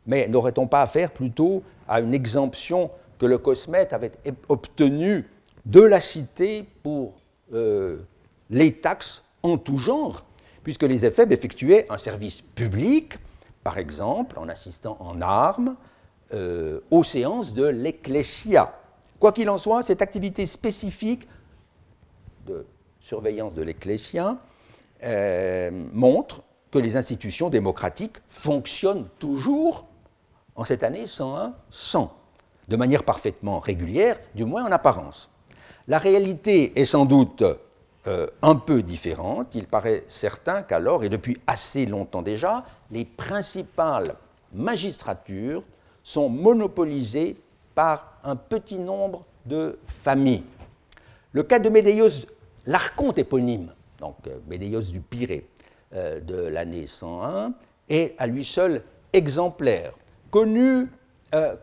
Mais 0.07 0.29
n'aurait-on 0.29 0.67
pas 0.67 0.81
affaire 0.81 1.11
plutôt 1.11 1.63
à 1.85 1.99
une 1.99 2.13
exemption 2.13 2.91
que 3.17 3.25
le 3.25 3.37
cosmète 3.37 3.91
avait 3.91 4.13
obtenue 4.47 5.27
de 5.65 5.81
la 5.81 5.99
cité 5.99 6.65
pour 6.81 7.15
euh, 7.53 7.97
les 8.49 8.71
taxes 8.75 9.23
en 9.43 9.57
tout 9.57 9.77
genre 9.77 10.25
puisque 10.63 10.83
les 10.83 11.05
éphèbes 11.05 11.33
effectuaient 11.33 11.87
un 11.89 11.97
service 11.97 12.41
public, 12.41 13.17
par 13.65 13.79
exemple 13.79 14.39
en 14.39 14.47
assistant 14.47 14.97
en 14.99 15.19
armes 15.21 15.75
aux 16.91 17.03
séances 17.03 17.53
de 17.53 17.65
l'ecclésia. 17.65 18.78
Quoi 19.19 19.31
qu'il 19.33 19.49
en 19.49 19.57
soit, 19.57 19.83
cette 19.83 20.01
activité 20.01 20.45
spécifique 20.45 21.27
de 22.45 22.65
surveillance 22.99 23.53
de 23.53 23.61
l'ecclésia 23.61 24.37
euh, 25.03 25.71
montre 25.93 26.43
que 26.71 26.79
les 26.79 26.95
institutions 26.95 27.49
démocratiques 27.49 28.17
fonctionnent 28.27 29.07
toujours 29.19 29.87
en 30.55 30.63
cette 30.63 30.83
année 30.83 31.05
101-100, 31.05 32.09
de 32.67 32.75
manière 32.75 33.03
parfaitement 33.03 33.59
régulière, 33.59 34.19
du 34.35 34.45
moins 34.45 34.65
en 34.65 34.71
apparence. 34.71 35.29
La 35.87 35.97
réalité 35.97 36.79
est 36.79 36.85
sans 36.85 37.05
doute 37.05 37.43
euh, 38.07 38.27
un 38.41 38.55
peu 38.55 38.83
différente. 38.83 39.55
Il 39.55 39.65
paraît 39.65 40.03
certain 40.07 40.61
qu'alors, 40.61 41.03
et 41.03 41.09
depuis 41.09 41.37
assez 41.47 41.85
longtemps 41.85 42.21
déjà, 42.21 42.63
les 42.91 43.05
principales 43.05 44.15
magistratures 44.53 45.63
sont 46.03 46.29
monopolisées 46.29 47.37
par 47.75 48.08
un 48.23 48.35
petit 48.35 48.79
nombre 48.79 49.25
de 49.45 49.79
familles. 50.03 50.43
Le 51.31 51.43
cas 51.43 51.59
de 51.59 51.69
Médéios, 51.69 52.25
l'archonte 52.65 53.17
éponyme, 53.17 53.73
donc 53.99 54.15
euh, 54.27 54.37
Médéios 54.47 54.81
du 54.81 54.99
Pirée, 54.99 55.47
euh, 55.93 56.19
de 56.19 56.35
l'année 56.35 56.87
101, 56.87 57.53
est 57.89 58.15
à 58.17 58.27
lui 58.27 58.45
seul 58.45 58.83
exemplaire, 59.13 59.93
connu 60.29 60.87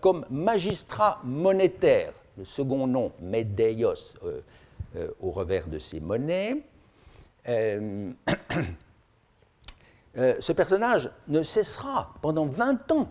comme 0.01 0.25
magistrat 0.31 1.21
monétaire, 1.25 2.13
le 2.39 2.45
second 2.45 2.87
nom, 2.87 3.11
Médéios, 3.21 4.15
euh, 4.97 5.09
au 5.21 5.31
revers 5.31 5.67
de 5.67 5.79
ses 5.79 6.01
monnaies. 6.01 6.63
Euh, 7.49 8.13
euh, 10.17 10.35
ce 10.39 10.53
personnage 10.53 11.11
ne 11.29 11.43
cessera 11.43 12.15
pendant 12.23 12.47
20 12.47 12.93
ans, 12.93 13.09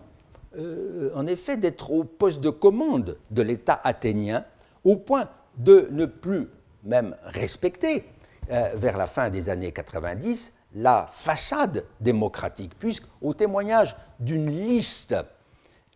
en 1.14 1.26
effet, 1.26 1.56
d'être 1.56 1.90
au 1.90 2.04
poste 2.04 2.40
de 2.40 2.50
commande 2.50 3.18
de 3.30 3.42
l'État 3.42 3.80
athénien, 3.84 4.44
au 4.84 4.96
point 4.96 5.28
de 5.56 5.88
ne 5.90 6.06
plus 6.06 6.48
même 6.84 7.16
respecter, 7.24 8.04
vers 8.48 8.96
la 8.96 9.06
fin 9.06 9.28
des 9.28 9.48
années 9.48 9.72
90, 9.72 10.52
la 10.76 11.08
façade 11.12 11.84
démocratique, 12.00 12.72
puisqu'au 12.78 13.34
témoignage 13.34 13.96
d'une 14.20 14.50
liste 14.50 15.16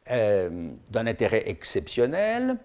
d'un 0.07 1.07
intérêt 1.07 1.45
exceptionnel, 1.49 2.57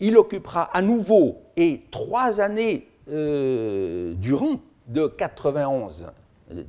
il 0.00 0.16
occupera 0.16 0.64
à 0.76 0.82
nouveau, 0.82 1.42
et 1.56 1.82
trois 1.90 2.40
années 2.40 2.88
euh, 3.10 4.14
durant, 4.14 4.60
de 4.86 5.06
91 5.06 6.06
euh, 6.52 6.64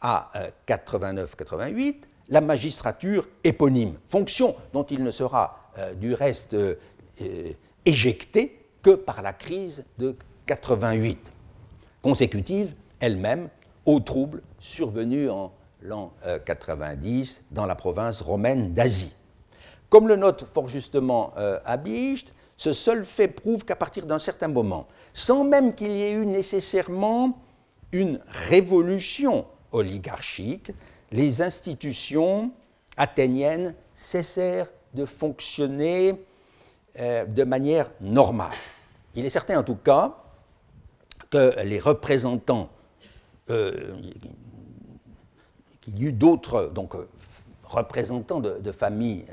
à 0.00 0.30
89-88, 0.66 1.94
euh, 1.94 2.06
la 2.30 2.40
magistrature 2.40 3.28
éponyme, 3.44 3.94
fonction 4.08 4.56
dont 4.72 4.84
il 4.84 5.02
ne 5.02 5.10
sera 5.10 5.72
du 5.96 6.14
reste 6.14 6.56
éjecté 7.84 8.64
que 8.82 8.90
par 8.90 9.20
la 9.20 9.32
crise 9.32 9.84
de 9.98 10.16
88, 10.46 11.18
consécutive 12.02 12.74
elle-même 12.98 13.48
aux 13.84 14.00
troubles 14.00 14.42
survenus 14.58 15.30
en 15.30 15.52
l'an 15.82 16.12
90 16.44 17.44
dans 17.50 17.66
la 17.66 17.74
province 17.74 18.22
romaine 18.22 18.74
d'Asie. 18.74 19.14
Comme 19.88 20.08
le 20.08 20.16
note 20.16 20.44
fort 20.44 20.68
justement 20.68 21.34
Abicht, 21.64 22.32
ce 22.56 22.72
seul 22.72 23.04
fait 23.04 23.28
prouve 23.28 23.64
qu'à 23.64 23.76
partir 23.76 24.06
d'un 24.06 24.18
certain 24.18 24.48
moment, 24.48 24.86
sans 25.14 25.44
même 25.44 25.74
qu'il 25.74 25.92
y 25.92 26.02
ait 26.02 26.12
eu 26.12 26.26
nécessairement 26.26 27.38
une 27.90 28.20
révolution 28.48 29.46
oligarchique, 29.72 30.72
les 31.12 31.42
institutions 31.42 32.50
athéniennes 32.96 33.74
cessèrent 33.94 34.70
de 34.94 35.04
fonctionner 35.04 36.14
euh, 36.98 37.24
de 37.24 37.44
manière 37.44 37.90
normale. 38.00 38.56
Il 39.14 39.24
est 39.24 39.30
certain 39.30 39.58
en 39.58 39.62
tout 39.62 39.76
cas 39.76 40.16
que 41.30 41.62
les 41.64 41.78
représentants, 41.78 42.68
euh, 43.50 43.94
qu'il 45.80 45.98
y 45.98 46.04
eut 46.06 46.12
d'autres 46.12 46.70
donc, 46.74 46.94
euh, 46.94 47.08
représentants 47.64 48.40
de, 48.40 48.72
familles 48.72 49.24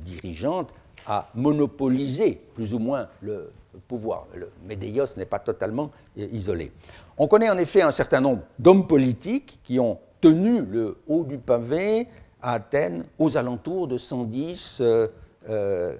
dirigeantes, 0.00 0.70
à 1.06 1.30
monopoliser 1.34 2.38
plus 2.54 2.74
ou 2.74 2.78
moins 2.78 3.08
le 3.22 3.50
pouvoir. 3.88 4.26
Le 4.34 4.50
Médéios 4.66 5.06
n'est 5.16 5.24
pas 5.24 5.38
totalement 5.38 5.90
isolé. 6.16 6.70
On 7.16 7.26
connaît 7.26 7.48
en 7.48 7.56
effet 7.56 7.80
un 7.80 7.90
certain 7.90 8.20
nombre 8.20 8.42
d'hommes 8.58 8.86
politiques 8.86 9.60
qui 9.64 9.80
ont 9.80 9.98
tenu 10.24 10.62
le 10.62 10.96
haut 11.06 11.24
du 11.24 11.36
pavé 11.36 12.08
à 12.40 12.54
Athènes 12.54 13.04
aux 13.18 13.36
alentours 13.36 13.88
de 13.88 13.98
110-90. 13.98 14.90
Euh, 15.50 15.96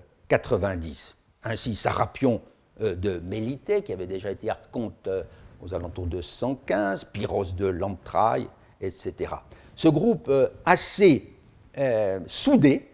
Ainsi, 1.42 1.76
Sarapion 1.76 2.40
euh, 2.80 2.94
de 2.94 3.18
Mélité, 3.18 3.82
qui 3.82 3.92
avait 3.92 4.06
déjà 4.06 4.30
été 4.30 4.48
archonte 4.48 5.08
euh, 5.08 5.24
aux 5.62 5.74
alentours 5.74 6.06
de 6.06 6.22
115, 6.22 7.04
Pyros 7.12 7.52
de 7.52 7.66
Lampraille, 7.66 8.48
etc. 8.80 9.34
Ce 9.76 9.88
groupe 9.88 10.32
assez 10.64 11.28
soudé, 12.26 12.88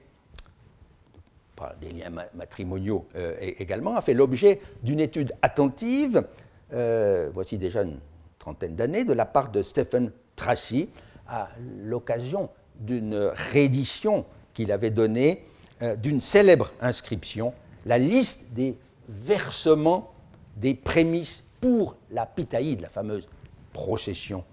des 1.80 1.92
liens 1.92 2.10
matrimoniaux 2.34 3.06
euh, 3.14 3.36
également, 3.40 3.94
a 3.96 4.00
fait 4.00 4.14
l'objet 4.14 4.60
d'une 4.82 4.98
étude 4.98 5.32
attentive, 5.42 6.24
euh, 6.72 7.30
voici 7.32 7.56
déjà 7.58 7.82
une 7.82 8.00
trentaine 8.38 8.74
d'années, 8.74 9.04
de 9.04 9.12
la 9.12 9.26
part 9.26 9.50
de 9.50 9.62
Stephen 9.62 10.10
Tracy, 10.34 10.88
à 11.30 11.48
l'occasion 11.82 12.50
d'une 12.80 13.14
réédition 13.14 14.24
qu'il 14.52 14.72
avait 14.72 14.90
donnée 14.90 15.44
euh, 15.82 15.96
d'une 15.96 16.20
célèbre 16.20 16.72
inscription, 16.80 17.54
la 17.86 17.98
liste 17.98 18.52
des 18.52 18.76
versements 19.08 20.12
des 20.56 20.74
prémices 20.74 21.44
pour 21.60 21.96
la 22.10 22.26
Pitaïde, 22.26 22.80
la 22.80 22.88
fameuse 22.88 23.26
procession 23.72 24.44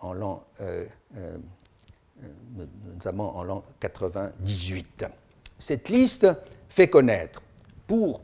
en 0.00 0.12
l'an, 0.14 0.42
notamment 2.56 3.36
en 3.36 3.44
l'an 3.44 3.64
98. 3.80 5.04
Cette 5.58 5.88
liste 5.88 6.26
fait 6.68 6.88
connaître 6.88 7.42
pour 7.86 8.22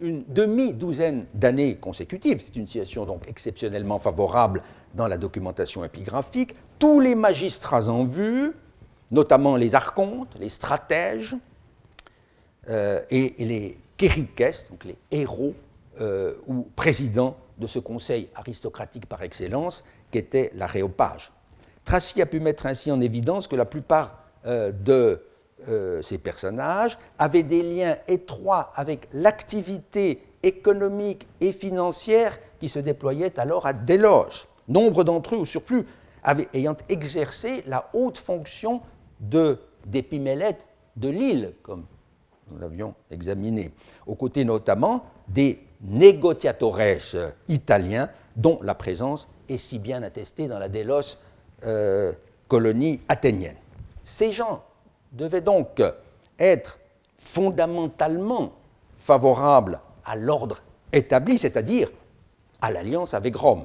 une 0.00 0.24
demi-douzaine 0.28 1.26
d'années 1.34 1.76
consécutives, 1.76 2.42
c'est 2.44 2.56
une 2.56 2.66
situation 2.66 3.06
donc 3.06 3.26
exceptionnellement 3.28 3.98
favorable 3.98 4.62
dans 4.96 5.06
la 5.06 5.18
documentation 5.18 5.84
épigraphique, 5.84 6.56
tous 6.78 6.98
les 7.00 7.14
magistrats 7.14 7.88
en 7.88 8.04
vue, 8.04 8.52
notamment 9.10 9.56
les 9.56 9.74
archontes, 9.74 10.34
les 10.40 10.48
stratèges 10.48 11.36
euh, 12.68 13.02
et, 13.10 13.34
les 13.38 13.78
kérikès, 13.96 14.66
donc 14.68 14.84
les 14.84 14.96
héros 15.10 15.54
euh, 16.00 16.34
ou 16.46 16.66
présidents 16.74 17.36
de 17.58 17.66
ce 17.66 17.78
conseil 17.78 18.28
aristocratique 18.34 19.06
par 19.06 19.22
excellence 19.22 19.84
qu'était 20.10 20.50
l'aréopage. 20.54 21.30
Tracy 21.84 22.20
a 22.20 22.26
pu 22.26 22.40
mettre 22.40 22.66
ainsi 22.66 22.90
en 22.90 23.00
évidence 23.00 23.46
que 23.46 23.56
la 23.56 23.64
plupart 23.64 24.18
euh, 24.46 24.72
de 24.72 25.22
ces 26.02 26.18
personnages 26.18 26.96
avaient 27.18 27.42
des 27.42 27.62
liens 27.62 27.96
étroits 28.06 28.70
avec 28.76 29.08
l'activité 29.12 30.22
économique 30.44 31.26
et 31.40 31.50
financière 31.50 32.38
qui 32.60 32.68
se 32.68 32.78
déployait 32.78 33.40
alors 33.40 33.66
à 33.66 33.72
Déloge. 33.72 34.46
Nombre 34.68 35.04
d'entre 35.04 35.34
eux, 35.34 35.38
au 35.38 35.44
surplus, 35.44 35.86
ayant 36.52 36.76
exercé 36.88 37.62
la 37.66 37.88
haute 37.92 38.18
fonction 38.18 38.80
d'épimélète 39.20 40.64
de 40.96 41.08
l'île, 41.08 41.52
comme 41.62 41.84
nous 42.50 42.58
l'avions 42.58 42.94
examiné, 43.10 43.70
aux 44.06 44.14
côtés 44.14 44.44
notamment 44.44 45.04
des 45.28 45.60
négociatores 45.82 46.80
italiens, 47.48 48.08
dont 48.34 48.58
la 48.62 48.74
présence 48.74 49.28
est 49.48 49.58
si 49.58 49.78
bien 49.78 50.02
attestée 50.02 50.48
dans 50.48 50.58
la 50.58 50.68
Délos 50.68 51.18
euh, 51.64 52.12
colonie 52.48 53.00
athénienne. 53.08 53.56
Ces 54.04 54.32
gens 54.32 54.62
devaient 55.12 55.40
donc 55.40 55.82
être 56.38 56.78
fondamentalement 57.18 58.52
favorables 58.96 59.80
à 60.04 60.16
l'ordre 60.16 60.62
établi, 60.92 61.38
c'est-à-dire 61.38 61.90
à, 62.60 62.70
l'alliance 62.70 63.14
avec 63.14 63.36
Rome. 63.36 63.64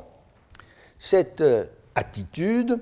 Cette 1.04 1.42
euh, 1.42 1.66
attitude 1.96 2.80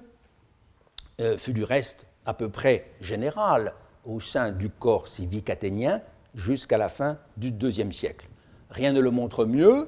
euh, 1.22 1.38
fut 1.38 1.54
du 1.54 1.64
reste 1.64 2.06
à 2.26 2.34
peu 2.34 2.50
près 2.50 2.92
générale 3.00 3.74
au 4.04 4.20
sein 4.20 4.52
du 4.52 4.70
corps 4.70 5.08
civique 5.08 5.50
athénien 5.50 6.02
jusqu'à 6.36 6.78
la 6.78 6.90
fin 6.90 7.18
du 7.38 7.48
IIe 7.48 7.94
siècle. 7.94 8.28
Rien 8.72 8.92
ne 8.92 9.00
le 9.00 9.10
montre 9.10 9.46
mieux 9.46 9.88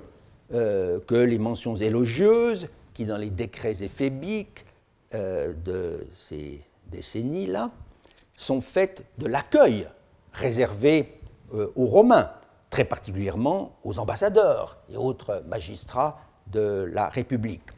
euh, 0.54 1.02
que 1.02 1.16
les 1.16 1.40
mentions 1.40 1.76
élogieuses 1.76 2.70
qui, 2.94 3.04
dans 3.04 3.18
les 3.18 3.30
décrets 3.30 3.84
éphébiques 3.84 4.66
de 5.14 6.08
ces 6.16 6.62
décennies-là, 6.88 7.70
sont 8.38 8.62
faites 8.62 9.04
de 9.18 9.28
l'accueil 9.28 9.90
réservé 10.32 11.20
aux 11.52 11.86
Romains, 11.86 12.32
très 12.70 12.86
particulièrement 12.86 13.78
aux 13.84 14.00
ambassadeurs 14.00 14.78
et 14.90 14.96
autres 14.96 15.44
magistrats 15.50 16.22
de 16.48 16.90
la 16.94 17.10
République. 17.10 17.72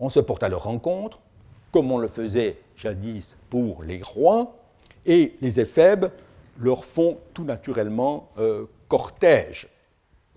On 0.00 0.08
se 0.08 0.20
porte 0.20 0.42
à 0.42 0.48
leur 0.48 0.64
rencontre, 0.64 1.18
comme 1.72 1.90
on 1.90 1.98
le 1.98 2.08
faisait 2.08 2.58
jadis 2.76 3.36
pour 3.50 3.82
les 3.82 4.02
rois, 4.02 4.56
et 5.06 5.36
les 5.40 5.60
éphèbes 5.60 6.10
leur 6.58 6.84
font 6.84 7.18
tout 7.34 7.44
naturellement 7.44 8.30
euh, 8.38 8.66
cortège. 8.88 9.68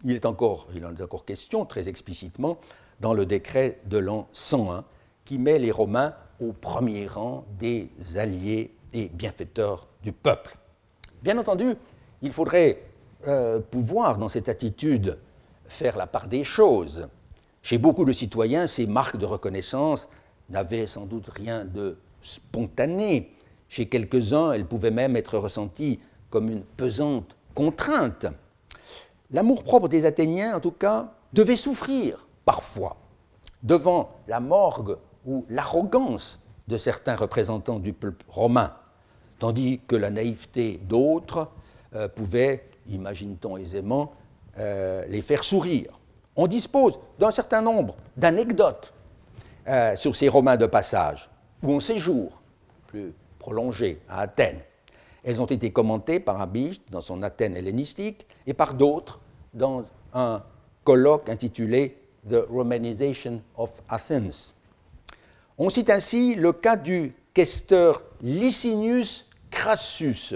Il, 0.04 0.16
est 0.16 0.26
encore, 0.26 0.68
en 0.72 0.96
est 0.96 1.02
encore 1.02 1.26
question 1.26 1.66
très 1.66 1.90
explicitement 1.90 2.58
dans 3.00 3.14
le 3.14 3.26
décret 3.26 3.80
de 3.86 3.98
l'an 3.98 4.28
101 4.34 4.84
qui 5.26 5.38
met 5.38 5.60
les 5.60 5.72
Romains 5.72 6.14
au 6.40 6.54
premier 6.54 7.08
rang 7.08 7.46
des 7.60 7.90
alliés 8.16 8.72
et 8.94 9.10
bienfaiteurs 9.10 9.88
du 10.04 10.12
peuple. 10.12 10.58
Bien 11.22 11.38
entendu, 11.38 11.76
il 12.22 12.32
faudrait 12.32 12.82
euh, 13.28 13.60
pouvoir, 13.60 14.18
dans 14.18 14.30
cette 14.30 14.50
attitude, 14.50 15.18
faire 15.68 15.98
la 15.98 16.08
part 16.08 16.28
des 16.28 16.44
choses. 16.44 17.08
Chez 17.62 17.78
beaucoup 17.78 18.06
de 18.06 18.14
citoyens, 18.14 18.68
ces 18.68 18.88
marques 18.88 19.18
de 19.18 19.26
reconnaissance 19.26 20.10
n'avaient 20.50 20.88
sans 20.88 21.06
doute 21.06 21.30
rien 21.30 21.66
de 21.66 21.98
spontané. 22.22 23.32
Chez 23.70 23.88
quelques-uns, 23.88 24.52
elles 24.52 24.66
pouvaient 24.66 24.92
même 24.92 25.16
être 25.16 25.38
ressenties 25.38 26.00
comme 26.30 26.50
une 26.50 26.64
pesante 26.64 27.36
contrainte. 27.54 28.26
L'amour-propre 29.32 29.88
des 29.88 30.06
Athéniens, 30.06 30.56
en 30.56 30.60
tout 30.60 30.72
cas, 30.72 31.14
devait 31.34 31.56
souffrir 31.56 32.28
parfois 32.44 32.98
devant 33.64 34.10
la 34.28 34.40
morgue 34.40 34.98
ou 35.26 35.46
l'arrogance 35.50 36.40
de 36.68 36.78
certains 36.78 37.16
représentants 37.16 37.80
du 37.80 37.94
peuple 37.94 38.26
romain, 38.28 38.74
tandis 39.40 39.80
que 39.88 39.96
la 39.96 40.10
naïveté 40.10 40.80
d'autres 40.84 41.48
euh, 41.94 42.08
pouvait 42.08 42.72
imagine-t-on 42.90 43.58
aisément, 43.58 44.14
euh, 44.58 45.06
les 45.08 45.22
faire 45.22 45.44
sourire. 45.44 46.00
On 46.36 46.48
dispose 46.48 47.00
d'un 47.20 47.32
certain 47.32 47.62
nombre 47.62 47.96
d'anecdotes 48.16 48.94
euh, 49.68 49.96
sur 49.96 50.16
ces 50.16 50.30
Romains 50.30 50.58
de 50.58 50.66
passage 50.66 51.30
ou 51.62 51.74
en 51.76 51.80
séjour 51.80 52.42
plus 52.88 53.14
prolongé 53.38 54.02
à 54.10 54.22
Athènes. 54.22 54.62
Elles 55.24 55.42
ont 55.42 55.46
été 55.46 55.72
commentées 55.72 56.20
par 56.20 56.42
Abige 56.42 56.82
dans 56.90 57.02
son 57.02 57.22
Athènes 57.22 57.56
hellénistique 57.56 58.26
et 58.48 58.54
par 58.54 58.74
d'autres 58.74 59.20
dans 59.54 59.84
un 60.14 60.42
colloque 60.84 61.30
intitulé 61.30 61.98
The 62.30 62.44
Romanization 62.50 63.42
of 63.58 63.72
Athens. 63.90 64.54
On 65.58 65.70
cite 65.70 65.90
ainsi 65.90 66.36
le 66.36 66.54
cas 66.54 66.76
du 66.76 67.14
questeur 67.34 68.04
Licinius 68.22 69.30
Crassus, 69.52 70.36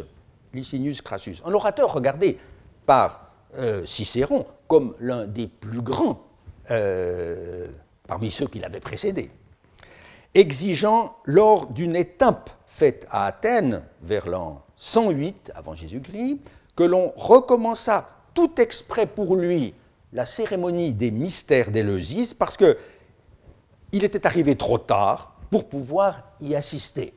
Licinius 0.54 1.02
Crassus, 1.02 1.41
un 1.46 1.54
orateur 1.54 1.91
regardé 1.93 2.38
par 2.86 3.32
euh, 3.58 3.86
Cicéron 3.86 4.46
comme 4.68 4.95
l'un 4.99 5.26
des 5.26 5.47
plus 5.47 5.82
grands 5.82 6.22
euh, 6.72 7.68
parmi 8.07 8.32
ceux 8.32 8.47
qui 8.47 8.59
l'avaient 8.59 8.80
précédé, 8.80 9.30
exigeant 10.34 11.16
lors 11.26 11.68
d'une 11.68 11.95
étape 11.95 12.49
faite 12.66 13.07
à 13.09 13.26
Athènes 13.26 13.84
vers 14.01 14.28
l'an 14.28 14.63
108 14.78 15.51
avant 15.55 15.76
Jésus-Christ 15.76 16.39
que 16.76 16.84
l'on 16.84 17.13
recommençât 17.16 18.09
tout 18.34 18.59
exprès 18.59 19.05
pour 19.05 19.36
lui 19.36 19.74
la 20.13 20.26
cérémonie 20.26 20.93
des 20.93 21.11
mystères 21.11 21.72
d'Éleusis 21.72 22.34
parce 22.34 22.57
que 22.57 22.78
il 23.91 24.03
était 24.03 24.26
arrivé 24.28 24.55
trop 24.55 24.78
tard 24.78 25.36
pour 25.49 25.70
pouvoir 25.70 26.24
y 26.41 26.53
assister. 26.55 27.13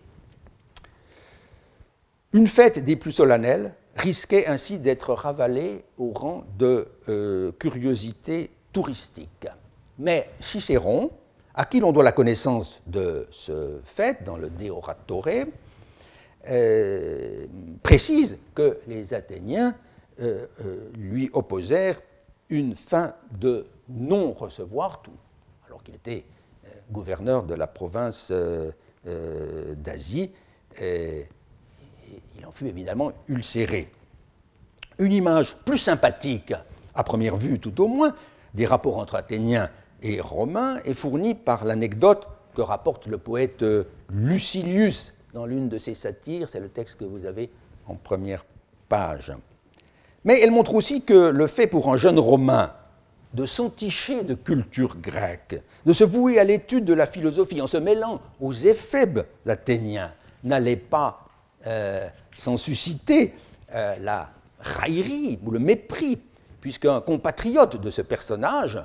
Une 2.32 2.46
fête 2.46 2.84
des 2.84 2.94
plus 2.94 3.12
solennelles 3.12 3.74
risquait 3.99 4.46
ainsi 4.46 4.78
d'être 4.78 5.12
ravalée 5.12 5.84
au 5.99 6.12
rang 6.12 6.44
de 6.57 6.88
euh, 7.09 7.53
curiosité 7.59 8.51
touristique. 8.72 9.49
Mais 9.99 10.30
Cicéron, 10.40 11.11
à 11.55 11.64
qui 11.64 11.80
l'on 11.80 11.92
doit 11.92 12.05
la 12.05 12.12
connaissance 12.12 12.80
de 12.86 13.26
ce 13.30 13.80
fait 13.84 14.22
dans 14.24 14.36
le 14.36 14.49
De 14.51 14.70
Oratore, 14.70 15.26
euh, 16.49 17.46
précise 17.82 18.38
que 18.55 18.78
les 18.86 19.12
Athéniens 19.12 19.74
euh, 20.20 20.46
lui 20.96 21.28
opposèrent 21.32 22.01
une 22.49 22.76
fin 22.76 23.14
de 23.32 23.66
non-recevoir 23.88 25.03
tout, 25.03 25.11
alors 25.66 25.82
qu'il 25.82 25.96
était 25.96 26.24
gouverneur 26.90 27.42
de 27.42 27.55
la 27.55 27.66
province 27.66 28.32
d'Asie 29.05 30.30
il 32.39 32.47
en 32.47 32.51
fut 32.51 32.67
évidemment 32.67 33.13
ulcéré. 33.29 33.91
Une 34.99 35.13
image 35.13 35.57
plus 35.65 35.79
sympathique, 35.79 36.53
à 36.95 37.05
première 37.05 37.37
vue 37.37 37.59
tout 37.59 37.81
au 37.81 37.89
moins, 37.89 38.15
des 38.55 38.67
rapports 38.67 38.99
entre 38.99 39.15
Athéniens 39.15 39.71
et 40.03 40.21
Romains 40.21 40.79
est 40.85 40.95
fournie 40.95 41.35
par 41.35 41.65
l'anecdote 41.65 42.29
que 42.55 42.63
rapporte 42.63 43.07
le 43.07 43.19
poète 43.19 43.65
Lucilius 44.11 45.13
dans 45.35 45.47
l'une 45.47 45.69
de 45.69 45.79
ses 45.79 45.95
satires, 45.95 46.49
c'est 46.49 46.61
le 46.61 46.69
texte 46.69 46.99
que 46.99 47.05
vous 47.05 47.27
avez 47.27 47.51
en 47.87 47.95
première 47.95 48.45
page. 48.89 49.33
Mais 50.25 50.41
elle 50.41 50.51
montre 50.51 50.75
aussi 50.75 51.03
que 51.03 51.31
le 51.31 51.47
fait 51.47 51.67
pour 51.67 51.93
un 51.93 51.97
jeune 51.97 52.19
Romain 52.19 52.73
de 53.35 53.47
s'enticher 53.47 54.23
de 54.25 54.35
culture 54.35 54.97
grecque, 54.97 55.61
de 55.85 55.93
se 55.93 56.05
vouer 56.05 56.39
à 56.39 56.45
l'étude 56.45 56.85
de 56.85 56.95
la 56.95 57.07
philosophie 57.07 57.61
en 57.61 57.67
se 57.67 57.77
mêlant 57.77 58.21
aux 58.41 58.53
éphèbes 58.53 59.21
athéniens, 59.47 60.13
n'allait 60.43 60.77
pas 60.77 61.28
euh, 61.67 62.09
sans 62.37 62.57
susciter 62.57 63.35
euh, 63.75 63.97
la 64.01 64.31
raillerie 64.61 65.41
ou 65.45 65.51
le 65.51 65.59
mépris, 65.59 66.23
puisqu'un 66.61 67.01
compatriote 67.01 67.81
de 67.81 67.91
ce 67.91 68.01
personnage, 68.01 68.81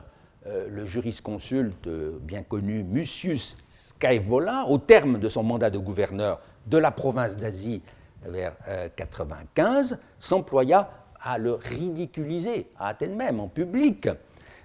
euh, 0.48 0.68
le 0.68 0.84
jurisconsulte 0.84 1.88
bien 1.88 2.42
connu 2.42 2.84
Mucius 2.84 3.56
Scaevola, 3.70 4.66
au 4.70 4.80
terme 4.80 5.20
de 5.20 5.30
son 5.30 5.44
mandat 5.44 5.70
de 5.70 5.78
gouverneur 5.78 6.42
de 6.66 6.80
la 6.80 6.90
province 6.90 7.38
d'Asie 7.38 7.84
vers 8.26 8.56
95, 8.96 10.00
s'employa 10.18 10.90
à 11.22 11.38
le 11.38 11.54
ridiculiser 11.54 12.68
à 12.80 12.88
Athènes 12.88 13.16
même, 13.16 13.40
en 13.40 13.50
public, 13.50 14.10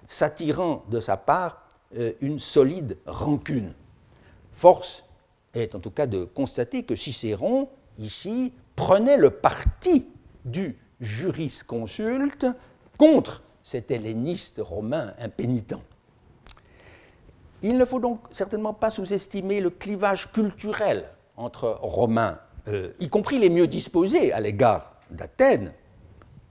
s'attirant 0.07 0.85
de 0.89 1.01
sa 1.01 1.17
part 1.17 1.69
une 2.21 2.39
solide 2.39 2.97
rancune. 3.05 3.75
Force 4.53 5.05
est 5.55 5.75
en 5.75 5.81
tout 5.81 5.91
cas 5.91 6.07
de 6.07 6.25
constater 6.25 6.85
que 6.85 6.95
Cicéron 6.95 7.69
ici, 7.99 8.53
prenait 8.77 9.17
le 9.17 9.31
parti 9.31 10.07
du 10.45 10.77
jurisconsulte 11.01 12.47
contre 12.97 13.43
cet 13.63 13.91
helléniste 13.91 14.61
romain 14.63 15.15
impénitent. 15.19 15.77
Il 17.63 17.77
ne 17.77 17.85
faut 17.85 18.01
donc 18.01 18.21
certainement 18.31 18.73
pas 18.73 18.91
sous-estimer 18.91 19.61
le 19.61 19.71
clivage 19.71 20.33
culturel 20.33 21.05
entre 21.37 21.79
Romains, 21.83 22.39
euh, 22.69 22.93
y 23.01 23.09
compris 23.09 23.39
les 23.39 23.51
mieux 23.51 23.67
disposés 23.67 24.33
à 24.33 24.41
l'égard 24.41 24.97
d'Athènes, 25.11 25.73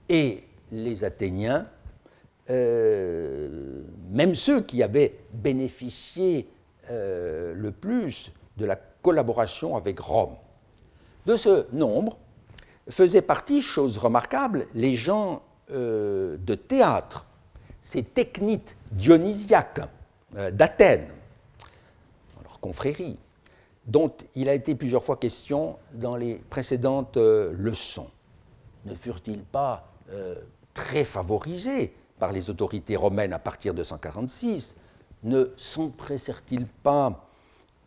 et 0.08 0.44
les 0.72 1.04
Athéniens, 1.04 1.66
euh, 2.50 3.82
même 4.10 4.34
ceux 4.34 4.62
qui 4.62 4.82
avaient 4.82 5.14
bénéficié 5.32 6.48
euh, 6.90 7.52
le 7.54 7.70
plus 7.72 8.32
de 8.56 8.64
la 8.64 8.76
collaboration 8.76 9.76
avec 9.76 10.00
Rome. 10.00 10.36
De 11.26 11.36
ce 11.36 11.66
nombre 11.72 12.18
faisaient 12.88 13.22
partie, 13.22 13.60
chose 13.62 13.98
remarquable, 13.98 14.66
les 14.74 14.94
gens 14.94 15.42
de 15.70 16.54
théâtre, 16.54 17.26
ces 17.82 18.02
technites 18.02 18.74
dionysiaques 18.92 19.82
d'Athènes, 20.52 21.08
leur 22.42 22.58
confrérie, 22.60 23.18
dont 23.88 24.12
il 24.34 24.48
a 24.48 24.54
été 24.54 24.74
plusieurs 24.74 25.02
fois 25.02 25.16
question 25.16 25.78
dans 25.94 26.14
les 26.14 26.36
précédentes 26.36 27.16
euh, 27.16 27.52
leçons. 27.56 28.10
Ne 28.84 28.94
furent-ils 28.94 29.42
pas 29.42 29.90
euh, 30.10 30.36
très 30.74 31.04
favorisés 31.04 31.94
par 32.18 32.32
les 32.32 32.50
autorités 32.50 32.96
romaines 32.96 33.32
à 33.32 33.38
partir 33.38 33.72
de 33.72 33.82
146 33.82 34.76
Ne 35.24 35.50
s'empressèrent-ils 35.56 36.66
pas 36.66 37.27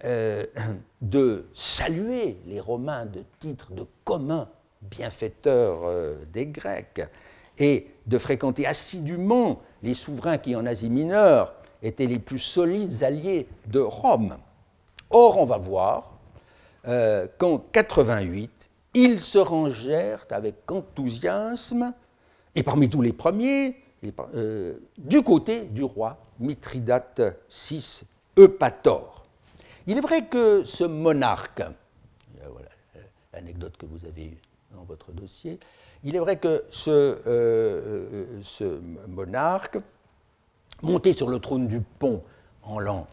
euh, 0.05 0.45
de 1.01 1.45
saluer 1.53 2.37
les 2.47 2.59
Romains 2.59 3.05
de 3.05 3.23
titre 3.39 3.71
de 3.71 3.85
commun 4.03 4.47
bienfaiteur 4.81 5.81
des 6.33 6.47
Grecs 6.47 7.01
et 7.59 7.87
de 8.07 8.17
fréquenter 8.17 8.65
assidûment 8.65 9.61
les 9.83 9.93
souverains 9.93 10.39
qui, 10.39 10.55
en 10.55 10.65
Asie 10.65 10.89
mineure, 10.89 11.53
étaient 11.83 12.07
les 12.07 12.17
plus 12.17 12.39
solides 12.39 13.03
alliés 13.03 13.47
de 13.67 13.79
Rome 13.79 14.37
Or, 15.13 15.37
on 15.37 15.45
va 15.45 15.57
voir 15.57 16.13
euh, 16.87 17.27
qu'en 17.37 17.57
88, 17.57 18.69
ils 18.93 19.19
se 19.19 19.37
rangèrent 19.37 20.25
avec 20.29 20.71
enthousiasme, 20.71 21.93
et 22.55 22.63
parmi 22.63 22.89
tous 22.89 23.01
les 23.01 23.11
premiers, 23.11 23.75
euh, 24.33 24.77
du 24.97 25.21
côté 25.21 25.63
du 25.63 25.83
roi 25.83 26.17
Mithridate 26.39 27.21
VI 27.49 28.03
Eupator. 28.37 29.20
Il 29.87 29.97
est 29.97 30.01
vrai 30.01 30.25
que 30.25 30.63
ce 30.63 30.83
monarque, 30.83 31.61
euh, 31.61 32.47
voilà 32.49 32.69
l'anecdote 33.33 33.77
que 33.77 33.85
vous 33.85 34.05
avez 34.05 34.25
eue 34.25 34.41
dans 34.75 34.83
votre 34.83 35.11
dossier, 35.11 35.59
il 36.03 36.15
est 36.15 36.19
vrai 36.19 36.37
que 36.37 36.63
ce, 36.69 37.17
ce 38.41 38.79
monarque, 39.07 39.77
monté 40.81 41.13
sur 41.13 41.29
le 41.29 41.39
trône 41.39 41.67
du 41.67 41.79
pont 41.81 42.23
en 42.63 42.79
l'an 42.79 43.07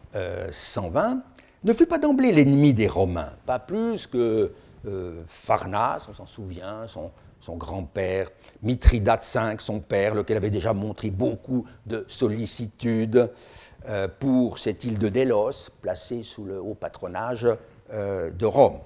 120, 0.49 1.21
ne 1.63 1.73
fut 1.73 1.85
pas 1.85 1.97
d'emblée 1.99 2.31
l'ennemi 2.31 2.73
des 2.73 2.87
Romains, 2.87 3.33
pas 3.45 3.59
plus 3.59 4.07
que 4.07 4.51
euh, 4.85 5.21
on 5.49 6.13
s'en 6.13 6.25
souvient, 6.25 6.87
son, 6.87 7.11
grand-père, 7.57 8.29
Mithridate 8.61 9.29
V, 9.33 9.55
son 9.59 9.79
père, 9.79 10.15
lequel 10.15 10.37
avait 10.37 10.49
déjà 10.49 10.73
montré 10.73 11.09
beaucoup 11.09 11.65
de 11.85 12.05
sollicitude. 12.07 13.17
euh, 13.17 13.27
pour 14.19 14.59
cette 14.59 14.83
île 14.83 14.99
de 14.99 15.09
Délos, 15.09 15.69
placée 15.81 16.23
sous 16.23 16.43
le 16.43 16.59
haut 16.59 16.75
patronage 16.75 17.47
euh, 17.91 18.29
de 18.29 18.45
Rome. 18.45 18.79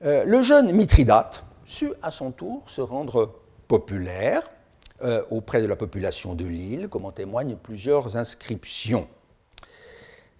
le 0.00 0.42
jeune 0.42 0.72
Mithridate 0.72 1.44
sut 1.64 1.92
à 2.02 2.10
son 2.10 2.30
tour 2.30 2.62
se 2.66 2.80
rendre 2.80 3.34
populaire 3.68 4.50
auprès 5.30 5.62
de 5.62 5.66
la 5.66 5.76
population 5.76 6.34
de 6.34 6.44
l'île, 6.44 6.88
comme 6.88 7.04
en 7.04 7.12
témoignent 7.12 7.56
plusieurs 7.56 8.16
inscriptions. 8.16 9.06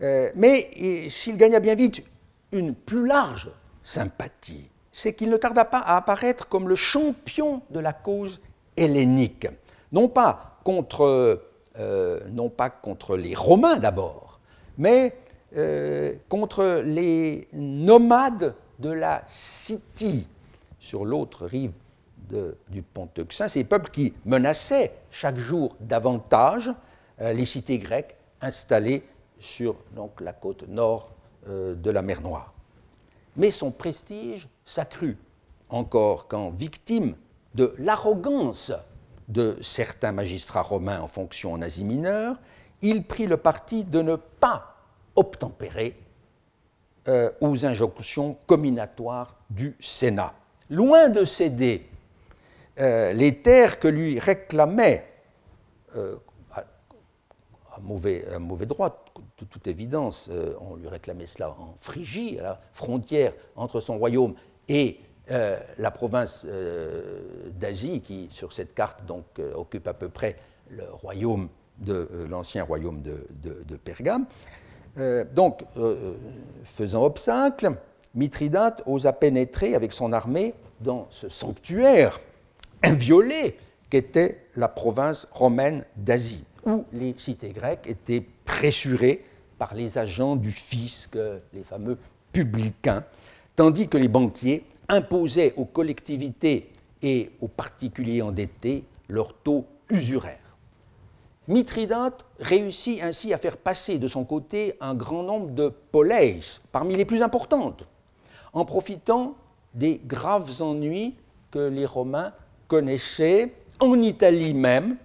Euh, 0.01 0.31
mais 0.35 1.09
s'il 1.11 1.37
gagna 1.37 1.61
bien 1.61 1.75
vite 1.75 2.05
une 2.53 2.75
plus 2.75 3.07
large 3.07 3.51
sympathie, 3.83 4.69
c'est 4.93 5.15
qu'il 5.15 5.31
ne 5.31 5.37
tarda 5.37 5.65
pas 5.65 5.79
à 5.79 5.97
apparaître 5.97 6.49
comme 6.49 6.69
le 6.69 6.77
champion 6.77 7.63
de 7.71 7.81
la 7.81 7.93
cause 7.93 8.41
hellénique, 8.77 9.49
non 9.93 10.09
pas 10.09 10.61
contre, 10.65 11.43
euh, 11.79 12.21
non 12.31 12.49
pas 12.49 12.71
contre 12.71 13.17
les 13.17 13.35
Romains 13.35 13.79
d'abord, 13.79 14.41
mais 14.77 15.17
euh, 15.57 16.15
contre 16.29 16.83
les 16.85 17.49
nomades 17.53 18.55
de 18.79 18.91
la 18.91 19.23
City, 19.27 20.29
sur 20.79 21.05
l'autre 21.05 21.47
rive 21.47 21.73
du 22.69 22.83
pont 22.83 23.09
Euxin, 23.19 23.49
ces 23.49 23.65
peuples 23.65 23.91
qui 23.91 24.13
menaçaient 24.27 24.93
chaque 25.11 25.39
jour 25.39 25.75
davantage 25.81 26.71
les 27.19 27.47
cités 27.47 27.79
grecques 27.79 28.17
installées 28.43 29.03
sur 29.39 29.77
la 30.21 30.33
côte 30.33 30.67
nord 30.69 31.11
euh, 31.49 31.75
de 31.75 31.91
la 31.91 32.03
mer 32.03 32.21
Noire. 32.21 32.53
Mais 33.37 33.51
son 33.51 33.71
prestige 33.71 34.49
s'accrut 34.65 35.17
encore 35.69 36.29
quand, 36.29 36.51
victime 36.51 37.15
de 37.55 37.75
l'arrogance 37.79 38.73
de 39.29 39.59
certains 39.63 40.13
magistrats 40.13 40.63
romains 40.63 41.01
en 41.01 41.09
fonction 41.09 41.53
en 41.53 41.63
Asie 41.63 41.85
mineure, 41.85 42.37
il 42.83 43.05
prit 43.05 43.27
le 43.27 43.37
parti 43.37 43.85
de 43.85 44.03
ne 44.03 44.17
pas 44.17 44.75
obtempérer 45.17 45.97
euh, 47.09 47.31
aux 47.41 47.67
injonctions 47.67 48.37
comminatoires 48.47 49.37
du 49.51 49.77
Sénat. 49.81 50.35
Loin 50.71 51.09
de 51.09 51.25
céder 51.25 51.87
euh, 52.79 53.13
les 53.13 53.43
terres 53.43 53.79
que 53.81 53.89
lui 53.89 54.19
réclamait 54.19 55.05
à 56.55 57.81
mauvais, 57.81 58.25
mauvais 58.39 58.67
droit, 58.67 59.05
de 59.39 59.45
toute 59.45 59.67
évidence, 59.67 60.29
euh, 60.31 60.55
on 60.61 60.77
lui 60.77 60.89
réclamait 60.89 61.27
cela 61.27 61.51
en 61.51 61.75
Phrygie, 61.79 62.39
à 62.39 62.43
la 62.43 62.61
frontière 62.73 63.33
entre 63.57 63.81
son 63.81 63.99
royaume 63.99 64.35
et 64.69 65.01
euh, 65.31 65.59
la 65.79 65.91
province 65.91 66.47
euh, 66.49 67.21
d'Asie, 67.59 68.01
qui 68.01 68.29
sur 68.31 68.53
cette 68.53 68.75
carte 68.75 69.05
donc, 69.07 69.25
occupe 69.55 69.87
à 69.89 69.95
peu 69.95 70.09
près 70.09 70.37
le 70.71 70.85
royaume 70.91 71.49
de 71.79 72.09
l'ancien 72.29 72.65
royaume 72.65 73.03
de, 73.03 73.27
de 73.43 73.77
Pergame. 73.77 74.27
donc, 75.33 75.63
faisant 76.65 77.05
obstacle, 77.05 77.73
Mithridate 78.15 78.83
osa 78.85 79.13
pénétrer 79.13 79.77
avec 79.77 79.93
son 79.93 80.13
armée 80.13 80.55
dans 80.81 81.07
ce 81.11 81.29
sanctuaire 81.29 82.21
inviolé 82.83 83.57
qu'était 83.91 84.47
la 84.57 84.67
province 84.67 85.29
romaine 85.31 85.85
d'Asie 85.97 86.45
où 86.67 86.85
les 86.93 87.15
cités 87.17 87.51
grecques 87.51 87.87
étaient 87.87 88.25
pressurées 88.45 89.25
par 89.59 89.75
les 89.75 89.99
agents 89.99 90.37
du 90.37 90.53
fisc, 90.53 91.17
les 91.53 91.63
fameux 91.63 91.99
publicains, 92.33 93.05
tandis 93.57 93.89
que 93.89 93.97
les 93.97 94.09
banquiers 94.09 94.65
imposaient 94.89 95.55
aux 95.57 95.65
collectivités 95.65 96.73
et 97.03 97.31
aux 97.41 97.49
particuliers 97.49 98.23
endettés 98.23 98.85
leurs 99.09 99.35
taux 99.35 99.67
usuraires. 99.91 100.39
Mithridate 101.47 102.27
réussit 102.41 103.03
ainsi 103.03 103.33
à 103.33 103.39
faire 103.39 103.57
passer 103.57 103.99
de 103.99 104.07
son 104.07 104.25
côté 104.25 104.75
un 104.81 104.95
grand 104.95 105.23
nombre 105.23 105.51
de 105.51 105.69
poleis, 105.69 106.41
parmi 106.73 106.95
les 106.95 107.07
plus 107.07 107.23
importantes, 107.23 107.87
en 108.53 108.65
profitant 108.65 109.35
des 109.75 110.01
graves 110.05 110.61
ennuis 110.61 111.15
que 111.51 111.59
les 111.59 111.87
Romains 111.87 112.33
connaissaient 112.67 113.55
en 113.81 114.01
Italie 114.01 114.53
même, 114.53 114.97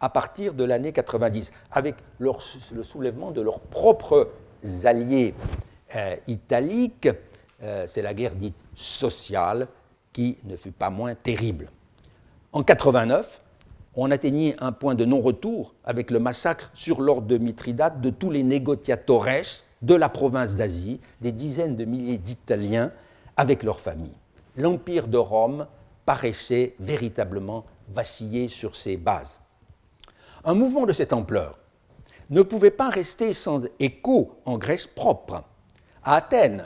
à 0.00 0.08
partir 0.08 0.54
de 0.54 0.64
l'année 0.64 0.92
90, 0.92 1.52
avec 1.70 1.94
le 2.18 2.82
soulèvement 2.82 3.30
de 3.30 3.40
leurs 3.40 3.60
propres 3.60 4.30
alliés 4.84 5.34
euh, 5.94 6.16
italiques. 6.26 7.08
Euh, 7.62 7.84
c'est 7.86 8.02
la 8.02 8.14
guerre 8.14 8.34
dite 8.34 8.56
sociale 8.74 9.68
qui 10.12 10.38
ne 10.44 10.56
fut 10.56 10.72
pas 10.72 10.90
moins 10.90 11.14
terrible. 11.14 11.70
En 12.52 12.62
89, 12.62 13.40
on 13.94 14.10
atteignit 14.10 14.56
un 14.58 14.72
point 14.72 14.94
de 14.94 15.04
non-retour 15.04 15.74
avec 15.84 16.10
le 16.10 16.18
massacre 16.18 16.70
sur 16.74 17.00
l'ordre 17.00 17.26
de 17.26 17.38
Mithridate 17.38 18.00
de 18.00 18.10
tous 18.10 18.30
les 18.30 18.42
négociatores 18.42 19.26
de 19.82 19.94
la 19.94 20.08
province 20.08 20.54
d'Asie, 20.54 21.00
des 21.20 21.32
dizaines 21.32 21.76
de 21.76 21.84
milliers 21.84 22.18
d'Italiens 22.18 22.92
avec 23.36 23.62
leurs 23.62 23.80
familles. 23.80 24.16
L'empire 24.56 25.08
de 25.08 25.18
Rome 25.18 25.66
paraissait 26.04 26.74
véritablement 26.80 27.64
vaciller 27.88 28.48
sur 28.48 28.76
ses 28.76 28.96
bases. 28.96 29.40
Un 30.44 30.54
mouvement 30.54 30.86
de 30.86 30.92
cette 30.92 31.12
ampleur 31.12 31.58
ne 32.30 32.42
pouvait 32.42 32.70
pas 32.70 32.88
rester 32.88 33.34
sans 33.34 33.62
écho 33.78 34.36
en 34.44 34.58
Grèce 34.58 34.86
propre. 34.86 35.44
À 36.02 36.16
Athènes, 36.16 36.64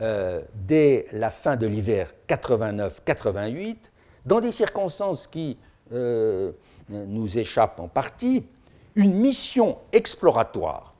euh, 0.00 0.40
dès 0.54 1.06
la 1.12 1.30
fin 1.30 1.56
de 1.56 1.66
l'hiver 1.66 2.14
89-88, 2.26 3.76
dans 4.24 4.40
des 4.40 4.52
circonstances 4.52 5.26
qui 5.26 5.58
euh, 5.92 6.52
nous 6.88 7.36
échappent 7.36 7.80
en 7.80 7.88
partie, 7.88 8.46
une 8.94 9.12
mission 9.12 9.76
exploratoire, 9.92 10.94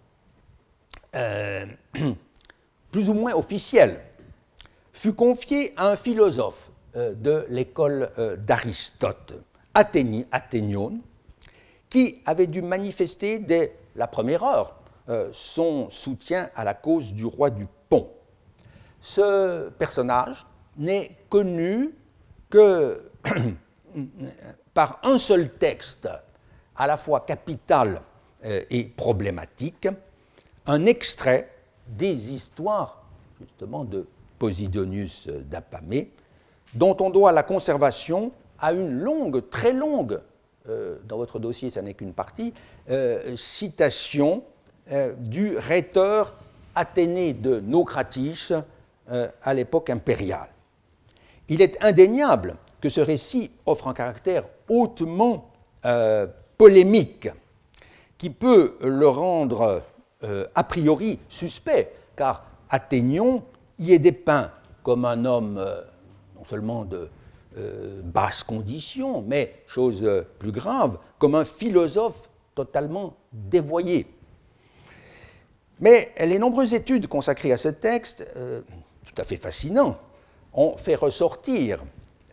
euh, 1.14 1.64
plus 2.92 3.08
ou 3.08 3.14
moins 3.14 3.32
officielle, 3.32 4.00
fut 4.92 5.14
confiée 5.14 5.72
à 5.78 5.88
un 5.88 5.96
philosophe 5.96 6.70
de 6.94 7.46
l'école 7.48 8.10
d'Aristote, 8.44 9.32
Athénion, 9.72 11.00
qui 11.88 12.20
avait 12.26 12.48
dû 12.48 12.60
manifester 12.60 13.38
dès 13.38 13.76
la 13.96 14.06
première 14.08 14.44
heure 14.44 14.74
son 15.32 15.88
soutien 15.88 16.50
à 16.54 16.64
la 16.64 16.74
cause 16.74 17.12
du 17.14 17.24
roi 17.24 17.48
du. 17.48 17.66
Ce 19.00 19.68
personnage 19.70 20.46
n'est 20.76 21.16
connu 21.28 21.94
que 22.48 23.02
par 24.74 25.00
un 25.02 25.18
seul 25.18 25.50
texte, 25.50 26.08
à 26.76 26.86
la 26.86 26.96
fois 26.96 27.20
capital 27.20 28.02
et 28.42 28.84
problématique, 28.84 29.88
un 30.66 30.86
extrait 30.86 31.50
des 31.86 32.32
histoires 32.32 33.02
justement 33.40 33.84
de 33.84 34.06
Posidonius 34.38 35.28
d'Apamée, 35.28 36.10
dont 36.74 36.96
on 37.00 37.10
doit 37.10 37.32
la 37.32 37.42
conservation 37.42 38.32
à 38.58 38.72
une 38.72 39.00
longue, 39.00 39.48
très 39.48 39.72
longue, 39.72 40.20
euh, 40.68 40.98
dans 41.06 41.16
votre 41.16 41.38
dossier 41.38 41.70
ça 41.70 41.82
n'est 41.82 41.94
qu'une 41.94 42.12
partie, 42.12 42.52
euh, 42.90 43.36
citation 43.36 44.44
euh, 44.92 45.14
du 45.14 45.56
rhéteur 45.56 46.34
athénée 46.74 47.32
de 47.32 47.60
Nocratis 47.60 48.52
à 49.42 49.54
l'époque 49.54 49.90
impériale. 49.90 50.48
Il 51.48 51.62
est 51.62 51.82
indéniable 51.82 52.56
que 52.80 52.88
ce 52.88 53.00
récit 53.00 53.50
offre 53.66 53.88
un 53.88 53.94
caractère 53.94 54.44
hautement 54.68 55.50
polémique 56.56 57.28
qui 58.18 58.30
peut 58.30 58.76
le 58.80 59.08
rendre 59.08 59.82
a 60.54 60.64
priori 60.64 61.18
suspect, 61.28 61.92
car 62.14 62.44
Athénion 62.68 63.42
y 63.78 63.92
est 63.92 63.98
dépeint 63.98 64.52
comme 64.82 65.04
un 65.04 65.24
homme 65.24 65.60
non 66.40 66.44
seulement 66.44 66.84
de 66.84 67.08
euh, 67.58 68.00
basse 68.02 68.44
condition, 68.44 69.24
mais, 69.26 69.62
chose 69.66 70.08
plus 70.38 70.52
grave, 70.52 70.98
comme 71.18 71.34
un 71.34 71.44
philosophe 71.44 72.30
totalement 72.54 73.16
dévoyé. 73.32 74.06
Mais 75.80 76.12
les 76.18 76.38
nombreuses 76.38 76.74
études 76.74 77.08
consacrées 77.08 77.52
à 77.52 77.58
ce 77.58 77.68
texte, 77.68 78.24
euh, 78.36 78.60
fait 79.24 79.36
fascinant, 79.36 79.98
ont 80.52 80.76
fait 80.76 80.94
ressortir 80.94 81.82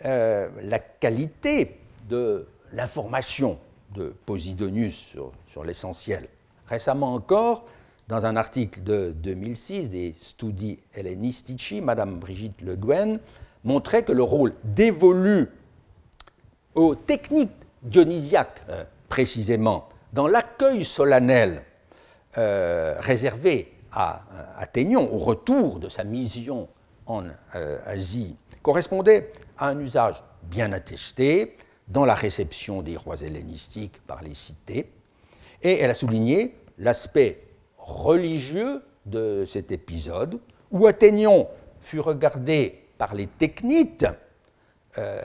euh, 0.05 0.49
la 0.61 0.79
qualité 0.79 1.79
de 2.09 2.47
l'information 2.73 3.57
de 3.95 4.13
Posidonius 4.25 5.15
sur, 5.47 5.63
l'essentiel. 5.63 6.27
Récemment 6.67 7.15
encore, 7.15 7.65
dans 8.07 8.25
un 8.25 8.35
article 8.35 8.83
de 8.83 9.11
2006 9.17 9.89
des 9.89 10.13
Studi 10.15 10.77
Hellenistici, 10.93 11.81
Madame 11.81 12.19
Brigitte 12.19 12.61
Le 12.61 12.75
Guen 12.75 13.19
montrait 13.63 14.03
que 14.03 14.11
le 14.11 14.21
rôle 14.21 14.53
dévolu 14.63 15.49
aux 16.75 16.93
techniques 16.93 17.49
dionysiaques, 17.81 18.61
euh, 18.69 18.83
précisément, 19.09 19.89
dans 20.13 20.27
l'accueil 20.27 20.85
solennel 20.85 21.63
euh, 22.37 22.95
réservé 22.99 23.73
à 23.91 24.21
Athénion 24.59 25.11
au 25.11 25.17
retour 25.17 25.79
de 25.79 25.89
sa 25.89 26.03
mission 26.03 26.67
en 27.07 27.23
Asie, 27.85 28.35
correspondait 28.61 29.31
à 29.57 29.69
un 29.69 29.79
usage 29.79 30.23
bien 30.43 30.71
attesté 30.71 31.57
dans 31.87 32.05
la 32.05 32.15
réception 32.15 32.81
des 32.81 32.97
rois 32.97 33.21
hellénistiques 33.21 34.01
par 34.05 34.21
les 34.21 34.33
cités, 34.33 34.91
et 35.61 35.79
elle 35.79 35.89
a 35.89 35.93
souligné 35.93 36.55
l'aspect 36.77 37.43
religieux 37.77 38.83
de 39.05 39.45
cet 39.45 39.71
épisode, 39.71 40.39
où 40.71 40.85
Athénion 40.85 41.47
fut 41.79 41.99
regardé 41.99 42.83
par 42.97 43.15
les 43.15 43.27
technites, 43.27 44.05
euh, 44.97 45.21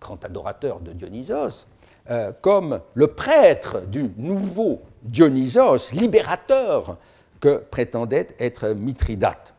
grand 0.00 0.24
adorateur 0.24 0.80
de 0.80 0.92
Dionysos, 0.92 1.66
euh, 2.10 2.32
comme 2.40 2.80
le 2.94 3.08
prêtre 3.08 3.80
du 3.80 4.10
nouveau 4.16 4.82
Dionysos, 5.02 5.92
libérateur 5.92 6.96
que 7.40 7.58
prétendait 7.58 8.28
être 8.38 8.68
Mithridate. 8.68 9.52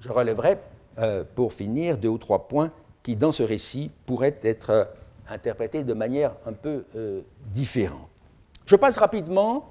Je 0.00 0.10
relèverai 0.10 0.58
euh, 1.00 1.24
pour 1.34 1.52
finir 1.52 1.98
deux 1.98 2.08
ou 2.08 2.18
trois 2.18 2.48
points 2.48 2.70
qui, 3.02 3.16
dans 3.16 3.32
ce 3.32 3.42
récit, 3.42 3.90
pourraient 4.06 4.38
être 4.42 4.88
interprétés 5.28 5.84
de 5.84 5.94
manière 5.94 6.32
un 6.44 6.52
peu 6.52 6.84
différente. 7.52 8.08
Je 8.66 8.76
passe 8.76 8.98
rapidement 8.98 9.70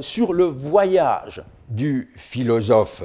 sur 0.00 0.32
le 0.32 0.44
voyage 0.44 1.42
du 1.68 2.12
philosophe, 2.16 3.02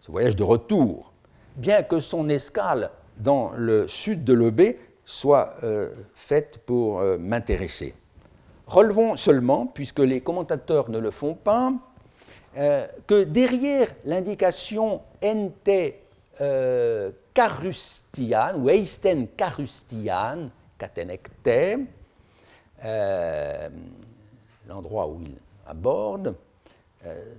ce 0.00 0.10
voyage 0.10 0.36
de 0.36 0.42
retour 0.42 1.14
bien 1.56 1.82
que 1.82 2.00
son 2.00 2.28
escale 2.28 2.90
dans 3.16 3.52
le 3.56 3.86
sud 3.88 4.24
de 4.24 4.32
l'Eubée 4.32 4.78
soit 5.04 5.54
euh, 5.62 5.90
faite 6.14 6.58
pour 6.64 7.00
euh, 7.00 7.18
m'intéresser. 7.18 7.94
Relevons 8.66 9.16
seulement, 9.16 9.66
puisque 9.66 9.98
les 9.98 10.20
commentateurs 10.20 10.88
ne 10.88 10.98
le 10.98 11.10
font 11.10 11.34
pas, 11.34 11.72
euh, 12.56 12.86
que 13.06 13.24
derrière 13.24 13.88
l'indication 14.04 15.02
ente 15.22 15.70
carustian 17.34 18.56
ou 18.56 18.68
eisten 18.68 19.28
carustian, 19.36 20.50
catenecte, 20.78 21.50
l'endroit 24.68 25.06
où 25.08 25.20
il 25.22 25.34
aborde, 25.66 26.34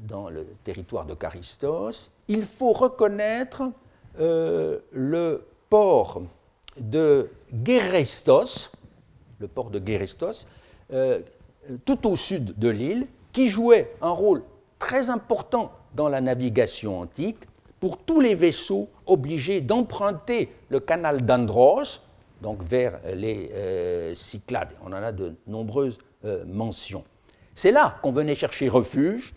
dans 0.08 0.30
le 0.30 0.46
territoire 0.64 1.06
de 1.06 1.14
Charistos, 1.14 2.12
il 2.28 2.46
faut 2.46 2.72
reconnaître 2.72 3.64
euh, 4.20 4.80
le 4.91 5.46
port 5.70 6.22
de 6.78 7.30
Gerestos, 7.66 8.72
le 9.39 9.48
port 9.48 9.70
de 9.70 9.86
Gerestos, 9.86 10.48
euh, 10.93 11.20
tout 11.84 12.08
au 12.08 12.16
sud 12.16 12.58
de 12.58 12.70
l'île, 12.70 13.08
qui 13.34 13.50
jouait 13.50 13.93
un 14.02 14.12
rôle 14.12 14.43
très 14.80 15.10
important 15.10 15.72
dans 15.96 16.10
la 16.10 16.22
navigation 16.22 17.00
antique 17.02 17.46
pour 17.86 18.00
tous 18.00 18.20
les 18.20 18.34
vaisseaux 18.34 18.90
obligés 19.06 19.62
d'emprunter 19.62 20.50
le 20.70 20.80
canal 20.80 21.24
d'Andros, 21.24 22.02
donc 22.42 22.64
vers 22.64 23.00
les 23.14 23.52
euh, 23.54 24.16
Cyclades. 24.16 24.72
On 24.84 24.88
en 24.88 25.04
a 25.04 25.12
de 25.12 25.36
nombreuses 25.46 26.00
mentions. 26.48 27.04
C'est 27.54 27.72
là 27.72 28.00
qu'on 28.02 28.12
venait 28.12 28.34
chercher 28.34 28.70
refuge 28.70 29.36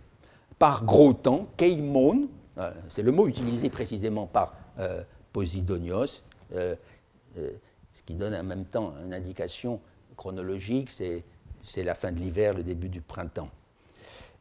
par 0.58 0.86
gros 0.86 1.12
temps, 1.12 1.46
keimon, 1.58 2.28
c'est 2.88 3.02
le 3.02 3.12
mot 3.12 3.28
utilisé 3.28 3.68
précisément 3.68 4.26
par 4.26 4.54
euh, 4.78 5.02
Posidonios, 5.30 6.22
euh, 6.54 6.74
euh, 7.36 7.50
ce 7.92 8.02
qui 8.02 8.14
donne 8.14 8.34
en 8.34 8.42
même 8.42 8.64
temps 8.64 8.94
une 9.04 9.12
indication 9.12 9.78
chronologique, 10.16 10.90
c'est 10.90 11.82
la 11.82 11.94
fin 11.94 12.12
de 12.12 12.18
l'hiver, 12.18 12.54
le 12.54 12.62
début 12.62 12.88
du 12.88 13.02
printemps. 13.02 13.50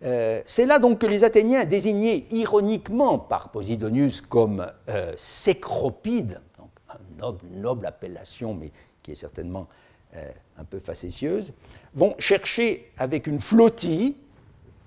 C'est 0.02 0.66
là 0.66 0.80
donc 0.80 1.00
que 1.00 1.06
les 1.06 1.24
Athéniens, 1.24 1.66
désignés 1.66 2.28
ironiquement 2.32 3.18
par 3.18 3.50
Posidonius 3.50 4.22
comme 4.22 4.68
euh, 4.90 5.14
sécropides, 5.18 6.40
donc 6.58 6.70
une 7.52 7.62
noble, 7.62 7.86
appellation, 7.86 8.54
mais 8.54 8.72
qui 9.02 9.12
est 9.12 9.16
certainement 9.16 9.68
un 10.58 10.64
peu 10.64 10.80
facétieuse, 10.80 11.54
vont 11.94 12.16
chercher 12.18 12.92
avec 12.98 13.28
une 13.28 13.40
flottille, 13.40 14.16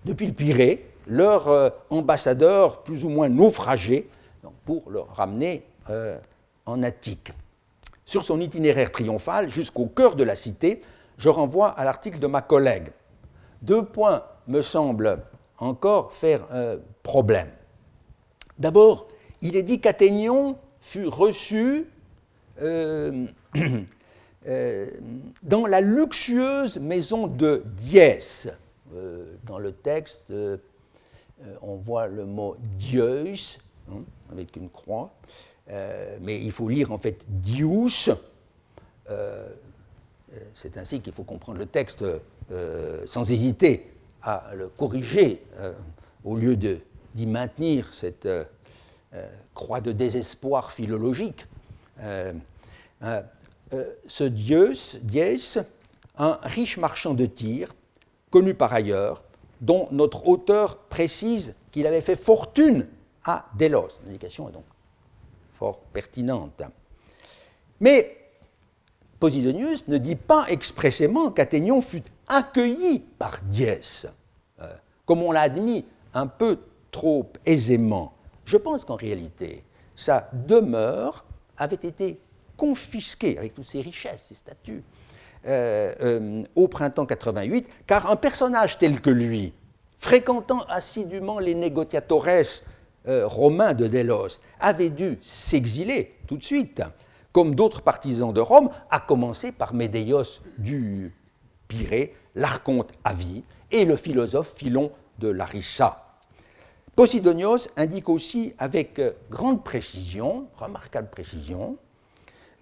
depuis 0.05 0.27
le 0.27 0.33
Pirée, 0.33 0.87
leur 1.07 1.73
ambassadeur 1.91 2.83
plus 2.83 3.05
ou 3.05 3.11
moins 3.11 3.29
naufragé 3.29 4.09
pour 4.65 4.91
le 4.91 5.01
ramener 5.01 5.65
euh, 5.89 6.19
en 6.67 6.83
Attique. 6.83 7.33
Sur 8.05 8.25
son 8.25 8.41
itinéraire 8.41 8.93
triomphal 8.93 9.49
jusqu'au 9.49 9.87
cœur 9.87 10.15
de 10.15 10.25
la 10.25 10.37
cité, 10.37 10.83
je 11.19 11.29
renvoie 11.29 11.69
à 11.69 11.85
l'article 11.85 12.19
de 12.19 12.27
ma 12.27 12.43
collègue. 12.43 12.93
Deux 13.63 13.85
points 13.85 14.25
me 14.51 14.63
semblent 14.63 15.23
encore 15.59 16.13
faire 16.13 16.47
euh, 16.53 16.79
problème. 17.03 17.49
D'abord, 18.59 19.09
il 19.41 19.57
est 19.57 19.63
dit 19.63 19.81
qu'Athénion 19.81 20.59
fut 20.81 21.07
reçu 21.07 21.87
euh, 22.61 23.27
dans 25.43 25.67
la 25.67 25.81
luxueuse 25.81 26.79
maison 26.79 27.27
de 27.27 27.63
Diès. 27.77 28.49
dans 29.45 29.59
le 29.59 29.73
texte, 29.73 30.33
on 31.63 31.77
voit 31.77 32.07
le 32.07 32.25
mot 32.25 32.57
Dieus, 32.79 33.59
Hein, 33.91 34.05
avec 34.31 34.57
une 34.57 34.71
croix. 34.71 35.13
Euh, 35.71 36.19
mais 36.21 36.39
il 36.41 36.53
faut 36.53 36.69
lire 36.69 36.93
en 36.93 36.99
fait 36.99 37.25
Dius. 37.29 38.11
Euh, 39.09 39.49
euh, 40.33 40.39
c'est 40.55 40.77
ainsi 40.77 41.01
qu'il 41.01 41.13
faut 41.13 41.25
comprendre 41.25 41.59
le 41.59 41.67
texte 41.67 42.05
sans 43.07 43.31
hésiter 43.31 43.93
à 44.23 44.51
le 44.55 44.69
corriger 44.69 45.43
au 46.25 46.37
lieu 46.37 46.57
d'y 46.57 47.27
maintenir 47.27 47.93
cette 47.93 48.29
croix 49.55 49.81
de 49.81 49.93
désespoir 49.93 50.73
philologique. 50.73 51.47
ce 54.07 54.25
dieu, 54.25 54.73
Dies, 55.03 55.59
un 56.19 56.39
riche 56.43 56.77
marchand 56.77 57.15
de 57.15 57.27
tir, 57.27 57.75
connu 58.31 58.55
par 58.55 58.73
ailleurs, 58.73 59.23
dont 59.61 59.89
notre 59.91 60.27
auteur 60.27 60.77
précise 60.77 61.55
qu'il 61.71 61.87
avait 61.87 62.01
fait 62.01 62.17
fortune 62.17 62.87
à 63.25 63.47
Délos. 63.57 63.89
L'indication 64.07 64.49
est 64.49 64.53
donc 64.53 64.65
fort 65.59 65.81
pertinente. 65.93 66.63
Mais 67.81 68.20
Posidonius 69.21 69.87
ne 69.87 69.99
dit 69.99 70.17
pas 70.17 70.47
expressément 70.49 71.31
qu'Athénion 71.31 71.83
fut 71.83 72.03
accueilli 72.27 73.01
par 73.19 73.41
Diès, 73.43 74.07
euh, 74.61 74.67
comme 75.05 75.23
on 75.23 75.31
l'a 75.31 75.43
admis 75.43 75.85
un 76.15 76.27
peu 76.27 76.59
trop 76.91 77.31
aisément. 77.45 78.15
Je 78.47 78.57
pense 78.57 78.85
qu'en 78.87 78.97
réalité, 78.97 79.63
sa 79.95 80.31
demeure 80.33 81.27
avait 81.59 81.77
été 81.77 82.19
confisquée 82.57 83.37
avec 83.37 83.55
toutes 83.55 83.69
ses 83.69 83.83
richesses, 83.83 84.25
ses 84.29 84.35
statuts, 84.35 84.83
euh, 85.47 85.95
euh, 86.01 86.43
au 86.57 86.67
printemps 86.67 87.07
88, 87.07 87.69
car 87.87 88.11
un 88.11 88.17
personnage 88.17 88.79
tel 88.79 89.03
que 89.03 89.11
lui, 89.11 89.53
fréquentant 89.99 90.61
assidûment 90.69 91.39
les 91.39 91.55
négociatores 91.55 92.27
romains 93.07 93.75
de 93.75 93.87
Délos, 93.87 94.41
avait 94.61 94.91
dû 94.91 95.19
s'exiler 95.21 96.17
tout 96.27 96.37
de 96.37 96.45
suite, 96.45 96.83
comme 97.33 97.55
d'autres 97.55 97.83
partisans 97.83 98.33
de 98.33 98.41
Rome, 98.41 98.71
à 98.91 99.01
commencer 99.01 99.53
par 99.53 99.75
Médéos 99.75 100.41
du 100.59 101.15
Pirée, 101.69 102.15
l'archonte 102.35 102.91
Avi, 103.05 103.45
et 103.71 103.85
le 103.85 103.97
philosophe 103.97 104.55
Philon 104.57 104.91
de 105.19 105.29
Larissa. 105.29 106.07
Posidonios 106.97 107.69
indique 107.77 108.09
aussi 108.09 108.53
avec 108.59 109.01
grande 109.31 109.63
précision, 109.63 110.49
remarquable 110.57 111.09
précision, 111.09 111.77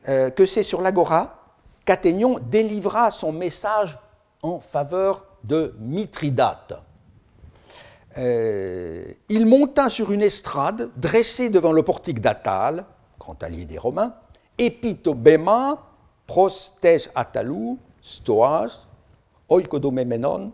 que 0.04 0.46
c'est 0.46 0.62
sur 0.62 0.82
l'agora 0.82 1.38
qu'Athénion 1.86 2.38
délivra 2.38 3.10
son 3.10 3.32
message 3.32 3.98
en 4.42 4.60
faveur 4.60 5.24
de 5.44 5.74
Mithridate. 5.78 6.74
Euh, 8.18 9.12
il 9.28 9.46
monta 9.46 9.88
sur 9.88 10.12
une 10.12 10.22
estrade 10.22 10.90
dressée 10.96 11.50
devant 11.50 11.72
le 11.72 11.82
portique 11.82 12.20
d'Atale, 12.20 12.84
grand 13.18 13.42
allié 13.42 13.64
des 13.64 13.78
Romains, 13.78 14.14
epitobema, 14.58 15.78
prostes 16.26 17.10
atalou, 17.14 17.78
stoas, 18.02 18.86
oikodomemenon, 19.48 20.52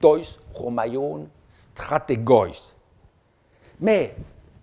tois 0.00 0.38
romaion 0.54 1.28
strategois. 1.46 2.74
Mais 3.80 4.14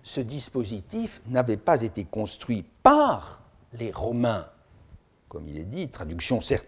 ce 0.03 0.21
dispositif 0.21 1.21
n'avait 1.27 1.57
pas 1.57 1.81
été 1.81 2.05
construit 2.05 2.63
par 2.81 3.41
les 3.73 3.91
Romains, 3.91 4.47
comme 5.27 5.47
il 5.47 5.57
est 5.57 5.65
dit, 5.65 5.89
traduction 5.89 6.41
certes 6.41 6.67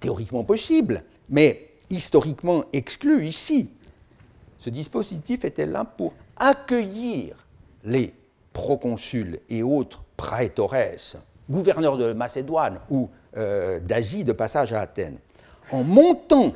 théoriquement 0.00 0.44
possible, 0.44 1.04
mais 1.28 1.70
historiquement 1.90 2.64
exclue 2.72 3.26
ici. 3.26 3.70
Ce 4.58 4.70
dispositif 4.70 5.44
était 5.44 5.66
là 5.66 5.84
pour 5.84 6.14
accueillir 6.36 7.46
les 7.84 8.14
proconsuls 8.58 9.38
et 9.48 9.62
autres 9.62 10.02
praetores, 10.16 10.74
gouverneurs 11.48 11.96
de 11.96 12.12
Macédoine 12.12 12.80
ou 12.90 13.08
euh, 13.36 13.78
d'Asie 13.78 14.24
de 14.24 14.32
passage 14.32 14.72
à 14.72 14.80
Athènes. 14.80 15.18
En 15.70 15.84
montant, 15.84 16.52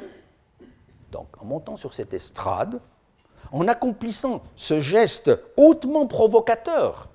donc 1.12 1.28
en 1.40 1.44
montant 1.44 1.76
sur 1.76 1.94
cette 1.94 2.12
estrade, 2.12 2.80
en 3.52 3.68
accomplissant 3.68 4.42
ce 4.56 4.80
geste 4.80 5.30
hautement 5.56 6.08
provocateur, 6.08 7.08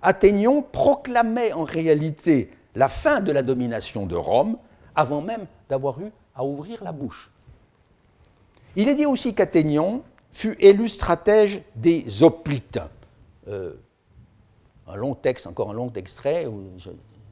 Athénion 0.00 0.62
proclamait 0.62 1.52
en 1.52 1.64
réalité 1.64 2.50
la 2.76 2.88
fin 2.88 3.20
de 3.20 3.32
la 3.32 3.42
domination 3.42 4.06
de 4.06 4.14
Rome 4.14 4.58
avant 4.94 5.22
même 5.22 5.46
d'avoir 5.68 6.00
eu 6.00 6.12
à 6.36 6.44
ouvrir 6.44 6.84
la 6.84 6.92
bouche. 6.92 7.32
Il 8.76 8.88
est 8.88 8.94
dit 8.94 9.06
aussi 9.06 9.34
qu'Athénion 9.34 10.02
fut 10.30 10.56
élu 10.60 10.86
stratège 10.88 11.62
des 11.74 12.22
Hoplites. 12.22 12.80
Euh, 13.48 13.74
un 14.86 14.96
long 14.96 15.14
texte, 15.14 15.46
encore 15.46 15.70
un 15.70 15.74
long 15.74 15.92
extrait, 15.94 16.46
où 16.46 16.70
je 16.78 16.90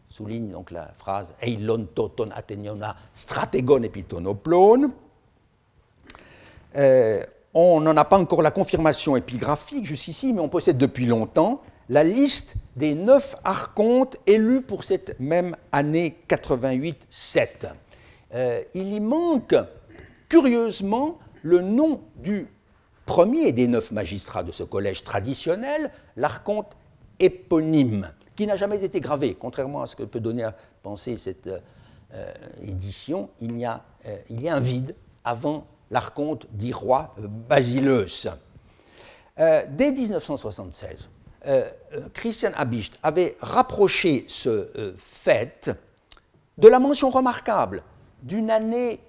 souligne 0.08 0.50
donc 0.50 0.70
la 0.70 0.92
phrase 0.98 1.32
Eilon 1.40 1.86
toton 1.94 2.30
Athéniona 2.34 2.96
stratégon 3.14 3.82
epitonoplone. 3.82 4.90
Euh, 6.76 7.24
on 7.54 7.80
n'en 7.80 7.96
a 7.96 8.04
pas 8.04 8.18
encore 8.18 8.42
la 8.42 8.50
confirmation 8.50 9.16
épigraphique 9.16 9.84
jusqu'ici, 9.84 10.32
mais 10.32 10.40
on 10.40 10.48
possède 10.48 10.78
depuis 10.78 11.06
longtemps 11.06 11.60
la 11.88 12.04
liste 12.04 12.54
des 12.76 12.94
neuf 12.94 13.36
archontes 13.44 14.16
élus 14.26 14.62
pour 14.62 14.84
cette 14.84 15.18
même 15.20 15.54
année 15.72 16.16
88-7. 16.28 17.74
Euh, 18.34 18.62
il 18.74 18.92
y 18.92 19.00
manque 19.00 19.54
curieusement 20.28 21.18
le 21.42 21.60
nom 21.60 22.00
du 22.16 22.46
premier 23.04 23.52
des 23.52 23.66
neuf 23.66 23.90
magistrats 23.90 24.42
de 24.42 24.52
ce 24.52 24.62
collège 24.62 25.04
traditionnel, 25.04 25.90
l'archonte 26.16 26.76
éponyme, 27.22 28.12
qui 28.36 28.46
n'a 28.46 28.56
jamais 28.56 28.82
été 28.84 29.00
gravé, 29.00 29.34
contrairement 29.34 29.82
à 29.82 29.86
ce 29.86 29.96
que 29.96 30.02
peut 30.02 30.20
donner 30.20 30.44
à 30.44 30.54
penser 30.82 31.16
cette 31.16 31.48
euh, 31.48 32.32
édition, 32.62 33.30
il 33.40 33.58
y, 33.58 33.64
a, 33.64 33.82
euh, 34.06 34.16
il 34.30 34.42
y, 34.42 34.48
a, 34.48 34.54
un 34.56 34.60
vide 34.60 34.94
avant 35.24 35.66
l'archonte 35.90 36.46
dit 36.52 36.72
roi 36.72 37.14
Basileus. 37.48 38.28
dès 39.36 39.92
1976, 39.92 41.08
euh, 41.46 41.68
euh, 41.94 42.08
Christian 42.14 42.52
Habicht 42.54 42.96
avait 43.02 43.36
rapproché 43.40 44.24
ce 44.28 44.48
euh, 44.48 44.94
fait 44.96 45.72
de 46.56 46.68
la 46.68 46.78
mention 46.78 47.10
remarquable 47.10 47.82
d'une 48.22 48.48
année 48.48 49.00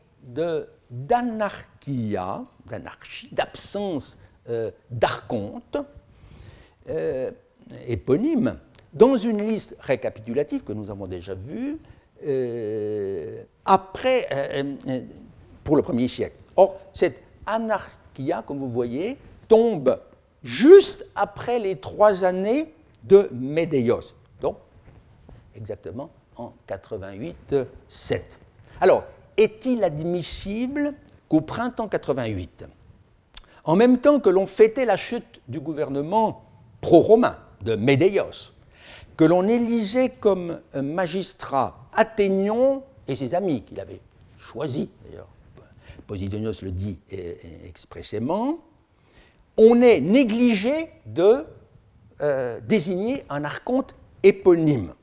d'anarchia, 0.90 2.44
d'anarchie, 2.66 3.30
d'absence 3.32 4.18
d'archonte, 4.90 5.78
éponyme, 7.88 8.58
dans 8.94 9.18
une 9.18 9.42
liste 9.46 9.76
récapitulative 9.80 10.64
que 10.64 10.74
nous 10.74 10.90
avons 10.92 11.08
déjà 11.08 11.36
vue, 11.36 11.80
après, 13.66 14.28
pour 15.64 15.76
le 15.76 15.82
premier 15.82 16.08
siècle. 16.08 16.36
Or, 16.56 16.80
cette 16.94 17.22
anarchia, 17.46 18.44
comme 18.46 18.60
vous 18.60 18.70
voyez, 18.70 19.18
tombe 19.48 20.00
juste 20.44 21.06
après 21.16 21.60
les 21.60 21.78
trois 21.78 22.24
années 22.24 22.74
de 23.04 23.30
Médéos. 23.32 24.14
Donc, 24.42 24.58
exactement 25.56 26.10
en 26.36 26.54
88-7. 26.68 27.34
Alors, 28.80 29.04
est-il 29.38 29.84
admissible 29.84 30.94
qu'au 31.28 31.42
printemps 31.42 31.88
88, 31.88 32.66
en 33.66 33.76
même 33.76 33.98
temps 33.98 34.20
que 34.20 34.30
l'on 34.30 34.46
fêtait 34.46 34.86
la 34.86 34.98
chute 34.98 35.42
du 35.48 35.60
gouvernement 35.60 36.44
pro-romain 36.82 37.38
de 37.64 37.76
Médéos, 37.76 38.52
que 39.18 39.24
l'on 39.24 39.48
élisait 39.48 40.10
comme 40.10 40.60
magistrat 40.76 41.80
Athénion 41.94 42.84
et 43.08 43.16
ses 43.16 43.36
amis 43.36 43.62
qu'il 43.62 43.80
avait 43.80 44.02
choisis, 44.38 44.88
d'ailleurs, 45.06 45.28
Posidonios 46.08 46.62
le 46.62 46.72
dit 46.72 46.98
expressément, 47.66 48.60
on 49.58 49.82
est 49.82 50.02
négligé 50.02 50.90
de 51.06 51.46
euh, 52.22 52.60
désigner 52.62 53.24
un 53.30 53.44
archonte 53.44 53.96
éponyme. 54.24 54.94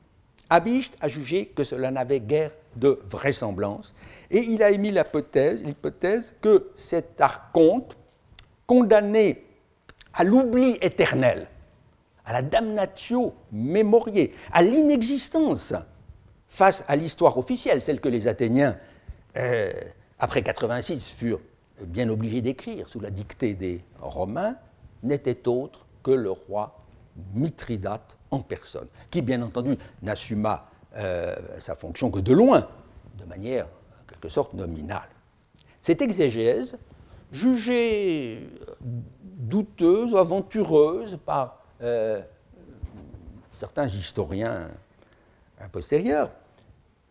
Abicht 0.49 0.97
a 1.01 1.07
jugé 1.07 1.47
que 1.47 1.63
cela 1.63 1.91
n'avait 1.91 2.19
guère 2.19 2.51
de 2.75 2.99
vraisemblance 3.09 3.93
et 4.29 4.39
il 4.39 4.63
a 4.63 4.71
émis 4.71 4.91
l'hypothèse 4.91 6.33
que 6.41 6.69
cet 6.75 7.19
archonte, 7.19 7.97
condamné 8.65 9.43
à 10.13 10.23
l'oubli 10.23 10.77
éternel, 10.81 11.47
à 12.25 12.33
la 12.33 12.41
damnatio 12.41 13.33
mémoriée, 13.51 14.33
à 14.51 14.61
l'inexistence 14.61 15.73
face 16.47 16.83
à 16.87 16.95
l'histoire 16.95 17.37
officielle, 17.37 17.81
celle 17.81 18.01
que 18.01 18.09
les 18.09 18.27
Athéniens, 18.27 18.77
euh, 19.37 19.71
après 20.19 20.43
86, 20.43 21.07
furent 21.09 21.39
bien 21.81 22.09
obligé 22.09 22.41
d'écrire 22.41 22.89
sous 22.89 22.99
la 22.99 23.09
dictée 23.09 23.53
des 23.53 23.81
Romains, 23.99 24.55
n'était 25.03 25.47
autre 25.47 25.85
que 26.03 26.11
le 26.11 26.31
roi 26.31 26.77
Mithridate 27.33 28.17
en 28.31 28.39
personne, 28.39 28.87
qui 29.09 29.21
bien 29.21 29.41
entendu 29.41 29.77
n'assuma 30.01 30.69
euh, 30.95 31.35
sa 31.59 31.75
fonction 31.75 32.11
que 32.11 32.19
de 32.19 32.33
loin, 32.33 32.67
de 33.17 33.25
manière 33.25 33.65
en 33.65 34.09
quelque 34.09 34.29
sorte 34.29 34.53
nominale. 34.53 35.09
Cette 35.81 36.01
exégèse, 36.01 36.77
jugée 37.31 38.49
douteuse 38.81 40.13
ou 40.13 40.17
aventureuse 40.17 41.17
par 41.25 41.60
euh, 41.81 42.21
certains 43.51 43.87
historiens 43.87 44.67
postérieurs, 45.71 46.31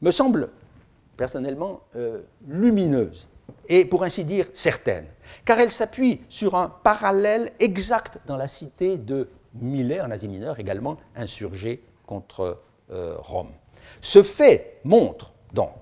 me 0.00 0.10
semble 0.10 0.50
personnellement 1.16 1.80
euh, 1.96 2.22
lumineuse 2.48 3.28
et 3.68 3.84
pour 3.84 4.04
ainsi 4.04 4.24
dire 4.24 4.46
certaine, 4.52 5.06
car 5.44 5.60
elle 5.60 5.70
s'appuie 5.70 6.20
sur 6.28 6.54
un 6.54 6.68
parallèle 6.68 7.52
exact 7.60 8.18
dans 8.26 8.36
la 8.36 8.48
cité 8.48 8.96
de 8.96 9.28
Milet 9.54 10.00
en 10.00 10.10
Asie 10.10 10.28
mineure, 10.28 10.58
également 10.60 10.96
insurgée 11.16 11.82
contre 12.06 12.60
euh, 12.90 13.16
Rome. 13.18 13.50
Ce 14.00 14.22
fait 14.22 14.78
montre 14.84 15.32
donc 15.52 15.74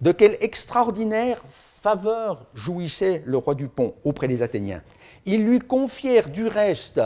de 0.00 0.12
quelle 0.12 0.36
extraordinaire 0.40 1.42
faveur 1.80 2.46
jouissait 2.54 3.22
le 3.24 3.38
roi 3.38 3.54
du 3.54 3.68
Pont 3.68 3.94
auprès 4.04 4.28
des 4.28 4.42
Athéniens. 4.42 4.82
Ils 5.24 5.44
lui 5.44 5.60
confièrent 5.60 6.28
du 6.28 6.46
reste, 6.46 7.00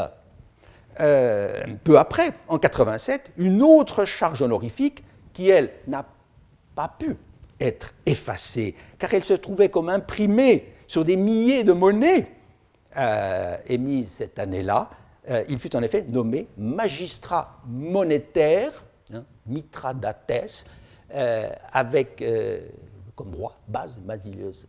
euh, 1.01 1.63
peu 1.85 1.99
après, 1.99 2.31
en 2.49 2.59
87, 2.59 3.33
une 3.37 3.63
autre 3.63 4.05
charge 4.05 4.43
honorifique 4.43 5.05
qui, 5.33 5.49
elle, 5.49 5.71
n'a 5.87 6.05
pas 6.75 6.95
pu 6.99 7.17
être 7.61 7.95
effacée, 8.07 8.75
car 8.99 9.13
elle 9.15 9.25
se 9.25 9.35
trouvait 9.35 9.69
comme 9.69 9.89
imprimée 9.89 10.73
sur 10.87 11.05
des 11.05 11.17
milliers 11.17 11.65
de 11.65 11.73
monnaies. 11.73 12.29
Émise 13.69 14.11
cette 14.11 14.39
année-là, 14.41 14.91
il 15.49 15.59
fut 15.61 15.77
en 15.77 15.83
effet 15.83 16.05
nommé 16.09 16.49
magistrat 16.57 17.61
monétaire, 17.67 18.73
hein, 19.13 19.23
avec 21.73 22.25
comme 23.19 23.35
roi, 23.35 23.57
base, 23.67 23.99
Basilius 23.99 24.67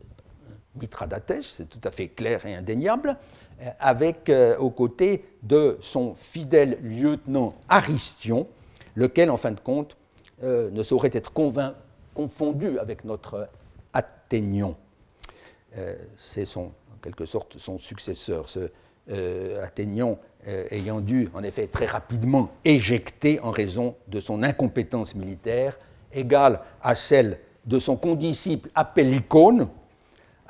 Mithridates, 0.76 1.44
c'est 1.44 1.70
tout 1.70 1.80
à 1.84 1.92
fait 1.92 2.08
clair 2.08 2.44
et 2.48 2.56
indéniable, 2.56 3.10
euh, 3.10 3.49
avec 3.80 4.30
euh, 4.30 4.58
aux 4.58 4.70
côtés 4.70 5.26
de 5.44 5.78
son 5.82 6.14
fidèle 6.16 6.80
lieutenant 6.82 7.54
Aristion, 7.68 8.48
lequel, 8.96 9.30
en 9.30 9.38
fin 9.38 9.52
de 9.52 9.60
compte, 9.60 9.98
euh, 10.44 10.70
ne 10.72 10.84
saurait 10.84 11.12
être 11.14 11.32
confondu 12.14 12.80
avec 12.80 13.04
notre 13.04 13.50
Athénion. 13.94 14.76
c'est 16.18 16.46
son, 16.46 16.72
en 16.94 16.98
quelque 17.02 17.26
sorte 17.26 17.58
son 17.58 17.80
successeur, 17.80 18.50
ce 18.50 18.70
Athénion 19.64 20.20
ayant 20.46 21.02
dû, 21.02 21.30
en 21.34 21.44
effet, 21.44 21.66
très 21.68 21.88
rapidement 21.88 22.52
éjecter 22.64 23.40
en 23.40 23.50
raison 23.50 23.96
de 24.08 24.20
son 24.20 24.44
incompétence 24.44 25.16
militaire, 25.16 25.80
égale 26.14 26.62
à 26.82 26.94
celle 26.96 27.40
de 27.66 27.80
son 27.80 27.96
condisciple 27.96 28.70
Apellicone, 28.76 29.68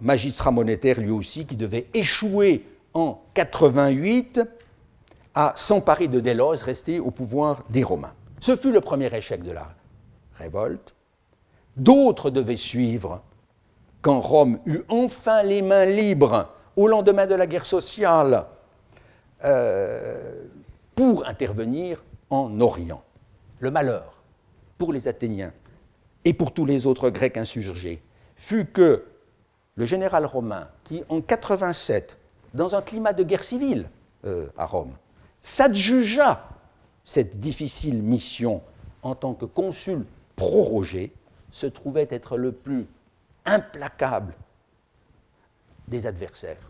magistrat 0.01 0.51
monétaire 0.51 0.99
lui 0.99 1.11
aussi, 1.11 1.45
qui 1.45 1.55
devait 1.55 1.87
échouer 1.93 2.65
en 2.93 3.21
88 3.33 4.41
à 5.35 5.53
s'emparer 5.55 6.07
de 6.07 6.19
Délos, 6.19 6.63
resté 6.63 6.99
au 6.99 7.11
pouvoir 7.11 7.63
des 7.69 7.83
Romains. 7.83 8.13
Ce 8.39 8.55
fut 8.55 8.71
le 8.71 8.81
premier 8.81 9.13
échec 9.15 9.43
de 9.43 9.51
la 9.51 9.69
révolte. 10.35 10.95
D'autres 11.77 12.29
devaient 12.29 12.55
suivre 12.57 13.21
quand 14.01 14.19
Rome 14.19 14.59
eut 14.65 14.83
enfin 14.87 15.43
les 15.43 15.61
mains 15.61 15.85
libres 15.85 16.49
au 16.75 16.87
lendemain 16.87 17.27
de 17.27 17.35
la 17.35 17.47
guerre 17.47 17.65
sociale 17.65 18.45
euh, 19.43 20.45
pour 20.95 21.27
intervenir 21.27 22.03
en 22.29 22.59
Orient. 22.61 23.03
Le 23.59 23.71
malheur 23.71 24.23
pour 24.77 24.93
les 24.93 25.07
Athéniens 25.07 25.51
et 26.23 26.33
pour 26.33 26.53
tous 26.53 26.65
les 26.65 26.85
autres 26.85 27.09
Grecs 27.09 27.37
insurgés 27.37 28.01
fut 28.35 28.65
que 28.65 29.05
le 29.75 29.85
général 29.85 30.25
romain, 30.25 30.67
qui 30.83 31.03
en 31.09 31.21
87, 31.21 32.17
dans 32.53 32.75
un 32.75 32.81
climat 32.81 33.13
de 33.13 33.23
guerre 33.23 33.43
civile 33.43 33.89
euh, 34.25 34.47
à 34.57 34.65
Rome, 34.65 34.93
s'adjugea 35.41 36.49
cette 37.03 37.39
difficile 37.39 38.01
mission 38.01 38.61
en 39.01 39.15
tant 39.15 39.33
que 39.33 39.45
consul 39.45 40.05
prorogé, 40.35 41.13
se 41.51 41.65
trouvait 41.65 42.07
être 42.11 42.37
le 42.37 42.51
plus 42.51 42.85
implacable 43.45 44.35
des 45.87 46.05
adversaires. 46.05 46.69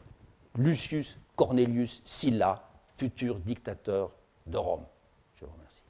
Lucius 0.57 1.17
Cornelius 1.35 2.01
Sylla, 2.05 2.63
futur 2.97 3.39
dictateur 3.39 4.11
de 4.47 4.57
Rome. 4.57 4.85
Je 5.35 5.43
vous 5.45 5.51
remercie. 5.51 5.83